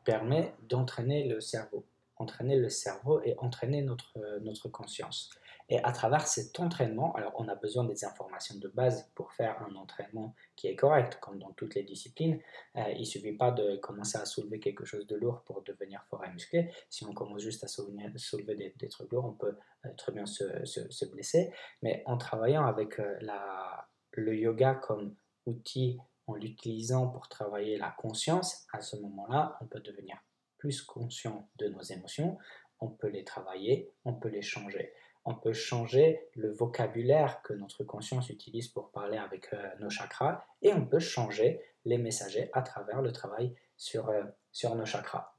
permet 0.04 0.54
d'entraîner 0.62 1.28
le 1.28 1.40
cerveau 1.40 1.84
entraîner 2.18 2.56
le 2.56 2.68
cerveau 2.68 3.20
et 3.22 3.34
entraîner 3.38 3.87
euh, 4.16 4.40
notre 4.40 4.68
conscience. 4.68 5.30
Et 5.70 5.78
à 5.85 5.92
travers 5.92 6.26
cet 6.26 6.59
entraînement, 6.61 7.14
alors 7.14 7.33
on 7.37 7.46
a 7.48 7.54
besoin 7.54 7.85
des 7.85 8.04
informations 8.04 8.57
de 8.59 8.68
base 8.68 9.11
pour 9.14 9.33
faire 9.33 9.61
un 9.62 9.74
entraînement 9.74 10.35
qui 10.57 10.66
est 10.66 10.76
correct, 10.76 11.18
comme 11.20 11.38
dans 11.38 11.52
toutes 11.52 11.74
les 11.74 11.83
disciplines. 11.83 12.40
Euh, 12.76 12.90
il 12.92 13.00
ne 13.00 13.04
suffit 13.04 13.33
pas 13.33 13.50
de 13.50 13.76
commencer 13.76 14.16
à 14.16 14.24
soulever 14.24 14.61
quelque 14.61 14.87
chose 14.87 15.07
de 15.07 15.16
lourd 15.16 15.42
pour 15.44 15.62
devenir 15.62 16.02
fort 16.09 16.24
et 16.24 16.31
musclé. 16.31 16.72
Si 16.88 17.04
on 17.04 17.12
commence 17.12 17.42
juste 17.42 17.64
à 17.64 17.68
soulever, 17.68 18.72
des, 18.78 18.88
trucs 18.88 19.12
lourds, 19.12 19.26
on 19.26 19.35
peut 19.35 19.57
euh, 19.85 19.90
très 19.96 20.12
bien 20.12 20.24
se, 20.24 20.64
se, 20.64 21.04
blesser. 21.04 21.52
Mais 21.83 22.02
en 22.07 22.16
travaillant 22.16 22.64
avec 22.64 22.98
la, 23.20 23.88
le 24.12 24.35
yoga 24.37 24.74
comme 24.74 25.14
outil, 25.44 25.98
en 26.26 26.35
l'utilisant 26.35 27.09
pour 27.09 27.28
travailler 27.28 27.76
la 27.76 27.90
conscience, 27.90 28.66
à 28.72 28.81
ce 28.81 28.96
moment-là, 28.96 29.57
on 29.61 29.66
peut 29.66 29.81
devenir 29.81 30.16
plus 30.59 30.83
conscient 30.83 31.48
de 31.57 31.68
nos 31.68 31.83
émotions, 31.83 32.38
on 32.81 32.88
peut 32.88 33.09
les 33.09 33.24
travailler, 33.24 33.92
on 34.04 34.14
peut 34.14 34.28
les 34.28 34.42
changer. 34.42 34.92
On 35.24 35.35
peut 35.35 35.52
changer 35.52 36.28
le 36.35 36.52
vocabulaire 36.52 37.42
que 37.42 37.52
notre 37.52 37.85
conscience 37.85 38.31
utilise 38.31 38.68
pour 38.68 38.90
parler 38.90 39.18
avec 39.18 39.52
euh, 39.52 39.68
nos 39.81 39.90
chakras 39.90 40.44
et 40.62 40.72
on 40.72 40.87
peut 40.87 40.98
changer 40.98 41.61
les 41.85 41.98
messagers 41.98 42.50
à 42.52 42.62
travers 42.62 43.02
le 43.02 43.12
travail 43.12 43.54
sur, 43.76 44.09
euh, 44.09 44.24
sur 44.52 44.74
nos 44.74 44.87
chakras. 44.87 45.35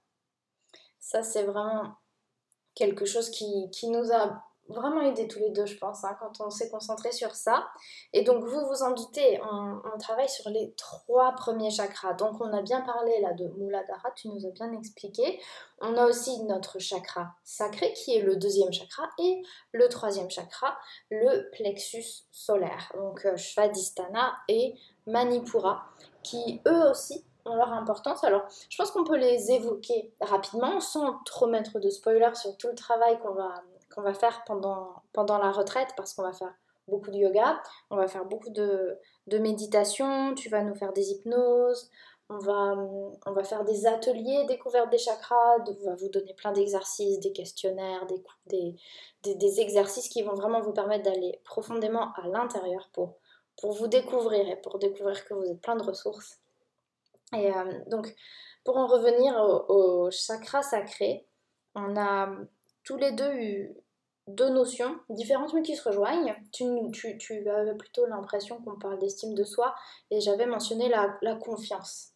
Ça, 1.00 1.24
c'est 1.24 1.44
vraiment 1.44 1.96
quelque 2.76 3.06
chose 3.06 3.30
qui, 3.30 3.70
qui 3.72 3.90
nous 3.90 4.12
a 4.12 4.44
vraiment 4.70 5.02
aidé 5.02 5.28
tous 5.28 5.40
les 5.40 5.50
deux, 5.50 5.66
je 5.66 5.78
pense, 5.78 6.04
hein, 6.04 6.16
quand 6.20 6.40
on 6.42 6.50
s'est 6.50 6.70
concentré 6.70 7.12
sur 7.12 7.36
ça. 7.36 7.68
Et 8.14 8.24
donc, 8.24 8.44
vous 8.44 8.68
vous 8.68 8.84
en 8.84 8.92
doutez, 8.92 9.40
on, 9.52 9.98
travaille 10.00 10.30
sur 10.30 10.50
les 10.50 10.74
trois 10.78 11.34
premiers 11.34 11.72
chakras. 11.72 12.14
Donc, 12.14 12.40
on 12.40 12.54
a 12.54 12.62
bien 12.62 12.82
parlé 12.82 13.20
là 13.22 13.34
de 13.34 13.48
Muladhara, 13.58 14.12
tu 14.16 14.30
nous 14.30 14.46
as 14.46 14.52
bien 14.52 14.72
expliqué. 14.72 15.42
On 15.82 15.98
a 15.98 16.06
aussi 16.06 16.44
notre 16.44 16.80
chakra 16.80 17.34
sacré, 17.44 17.94
qui 17.94 18.16
est 18.16 18.22
le 18.22 18.38
deuxième 18.38 18.72
chakra, 18.72 19.04
et 19.18 19.42
le 19.74 19.90
troisième 19.90 20.30
chakra, 20.30 20.78
le 21.10 21.50
plexus 21.52 22.24
solaire. 22.32 22.92
Donc, 22.96 23.26
euh, 23.26 23.36
Svadhisthana 23.36 24.38
et 24.48 24.76
Manipura, 25.06 25.84
qui 26.24 26.62
eux 26.68 26.90
aussi 26.90 27.26
ont 27.46 27.56
leur 27.56 27.74
importance. 27.74 28.24
Alors, 28.24 28.44
je 28.70 28.78
pense 28.78 28.92
qu'on 28.92 29.04
peut 29.04 29.18
les 29.18 29.52
évoquer 29.52 30.14
rapidement, 30.22 30.80
sans 30.80 31.20
trop 31.26 31.48
mettre 31.48 31.80
de 31.80 31.90
spoilers 31.90 32.36
sur 32.36 32.56
tout 32.58 32.68
le 32.68 32.76
travail 32.76 33.20
qu'on 33.20 33.34
va 33.34 33.64
qu'on 33.94 34.02
va 34.02 34.14
faire 34.14 34.44
pendant, 34.46 35.04
pendant 35.14 35.38
la 35.38 35.52
retraite 35.52 35.90
parce 35.98 36.14
qu'on 36.14 36.24
va 36.24 36.34
faire 36.34 36.54
beaucoup 36.88 37.12
de 37.12 37.18
yoga, 37.18 37.62
on 37.90 37.96
va 37.96 38.08
faire 38.08 38.26
beaucoup 38.26 38.50
de, 38.50 38.98
de 39.28 39.38
méditation, 39.38 40.34
tu 40.34 40.50
vas 40.50 40.64
nous 40.64 40.76
faire 40.76 40.92
des 40.94 41.12
hypnoses, 41.12 41.90
on 42.30 42.38
va, 42.38 42.76
on 43.26 43.32
va 43.32 43.44
faire 43.44 43.64
des 43.64 43.88
ateliers 43.88 44.46
découvertes 44.48 44.92
des 44.92 44.98
chakras, 44.98 45.58
on 45.68 45.86
va 45.86 45.96
vous 45.96 46.10
donner 46.10 46.34
plein 46.36 46.52
d'exercices, 46.52 47.20
des 47.20 47.32
questionnaires, 47.32 48.06
des, 48.06 48.76
des, 49.24 49.36
des, 49.36 49.62
exercices 49.62 50.10
qui 50.10 50.22
vont 50.22 50.36
vraiment 50.36 50.62
vous 50.62 50.74
permettre 50.74 51.04
d'aller 51.04 51.42
profondément 51.44 52.12
à 52.14 52.28
l'intérieur 52.28 52.90
pour, 52.94 53.18
pour 53.60 53.74
vous 53.74 53.88
découvrir 53.88 54.48
et 54.48 54.58
pour 54.58 54.78
découvrir 54.78 55.26
que 55.26 55.34
vous 55.34 55.46
êtes 55.46 55.62
plein 55.62 55.76
de 55.76 55.84
ressources. 55.84 56.40
Et 57.34 57.52
euh, 57.52 57.80
donc, 57.88 58.14
pour 58.64 58.78
en 58.78 58.86
revenir 58.86 59.36
au, 59.38 60.06
au 60.06 60.12
chakra 60.12 60.62
sacré, 60.62 61.26
on 61.74 61.98
a 61.98 62.30
tous 62.90 62.98
les 62.98 63.12
deux 63.12 63.32
eu 63.36 63.70
deux 64.26 64.50
notions 64.50 65.00
différentes 65.10 65.54
mais 65.54 65.62
qui 65.62 65.76
se 65.76 65.88
rejoignent. 65.88 66.36
Tu, 66.52 66.66
tu, 66.92 67.20
tu 67.20 67.48
avais 67.48 67.76
plutôt 67.76 68.08
l'impression 68.08 68.60
qu'on 68.64 68.80
parle 68.80 68.98
d'estime 68.98 69.36
de 69.36 69.44
soi 69.44 69.76
et 70.10 70.20
j'avais 70.22 70.48
mentionné 70.48 70.90
la, 70.90 71.16
la 71.22 71.36
confiance. 71.36 72.14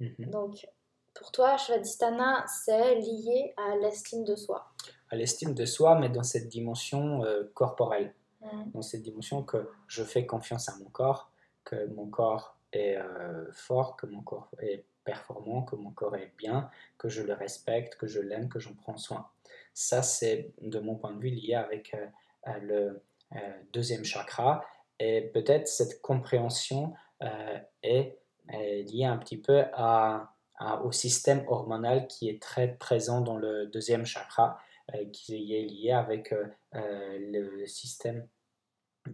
Mhm. 0.00 0.30
Donc 0.30 0.66
pour 1.12 1.30
toi, 1.30 1.58
Shvadhisthana, 1.58 2.46
c'est 2.46 2.94
lié 2.94 3.52
à 3.58 3.76
l'estime 3.76 4.24
de 4.24 4.34
soi. 4.34 4.72
À 5.10 5.16
l'estime 5.16 5.52
de 5.52 5.66
soi, 5.66 5.98
mais 5.98 6.08
dans 6.08 6.22
cette 6.22 6.48
dimension 6.48 7.22
euh, 7.24 7.44
corporelle. 7.52 8.14
Dans 8.74 8.82
cette 8.82 9.00
dimension 9.00 9.42
que 9.42 9.70
je 9.86 10.04
fais 10.04 10.26
confiance 10.26 10.68
à 10.68 10.76
mon 10.76 10.90
corps, 10.90 11.30
que 11.64 11.86
mon 11.86 12.08
corps 12.08 12.58
est 12.72 12.96
euh, 12.96 13.50
fort, 13.52 13.96
que 13.96 14.04
mon 14.04 14.20
corps 14.20 14.50
est 14.60 14.84
performant, 15.02 15.62
que 15.62 15.76
mon 15.76 15.90
corps 15.92 16.16
est 16.16 16.32
bien, 16.36 16.70
que 16.98 17.08
je 17.08 17.22
le 17.22 17.32
respecte, 17.32 17.96
que 17.96 18.06
je 18.06 18.20
l'aime, 18.20 18.50
que 18.50 18.58
j'en 18.58 18.74
prends 18.74 18.98
soin. 18.98 19.30
Ça, 19.74 20.02
c'est 20.02 20.52
de 20.60 20.78
mon 20.78 20.94
point 20.94 21.12
de 21.12 21.20
vue 21.20 21.30
lié 21.30 21.54
avec 21.54 21.94
euh, 21.94 22.06
euh, 22.46 22.58
le 22.60 23.02
euh, 23.34 23.38
deuxième 23.72 24.04
chakra. 24.04 24.64
Et 25.00 25.22
peut-être 25.34 25.66
cette 25.66 26.00
compréhension 26.00 26.94
est, 27.82 28.16
liée 28.48 29.04
un 29.04 29.16
petit 29.16 29.38
peu 29.38 29.64
au 30.84 30.92
système 30.92 31.44
hormonal 31.48 32.06
qui 32.06 32.28
est 32.28 32.40
très 32.40 32.76
présent 32.76 33.20
dans 33.20 33.36
le 33.36 33.66
deuxième 33.66 34.04
chakra, 34.04 34.58
qui 35.12 35.54
est 35.56 35.62
lié 35.62 35.90
avec 35.90 36.32
le 36.72 37.66
système 37.66 38.28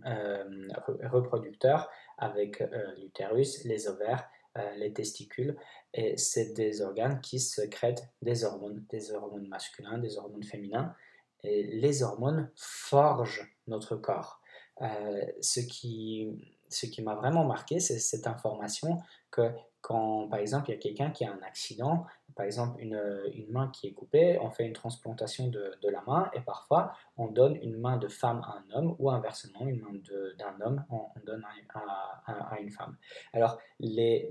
reproducteur, 0.03 1.88
avec 2.18 2.62
l'utérus, 2.99 3.64
les 3.64 3.88
ovaires, 3.88 4.29
les 4.77 4.92
testicules 4.92 5.57
et 5.92 6.16
c'est 6.16 6.53
des 6.53 6.83
organes 6.83 7.20
qui 7.20 7.40
sécrètent 7.40 8.09
des 8.22 8.44
hormones, 8.44 8.85
des 8.90 9.12
hormones 9.12 9.48
masculins, 9.48 9.98
des 9.98 10.18
hormones 10.18 10.44
féminins. 10.44 10.94
Et 11.42 11.64
les 11.64 12.03
hormones 12.03 12.50
forgent 12.55 13.48
notre 13.66 13.96
corps. 13.96 14.40
Euh, 14.83 15.24
ce 15.40 15.61
qui, 15.61 16.59
ce 16.71 16.87
qui 16.87 17.03
m'a 17.03 17.15
vraiment 17.15 17.45
marqué, 17.45 17.81
c'est 17.81 17.99
cette 17.99 18.27
information 18.27 18.99
que 19.31 19.51
quand, 19.81 20.29
par 20.29 20.39
exemple, 20.39 20.69
il 20.69 20.75
y 20.75 20.77
a 20.77 20.81
quelqu'un 20.81 21.11
qui 21.11 21.25
a 21.25 21.33
un 21.33 21.43
accident, 21.43 22.07
par 22.37 22.45
exemple 22.47 22.81
une, 22.81 23.01
une, 23.35 23.51
main 23.51 23.69
qui 23.69 23.89
est 23.89 23.93
coupée, 23.93 24.39
on 24.41 24.51
fait 24.51 24.67
une 24.67 24.73
transplantation 24.73 25.49
de, 25.49 25.73
de, 25.83 25.89
la 25.89 26.03
main 26.03 26.31
et 26.35 26.41
parfois 26.41 26.93
on 27.17 27.27
donne 27.29 27.57
une 27.57 27.77
main 27.77 27.97
de 27.97 28.09
femme 28.09 28.43
à 28.45 28.59
un 28.59 28.79
homme 28.79 28.95
ou 28.99 29.11
inversement, 29.11 29.67
une 29.67 29.81
main 29.81 29.93
d'un 30.39 30.65
homme, 30.65 30.85
on, 30.91 31.07
donne 31.25 31.45
à, 31.75 32.23
à, 32.27 32.61
une 32.61 32.71
femme. 32.71 32.97
Alors, 33.33 33.59
les, 33.79 34.31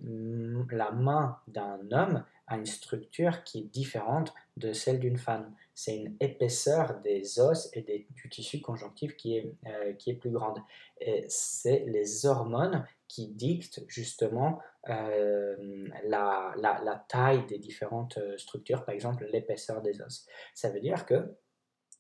la 0.71 0.91
main 0.91 1.39
d'un 1.47 1.80
homme 1.91 2.23
a 2.47 2.58
une 2.58 2.65
structure 2.65 3.43
qui 3.43 3.60
est 3.60 3.63
différente 3.73 4.34
de 4.58 4.73
celle 4.73 4.99
d'une 4.99 5.17
femme. 5.17 5.54
C'est 5.81 5.95
une 5.95 6.17
épaisseur 6.19 6.99
des 6.99 7.39
os 7.39 7.69
et 7.71 8.05
du 8.09 8.29
tissu 8.29 8.59
conjonctif 8.59 9.15
qui 9.15 9.37
est, 9.37 9.55
euh, 9.65 9.93
qui 9.93 10.09
est 10.09 10.15
plus 10.15 10.29
grande. 10.29 10.59
Et 10.99 11.23
c'est 11.29 11.85
les 11.87 12.25
hormones 12.25 12.85
qui 13.07 13.29
dictent 13.29 13.85
justement 13.87 14.59
euh, 14.89 15.87
la, 16.03 16.53
la, 16.57 17.05
taille 17.07 17.45
des 17.45 17.59
différentes 17.59 18.17
euh, 18.17 18.37
structures, 18.37 18.83
par 18.83 18.93
exemple 18.93 19.25
l'épaisseur 19.31 19.81
des 19.81 20.01
os. 20.01 20.27
Ça 20.53 20.69
veut 20.69 20.81
dire 20.81 21.05
que 21.05 21.37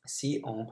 si 0.03 0.41
on 0.43 0.67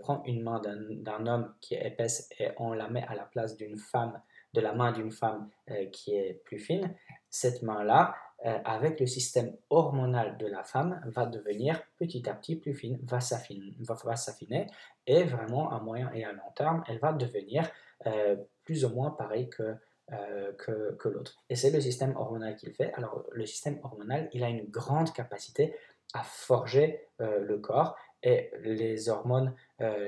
prend 0.00 0.22
une 0.24 0.42
main 0.42 0.62
d'un 0.62 1.26
homme 1.26 1.54
qui 1.60 1.74
est 1.74 1.86
épaisse 1.86 2.30
et 2.38 2.48
on 2.56 2.72
la 2.72 2.88
met 2.88 3.04
à 3.08 3.14
la 3.14 3.24
place 3.24 3.58
d'une 3.58 3.76
femme, 3.76 4.18
de 4.54 4.62
la 4.62 4.72
main 4.72 4.92
d'une 4.92 5.10
femme 5.10 5.50
qui 5.92 6.14
est 6.16 6.40
plus 6.44 6.58
fine, 6.58 6.96
cette 7.28 7.60
main-là, 7.60 8.14
avec 8.44 9.00
le 9.00 9.06
système 9.06 9.56
hormonal 9.68 10.36
de 10.38 10.46
la 10.46 10.62
femme, 10.62 11.00
va 11.06 11.26
devenir 11.26 11.82
petit 11.98 12.28
à 12.28 12.34
petit 12.34 12.54
plus 12.56 12.74
fine, 12.74 12.98
va 13.02 13.20
s'affiner, 13.20 14.66
et 15.06 15.24
vraiment 15.24 15.72
à 15.72 15.80
moyen 15.80 16.10
et 16.12 16.24
à 16.24 16.32
long 16.32 16.50
terme, 16.54 16.84
elle 16.86 16.98
va 16.98 17.12
devenir 17.12 17.68
euh, 18.06 18.36
plus 18.64 18.84
ou 18.84 18.90
moins 18.90 19.10
pareille 19.10 19.48
que, 19.48 19.74
euh, 20.12 20.52
que 20.52 21.08
l'autre. 21.08 21.36
Et 21.50 21.56
c'est 21.56 21.70
le 21.70 21.80
système 21.80 22.16
hormonal 22.16 22.54
qui 22.54 22.66
le 22.66 22.72
fait. 22.72 22.92
Alors 22.94 23.24
le 23.32 23.44
système 23.44 23.80
hormonal, 23.82 24.28
il 24.32 24.44
a 24.44 24.48
une 24.48 24.64
grande 24.70 25.12
capacité 25.12 25.74
à 26.14 26.22
forger 26.22 27.04
le 27.18 27.58
corps 27.58 27.96
et 28.22 28.50
les 28.62 29.10
hormones 29.10 29.54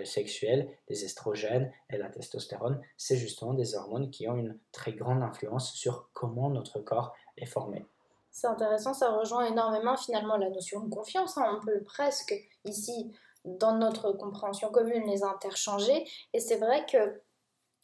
sexuelles, 0.04 0.68
les 0.88 1.04
estrogènes 1.04 1.70
et 1.90 1.98
la 1.98 2.08
testostérone, 2.08 2.80
c'est 2.96 3.16
justement 3.16 3.52
des 3.52 3.74
hormones 3.74 4.10
qui 4.10 4.26
ont 4.28 4.36
une 4.36 4.56
très 4.72 4.92
grande 4.92 5.22
influence 5.22 5.74
sur 5.74 6.08
comment 6.14 6.48
notre 6.48 6.80
corps 6.80 7.14
est 7.36 7.46
formé. 7.46 7.84
C'est 8.32 8.46
intéressant, 8.46 8.94
ça 8.94 9.10
rejoint 9.10 9.46
énormément 9.46 9.96
finalement 9.96 10.36
la 10.36 10.50
notion 10.50 10.80
de 10.80 10.94
confiance. 10.94 11.36
Hein. 11.36 11.58
On 11.58 11.64
peut 11.64 11.82
presque 11.82 12.34
ici, 12.64 13.12
dans 13.44 13.76
notre 13.76 14.12
compréhension 14.12 14.70
commune, 14.70 15.06
les 15.06 15.22
interchanger. 15.24 16.06
Et 16.32 16.40
c'est 16.40 16.58
vrai 16.58 16.86
que 16.86 17.20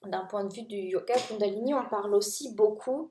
d'un 0.04 0.24
point 0.26 0.44
de 0.44 0.52
vue 0.52 0.62
du 0.62 0.76
yoga 0.76 1.14
Kundalini, 1.28 1.74
on 1.74 1.88
parle 1.88 2.14
aussi 2.14 2.54
beaucoup 2.54 3.10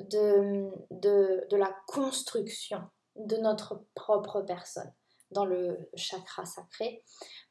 de, 0.00 0.70
de, 0.90 1.46
de, 1.48 1.56
la 1.56 1.74
construction 1.86 2.82
de 3.16 3.36
notre 3.36 3.82
propre 3.94 4.40
personne 4.40 4.92
dans 5.30 5.44
le 5.44 5.88
chakra 5.94 6.44
sacré, 6.44 7.02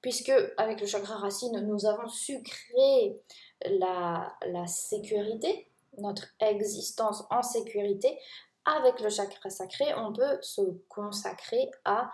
puisque 0.02 0.32
avec 0.58 0.82
le 0.82 0.88
chakra 0.88 1.18
racine, 1.18 1.60
nous 1.62 1.86
avons 1.86 2.08
su 2.10 2.42
créer 2.44 3.20
la, 3.66 4.36
la 4.46 4.68
sécurité, 4.68 5.68
notre 5.98 6.28
existence 6.40 7.24
en 7.30 7.42
sécurité 7.42 8.18
avec 8.66 9.00
le 9.00 9.10
chakra 9.10 9.50
sacré, 9.50 9.94
on 9.96 10.14
peut 10.14 10.38
se 10.42 10.62
consacrer 10.88 11.70
à 11.86 12.12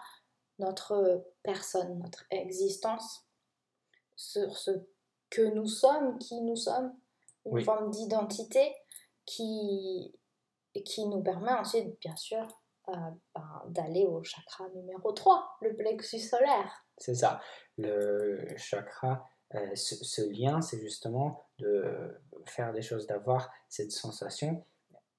notre 0.59 1.25
personne, 1.43 1.99
notre 1.99 2.25
existence. 2.31 3.23
sur 4.15 4.57
ce 4.57 4.71
que 5.29 5.41
nous 5.41 5.67
sommes, 5.67 6.17
qui 6.17 6.41
nous 6.41 6.55
sommes, 6.55 6.97
une 7.45 7.63
forme 7.63 7.91
d'identité 7.91 8.75
qui, 9.25 10.17
qui 10.85 11.05
nous 11.05 11.21
permet 11.21 11.51
ensuite, 11.51 11.99
bien 11.99 12.15
sûr, 12.15 12.47
euh, 12.89 12.93
ben, 13.35 13.63
d'aller 13.67 14.05
au 14.05 14.23
chakra 14.23 14.69
numéro 14.69 15.11
3, 15.11 15.57
le 15.61 15.75
plexus 15.75 16.19
solaire. 16.19 16.85
C'est 16.97 17.15
ça. 17.15 17.41
Le 17.77 18.47
chakra, 18.57 19.29
euh, 19.55 19.75
ce, 19.75 20.21
lien, 20.31 20.61
c'est 20.61 20.79
justement 20.79 21.47
de 21.59 22.19
faire 22.45 22.73
des 22.73 22.81
choses, 22.81 23.05
d'avoir 23.05 23.51
cette 23.69 23.91
sensation 23.91 24.65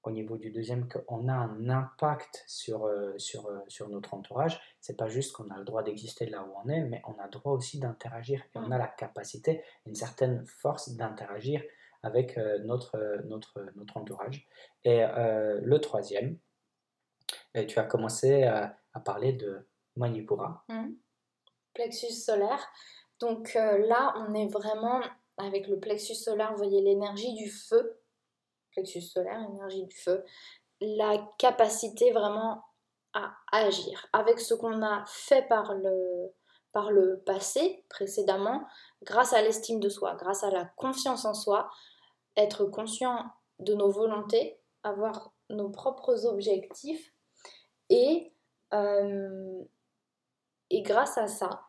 au 0.03 0.11
niveau 0.11 0.37
du 0.37 0.51
deuxième 0.51 0.87
qu'on 0.87 1.27
a 1.27 1.33
un 1.33 1.69
impact 1.69 2.43
sur, 2.47 2.85
euh, 2.85 3.13
sur, 3.17 3.49
sur 3.67 3.89
notre 3.89 4.13
entourage. 4.13 4.59
C'est 4.79 4.97
pas 4.97 5.07
juste 5.07 5.33
qu'on 5.33 5.49
a 5.49 5.57
le 5.57 5.65
droit 5.65 5.83
d'exister 5.83 6.25
là 6.25 6.43
où 6.43 6.53
on 6.63 6.69
est, 6.69 6.83
mais 6.83 7.01
on 7.05 7.19
a 7.19 7.25
le 7.25 7.31
droit 7.31 7.53
aussi 7.53 7.79
d'interagir 7.79 8.41
et 8.55 8.57
on 8.57 8.71
a 8.71 8.77
la 8.77 8.87
capacité, 8.87 9.63
une 9.85 9.95
certaine 9.95 10.45
force 10.45 10.95
d'interagir 10.95 11.61
avec 12.03 12.37
euh, 12.37 12.59
notre, 12.59 13.21
notre, 13.25 13.65
notre 13.75 13.97
entourage. 13.97 14.47
Et 14.83 15.03
euh, 15.03 15.59
le 15.61 15.81
troisième, 15.81 16.37
tu 17.67 17.79
as 17.79 17.83
commencé 17.83 18.43
à, 18.43 18.75
parler 19.05 19.33
de 19.33 19.65
Manipura. 19.95 20.65
Mmh. 20.67 20.89
Plexus 21.73 22.11
solaire. 22.11 22.67
Donc 23.19 23.55
euh, 23.55 23.77
là, 23.87 24.13
on 24.17 24.33
est 24.33 24.47
vraiment 24.47 25.01
avec 25.37 25.67
le 25.67 25.79
plexus 25.79 26.15
solaire, 26.15 26.51
vous 26.51 26.57
voyez 26.57 26.81
l'énergie 26.81 27.33
du 27.33 27.49
feu. 27.49 27.98
Plexus 28.79 29.01
solaire, 29.01 29.41
énergie 29.49 29.85
du 29.85 29.95
feu. 29.95 30.23
La 30.79 31.17
capacité 31.37 32.11
vraiment 32.11 32.63
à 33.13 33.33
agir 33.51 34.07
avec 34.13 34.39
ce 34.39 34.53
qu'on 34.53 34.81
a 34.81 35.03
fait 35.05 35.45
par 35.49 35.73
le, 35.73 36.33
par 36.71 36.91
le 36.91 37.19
passé 37.25 37.83
précédemment, 37.89 38.65
grâce 39.03 39.33
à 39.33 39.41
l'estime 39.41 39.81
de 39.81 39.89
soi, 39.89 40.15
grâce 40.15 40.45
à 40.45 40.49
la 40.49 40.63
confiance 40.77 41.25
en 41.25 41.33
soi, 41.33 41.69
être 42.37 42.65
conscient 42.65 43.25
de 43.59 43.73
nos 43.73 43.91
volontés, 43.91 44.61
avoir 44.83 45.33
nos 45.49 45.69
propres 45.69 46.25
objectifs 46.25 47.13
et, 47.89 48.31
euh, 48.73 49.61
et 50.69 50.81
grâce 50.83 51.17
à 51.17 51.27
ça, 51.27 51.63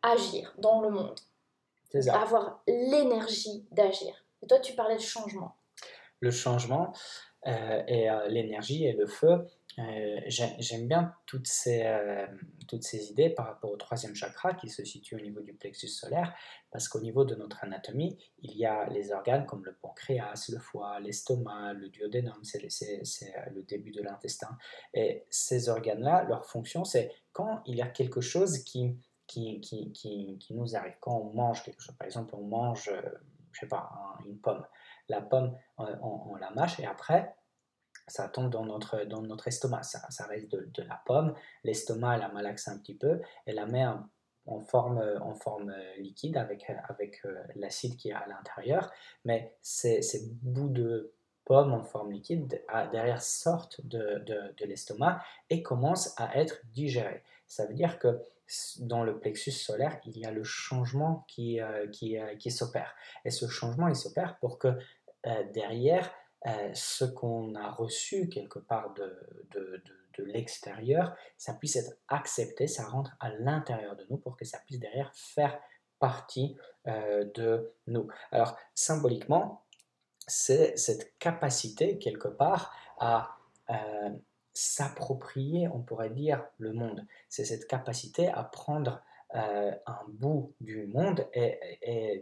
agir 0.00 0.54
dans 0.56 0.80
le 0.80 0.88
monde. 0.88 1.20
Avoir 2.08 2.62
l'énergie 2.66 3.66
d'agir. 3.70 4.24
Et 4.42 4.46
toi, 4.46 4.58
tu 4.60 4.74
parlais 4.74 4.96
de 4.96 5.00
changement. 5.00 5.56
Le 6.24 6.30
changement 6.30 6.94
euh, 7.46 7.82
et 7.86 8.08
euh, 8.08 8.28
l'énergie 8.28 8.86
et 8.86 8.94
le 8.94 9.06
feu, 9.06 9.46
euh, 9.78 10.20
j'aime 10.26 10.88
bien 10.88 11.12
toutes 11.26 11.46
ces, 11.46 11.84
toutes 12.66 12.84
ces 12.84 13.10
idées 13.10 13.28
par 13.28 13.46
rapport 13.46 13.70
au 13.70 13.76
troisième 13.76 14.14
chakra 14.14 14.54
qui 14.54 14.70
se 14.70 14.84
situe 14.84 15.16
au 15.16 15.20
niveau 15.20 15.42
du 15.42 15.52
plexus 15.52 15.88
solaire, 15.88 16.32
parce 16.70 16.88
qu'au 16.88 17.00
niveau 17.00 17.24
de 17.26 17.34
notre 17.34 17.62
anatomie, 17.62 18.16
il 18.38 18.56
y 18.56 18.64
a 18.64 18.88
les 18.88 19.12
organes 19.12 19.44
comme 19.44 19.64
le 19.66 19.74
pancréas, 19.74 20.48
le 20.48 20.58
foie, 20.58 20.98
l'estomac, 21.00 21.74
le 21.74 21.90
duodénum, 21.90 22.42
c'est 22.42 22.62
le 22.62 23.62
début 23.62 23.90
de 23.90 24.00
l'intestin. 24.00 24.56
Et 24.94 25.26
ces 25.28 25.68
organes-là, 25.68 26.24
leur 26.24 26.46
fonction, 26.46 26.84
c'est 26.84 27.12
quand 27.32 27.62
il 27.66 27.76
y 27.76 27.82
a 27.82 27.88
quelque 27.88 28.22
chose 28.22 28.64
qui, 28.64 28.96
qui, 29.26 29.60
qui, 29.60 29.92
qui, 29.92 30.38
qui 30.38 30.54
nous 30.54 30.74
arrive, 30.74 30.94
quand 31.00 31.18
on 31.18 31.34
mange 31.34 31.62
quelque 31.62 31.82
chose, 31.82 31.96
par 31.98 32.06
exemple, 32.06 32.34
on 32.36 32.46
mange, 32.46 32.90
je 33.52 33.60
sais 33.60 33.68
pas, 33.68 33.90
une 34.24 34.38
pomme. 34.38 34.64
La 35.08 35.20
pomme, 35.20 35.56
on 35.78 36.34
la 36.36 36.50
mâche 36.50 36.80
et 36.80 36.86
après, 36.86 37.34
ça 38.06 38.28
tombe 38.28 38.50
dans 38.50 38.64
notre, 38.64 39.04
dans 39.04 39.22
notre 39.22 39.48
estomac. 39.48 39.82
Ça, 39.82 40.26
reste 40.26 40.50
de, 40.50 40.82
la 40.82 41.00
pomme. 41.06 41.34
L'estomac 41.62 42.18
la 42.18 42.28
malaxe 42.28 42.68
un 42.68 42.78
petit 42.78 42.94
peu 42.94 43.20
et 43.46 43.52
la 43.52 43.66
met 43.66 43.86
en, 44.46 44.60
forme, 44.60 45.02
en 45.20 45.34
forme 45.34 45.70
euh, 45.70 45.96
liquide 45.98 46.36
avec, 46.36 46.70
avec 46.88 47.24
euh, 47.24 47.42
l'acide 47.54 47.96
qui 47.96 48.10
est 48.10 48.14
à 48.14 48.26
l'intérieur. 48.26 48.92
Mais 49.24 49.56
ces, 49.62 50.00
bouts 50.42 50.68
de 50.68 51.12
pomme 51.44 51.72
en 51.72 51.82
forme 51.82 52.12
liquide 52.12 52.62
derrière 52.92 53.22
sortent 53.22 53.84
de, 53.86 54.22
de, 54.26 54.54
de 54.56 54.64
l'estomac 54.66 55.22
et 55.50 55.62
commencent 55.62 56.18
à 56.18 56.38
être 56.38 56.60
digérés. 56.72 57.22
Ça 57.46 57.66
veut 57.66 57.74
dire 57.74 57.98
que 57.98 58.22
dans 58.80 59.02
le 59.02 59.18
plexus 59.18 59.52
solaire, 59.52 60.00
il 60.04 60.18
y 60.18 60.26
a 60.26 60.30
le 60.30 60.44
changement 60.44 61.24
qui, 61.28 61.60
euh, 61.60 61.88
qui, 61.88 62.16
qui 62.38 62.50
s'opère. 62.50 62.94
Et 63.24 63.30
ce 63.30 63.48
changement, 63.48 63.88
il 63.88 63.96
s'opère 63.96 64.38
pour 64.38 64.58
que 64.58 64.68
derrière, 65.54 66.10
euh, 66.46 66.70
ce 66.74 67.06
qu'on 67.06 67.54
a 67.54 67.70
reçu 67.70 68.28
quelque 68.28 68.58
part 68.58 68.92
de, 68.92 69.18
de, 69.52 69.82
de, 70.18 70.24
l'extérieur, 70.24 71.16
ça 71.38 71.54
puisse 71.54 71.76
être 71.76 71.96
accepté, 72.08 72.66
ça 72.66 72.84
rentre 72.84 73.16
à 73.18 73.30
l'intérieur 73.30 73.96
de 73.96 74.06
nous 74.10 74.18
pour 74.18 74.36
que 74.36 74.44
ça 74.44 74.58
puisse 74.66 74.78
derrière 74.78 75.10
faire 75.14 75.58
partie 75.98 76.54
euh, 76.86 77.24
de 77.34 77.72
nous. 77.86 78.08
Alors 78.30 78.58
symboliquement, 78.74 79.64
c'est 80.26 80.76
cette 80.76 81.18
capacité 81.18 81.98
quelque 81.98 82.28
part 82.28 82.74
à 82.98 83.38
euh, 83.70 84.10
s'approprier, 84.54 85.68
on 85.68 85.82
pourrait 85.82 86.10
dire, 86.10 86.46
le 86.58 86.72
monde. 86.72 87.06
C'est 87.28 87.44
cette 87.44 87.66
capacité 87.66 88.28
à 88.28 88.44
prendre 88.44 89.02
un 89.34 90.00
bout 90.08 90.54
du 90.60 90.86
monde 90.86 91.28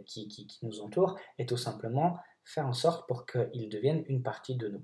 qui, 0.07 0.59
nous 0.63 0.81
entoure 0.81 1.19
et 1.37 1.45
tout 1.45 1.57
simplement 1.57 2.17
faire 2.43 2.67
en 2.67 2.73
sorte 2.73 3.07
pour 3.07 3.27
qu'ils 3.27 3.69
deviennent 3.69 4.03
une 4.07 4.23
partie 4.23 4.55
de 4.55 4.67
nous. 4.67 4.83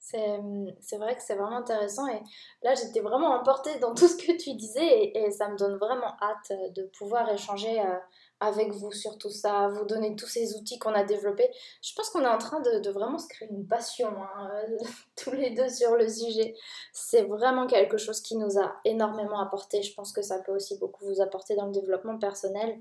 C'est 0.00 0.96
vrai 0.96 1.16
que 1.16 1.22
c'est 1.22 1.34
vraiment 1.34 1.58
intéressant 1.58 2.06
et 2.08 2.22
là 2.62 2.74
j'étais 2.74 3.00
vraiment 3.00 3.34
emportée 3.34 3.78
dans 3.78 3.92
tout 3.94 4.08
ce 4.08 4.16
que 4.16 4.32
tu 4.42 4.54
disais 4.54 5.12
et, 5.14 5.30
ça 5.30 5.50
me 5.50 5.58
donne 5.58 5.76
vraiment 5.76 6.16
hâte 6.22 6.52
de 6.74 6.84
pouvoir 6.98 7.28
échanger 7.30 7.80
euh, 7.80 7.98
avec 8.40 8.72
vous 8.72 8.92
sur 8.92 9.18
tout 9.18 9.30
ça, 9.30 9.68
vous 9.68 9.84
donner 9.84 10.14
tous 10.14 10.26
ces 10.26 10.56
outils 10.56 10.78
qu'on 10.78 10.94
a 10.94 11.04
développés. 11.04 11.50
Je 11.82 11.92
pense 11.94 12.10
qu'on 12.10 12.22
est 12.22 12.28
en 12.28 12.38
train 12.38 12.60
de, 12.60 12.90
vraiment 12.90 13.18
se 13.18 13.26
créer 13.28 13.48
une 13.50 13.66
passion 13.66 14.10
hein, 14.22 14.50
tous 15.16 15.32
les 15.32 15.50
deux 15.50 15.68
sur 15.68 15.96
le 15.96 16.08
sujet. 16.08 16.54
C'est 16.92 17.22
vraiment 17.22 17.66
quelque 17.66 17.96
chose 17.96 18.20
qui 18.20 18.36
nous 18.36 18.58
a 18.58 18.76
énormément 18.84 19.40
apporté. 19.40 19.82
Je 19.82 19.94
pense 19.94 20.12
que 20.12 20.22
ça 20.22 20.38
peut 20.40 20.52
aussi 20.52 20.78
beaucoup 20.78 21.04
vous 21.04 21.20
apporter 21.20 21.56
dans 21.56 21.66
le 21.66 21.72
développement 21.72 22.18
personnel. 22.18 22.80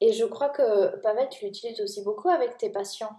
Et 0.00 0.12
je 0.12 0.24
crois 0.24 0.48
que 0.48 0.96
Pavel, 1.00 1.28
tu 1.28 1.44
l'utilises 1.44 1.80
aussi 1.80 2.02
beaucoup 2.02 2.28
avec 2.28 2.56
tes 2.58 2.70
patients. 2.70 3.14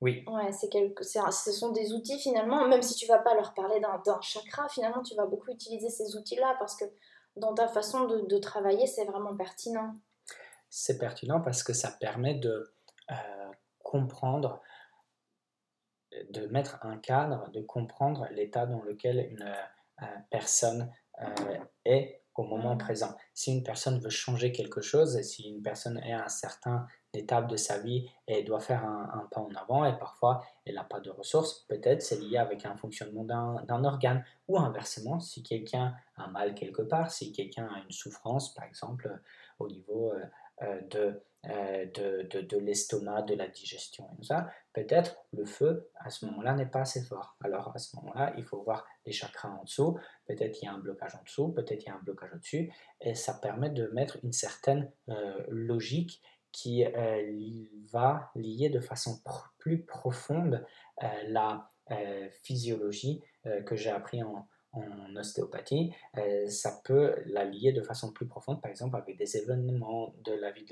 Oui. 0.00 0.24
Ouais, 0.28 0.52
c'est 0.52 0.68
quelque... 0.68 1.02
ce 1.02 1.52
sont 1.52 1.72
des 1.72 1.92
outils 1.92 2.20
finalement, 2.20 2.68
même 2.68 2.82
si 2.82 2.94
tu 2.94 3.06
vas 3.06 3.18
pas 3.18 3.34
leur 3.34 3.52
parler 3.54 3.80
d'un 3.80 4.20
chakra, 4.20 4.68
finalement 4.68 5.02
tu 5.02 5.16
vas 5.16 5.26
beaucoup 5.26 5.50
utiliser 5.50 5.90
ces 5.90 6.14
outils-là 6.14 6.54
parce 6.60 6.76
que 6.76 6.84
dans 7.34 7.52
ta 7.52 7.66
façon 7.66 8.04
de, 8.04 8.20
de 8.20 8.38
travailler, 8.38 8.86
c'est 8.86 9.04
vraiment 9.06 9.34
pertinent. 9.34 9.96
C'est 10.70 10.98
pertinent 10.98 11.40
parce 11.40 11.62
que 11.62 11.72
ça 11.72 11.90
permet 11.90 12.34
de 12.34 12.72
euh, 13.10 13.14
comprendre, 13.82 14.60
de 16.30 16.46
mettre 16.46 16.78
un 16.84 16.98
cadre, 16.98 17.50
de 17.50 17.60
comprendre 17.60 18.28
l'état 18.30 18.66
dans 18.66 18.82
lequel 18.82 19.28
une 19.30 19.54
euh, 20.02 20.06
personne 20.30 20.92
euh, 21.20 21.58
est 21.84 22.22
au 22.38 22.44
moment 22.44 22.74
mm. 22.74 22.78
présent. 22.78 23.16
Si 23.34 23.52
une 23.52 23.62
personne 23.62 23.98
veut 23.98 24.10
changer 24.10 24.52
quelque 24.52 24.80
chose, 24.80 25.20
si 25.22 25.48
une 25.48 25.62
personne 25.62 25.98
est 25.98 26.12
à 26.12 26.24
un 26.24 26.28
certain 26.28 26.86
étape 27.14 27.48
de 27.48 27.56
sa 27.56 27.78
vie 27.78 28.08
et 28.26 28.42
doit 28.44 28.60
faire 28.60 28.84
un, 28.84 29.26
pas 29.30 29.40
en 29.40 29.52
avant 29.54 29.84
et 29.84 29.98
parfois 29.98 30.44
elle 30.64 30.74
n'a 30.74 30.84
pas 30.84 31.00
de 31.00 31.10
ressources, 31.10 31.64
peut-être 31.68 32.02
c'est 32.02 32.20
lié 32.20 32.36
avec 32.36 32.64
un 32.64 32.76
fonctionnement 32.76 33.24
d'un 33.24 33.84
organe 33.84 34.24
ou 34.46 34.58
inversement, 34.58 35.18
si 35.18 35.42
quelqu'un 35.42 35.94
a 36.16 36.28
mal 36.28 36.54
quelque 36.54 36.82
part, 36.82 37.10
si 37.10 37.32
quelqu'un 37.32 37.66
a 37.66 37.78
une 37.80 37.90
souffrance 37.90 38.54
par 38.54 38.64
exemple 38.64 39.20
au 39.58 39.68
niveau 39.68 40.12
euh, 40.12 40.24
de 40.90 41.22
euh, 41.46 41.86
de, 41.94 42.28
de, 42.30 42.40
de 42.40 42.58
l'estomac, 42.58 43.22
de 43.22 43.34
la 43.34 43.46
digestion 43.46 44.10
et 44.12 44.16
tout 44.16 44.24
ça, 44.24 44.50
peut-être 44.72 45.16
le 45.32 45.44
feu 45.44 45.88
à 45.94 46.10
ce 46.10 46.26
moment-là 46.26 46.52
n'est 46.54 46.66
pas 46.66 46.80
assez 46.80 47.00
fort. 47.00 47.36
Alors 47.40 47.70
à 47.76 47.78
ce 47.78 47.94
moment-là, 47.96 48.34
il 48.36 48.42
faut 48.42 48.60
voir 48.64 48.84
les 49.06 49.12
chakras 49.12 49.48
en 49.48 49.62
dessous, 49.62 49.96
peut-être 50.26 50.60
il 50.60 50.64
y 50.64 50.68
a 50.68 50.72
un 50.72 50.78
blocage 50.78 51.14
en 51.14 51.22
dessous, 51.22 51.52
peut-être 51.52 51.84
il 51.84 51.86
y 51.86 51.90
a 51.90 51.94
un 51.94 52.02
blocage 52.02 52.34
au-dessus, 52.34 52.72
et 53.00 53.14
ça 53.14 53.34
permet 53.34 53.70
de 53.70 53.86
mettre 53.94 54.18
une 54.24 54.32
certaine 54.32 54.90
euh, 55.10 55.44
logique 55.48 56.20
qui 56.50 56.84
euh, 56.84 57.64
va 57.92 58.32
lier 58.34 58.68
de 58.68 58.80
façon 58.80 59.22
plus 59.58 59.84
profonde 59.84 60.66
la 61.28 61.68
physiologie 62.42 63.22
que 63.64 63.76
j'ai 63.76 63.90
appris 63.90 64.22
en, 64.22 64.46
en 64.72 65.16
ostéopathie, 65.16 65.94
ça 66.48 66.80
peut 66.84 67.14
la 67.26 67.44
lier 67.44 67.72
de 67.72 67.82
façon 67.82 68.12
plus 68.12 68.26
profonde, 68.26 68.60
par 68.60 68.70
exemple 68.70 68.96
avec 68.96 69.16
des 69.16 69.36
événements 69.36 70.14
de 70.24 70.32
la 70.32 70.50
vie 70.50 70.66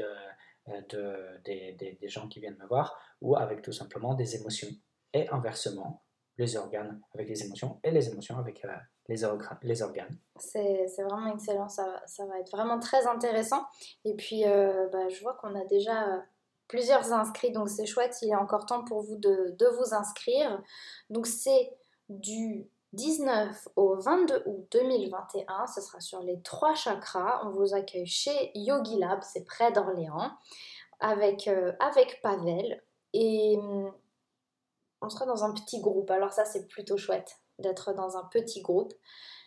euh, 0.69 0.81
de, 0.89 1.41
des, 1.45 1.97
des, 2.01 2.09
gens 2.09 2.27
qui 2.27 2.41
viennent 2.41 2.57
me 2.59 2.67
voir 2.67 2.99
ou 3.21 3.37
avec 3.37 3.63
tout 3.63 3.71
simplement 3.71 4.15
des 4.15 4.35
émotions. 4.35 4.69
Et 5.13 5.29
inversement, 5.29 6.03
les 6.39 6.57
organes 6.57 7.01
avec 7.15 7.29
les 7.29 7.45
émotions 7.45 7.79
et 7.85 7.93
les 7.93 8.09
émotions 8.09 8.37
avec 8.37 8.65
euh, 8.65 8.69
les, 9.09 9.23
les 9.63 9.83
organes. 9.83 10.19
C'est 10.39 10.89
vraiment 11.09 11.33
excellent, 11.33 11.69
ça, 11.69 12.03
ça, 12.07 12.27
va 12.27 12.41
être 12.41 12.51
vraiment 12.51 12.81
très 12.81 13.07
intéressant. 13.07 13.65
Et 14.05 14.17
puis, 14.17 14.45
euh, 14.45 14.89
bah, 14.89 15.09
je 15.09 15.21
vois 15.23 15.35
qu'on 15.35 15.55
a 15.55 15.65
déjà 15.67 16.25
plusieurs 16.67 17.13
inscrits, 17.13 17.53
donc 17.53 17.69
c'est 17.69 17.87
chouette, 17.87 18.17
il 18.23 18.31
est 18.31 18.35
encore 18.35 18.67
temps 18.67 18.83
pour 18.83 19.03
vous 19.03 19.17
de, 19.17 19.55
de 19.57 19.67
vous 19.79 19.95
inscrire. 19.95 20.65
Donc 21.11 21.29
c'est 21.29 21.71
du 22.09 22.69
19 22.97 23.69
au 23.77 23.95
22 23.97 24.43
août 24.47 24.67
2021. 24.73 25.67
Ce 25.67 25.81
sera 25.81 26.01
sur 26.01 26.23
les 26.23 26.41
trois 26.41 26.75
chakras. 26.75 27.43
On 27.45 27.51
vous 27.51 27.75
accueille 27.75 28.07
chez 28.07 28.51
Yogi 28.55 28.99
Lab, 28.99 29.21
c'est 29.23 29.45
près 29.45 29.71
d'Orléans, 29.71 30.33
avec, 31.01 31.47
euh, 31.47 31.73
Pavel. 32.23 32.83
Et 33.13 33.57
hum, 33.59 33.93
on 35.03 35.11
sera 35.11 35.27
dans 35.27 35.45
un 35.45 35.53
petit 35.53 35.81
groupe. 35.81 36.11
Alors 36.11 36.33
ça, 36.33 36.45
c'est 36.45 36.67
plutôt 36.67 36.97
chouette 36.97 37.39
d'être 37.59 37.93
dans 37.93 38.17
un 38.17 38.25
petit 38.25 38.63
groupe. 38.63 38.95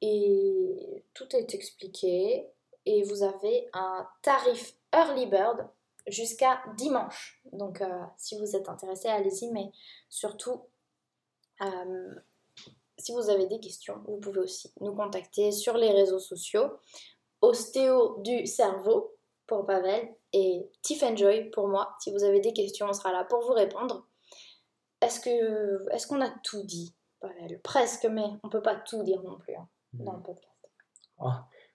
Et 0.00 1.04
tout 1.14 1.34
est 1.34 1.54
expliqué. 1.54 2.46
Et 2.86 3.02
vous 3.04 3.22
avez 3.22 3.68
un 3.72 4.06
tarif 4.22 4.74
Early 4.92 5.26
Bird 5.26 5.66
jusqu'à 6.06 6.62
dimanche. 6.76 7.40
Donc 7.52 7.80
euh, 7.80 8.02
si 8.16 8.38
vous 8.38 8.56
êtes 8.56 8.68
intéressé, 8.68 9.08
allez-y. 9.08 9.50
Mais 9.50 9.70
surtout, 10.08 10.60
euh, 11.62 12.14
si 12.98 13.12
vous 13.12 13.30
avez 13.30 13.46
des 13.46 13.60
questions, 13.60 14.02
vous 14.06 14.18
pouvez 14.18 14.40
aussi 14.40 14.72
nous 14.80 14.94
contacter 14.94 15.52
sur 15.52 15.76
les 15.76 15.90
réseaux 15.92 16.18
sociaux. 16.18 16.70
Ostéo 17.40 18.18
du 18.20 18.46
cerveau 18.46 19.14
pour 19.46 19.66
Pavel 19.66 20.14
et 20.32 20.66
Tiff 20.82 21.02
Enjoy 21.02 21.50
pour 21.50 21.68
moi. 21.68 21.92
Si 22.00 22.10
vous 22.10 22.24
avez 22.24 22.40
des 22.40 22.52
questions, 22.52 22.86
on 22.88 22.92
sera 22.92 23.12
là 23.12 23.24
pour 23.24 23.40
vous 23.40 23.52
répondre. 23.52 24.06
Est-ce 25.00 25.20
que 25.20 25.92
est-ce 25.92 26.06
qu'on 26.06 26.22
a 26.22 26.30
tout 26.42 26.62
dit, 26.62 26.94
Presque, 27.62 28.04
mais 28.06 28.24
on 28.42 28.48
peut 28.48 28.62
pas 28.62 28.76
tout 28.76 29.02
dire 29.02 29.22
non 29.22 29.38
plus 29.38 29.54
hein, 29.54 29.68
dans 29.92 30.14
le 30.14 30.22
podcast. 30.22 30.50
Oh, 31.18 31.30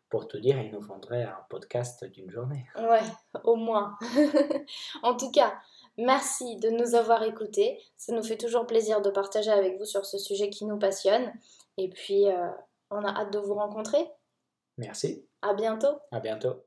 pour 0.10 0.28
tout 0.28 0.39
dire, 0.39 0.60
il 0.60 0.72
nous 0.72 0.82
faudrait 0.82 1.24
un 1.24 1.45
podcast 1.50 2.04
d'une 2.04 2.30
journée. 2.32 2.66
Ouais, 2.78 3.02
au 3.43 3.56
moins. 3.56 3.97
en 5.04 5.16
tout 5.16 5.32
cas, 5.32 5.54
merci 5.97 6.58
de 6.58 6.70
nous 6.70 6.95
avoir 6.95 7.24
écoutés. 7.24 7.82
Ça 7.95 8.14
nous 8.14 8.24
fait 8.24 8.38
toujours 8.38 8.66
plaisir 8.66 9.02
de 9.02 9.10
partager 9.10 9.52
avec 9.52 9.78
vous 9.78 9.86
sur 9.86 10.06
ce 10.06 10.18
sujet 10.18 10.50
qui 10.50 10.66
nous 10.66 10.80
passionne. 10.80 11.32
Et 11.78 11.89
puis, 11.89 12.28
euh, 12.28 12.50
on 12.89 13.04
a 13.04 13.22
hâte 13.22 13.32
de 13.32 13.39
vous 13.39 13.54
rencontrer. 13.54 14.10
Merci. 14.78 15.26
À 15.41 15.54
bientôt. 15.54 16.00
À 16.12 16.20
bientôt. 16.20 16.64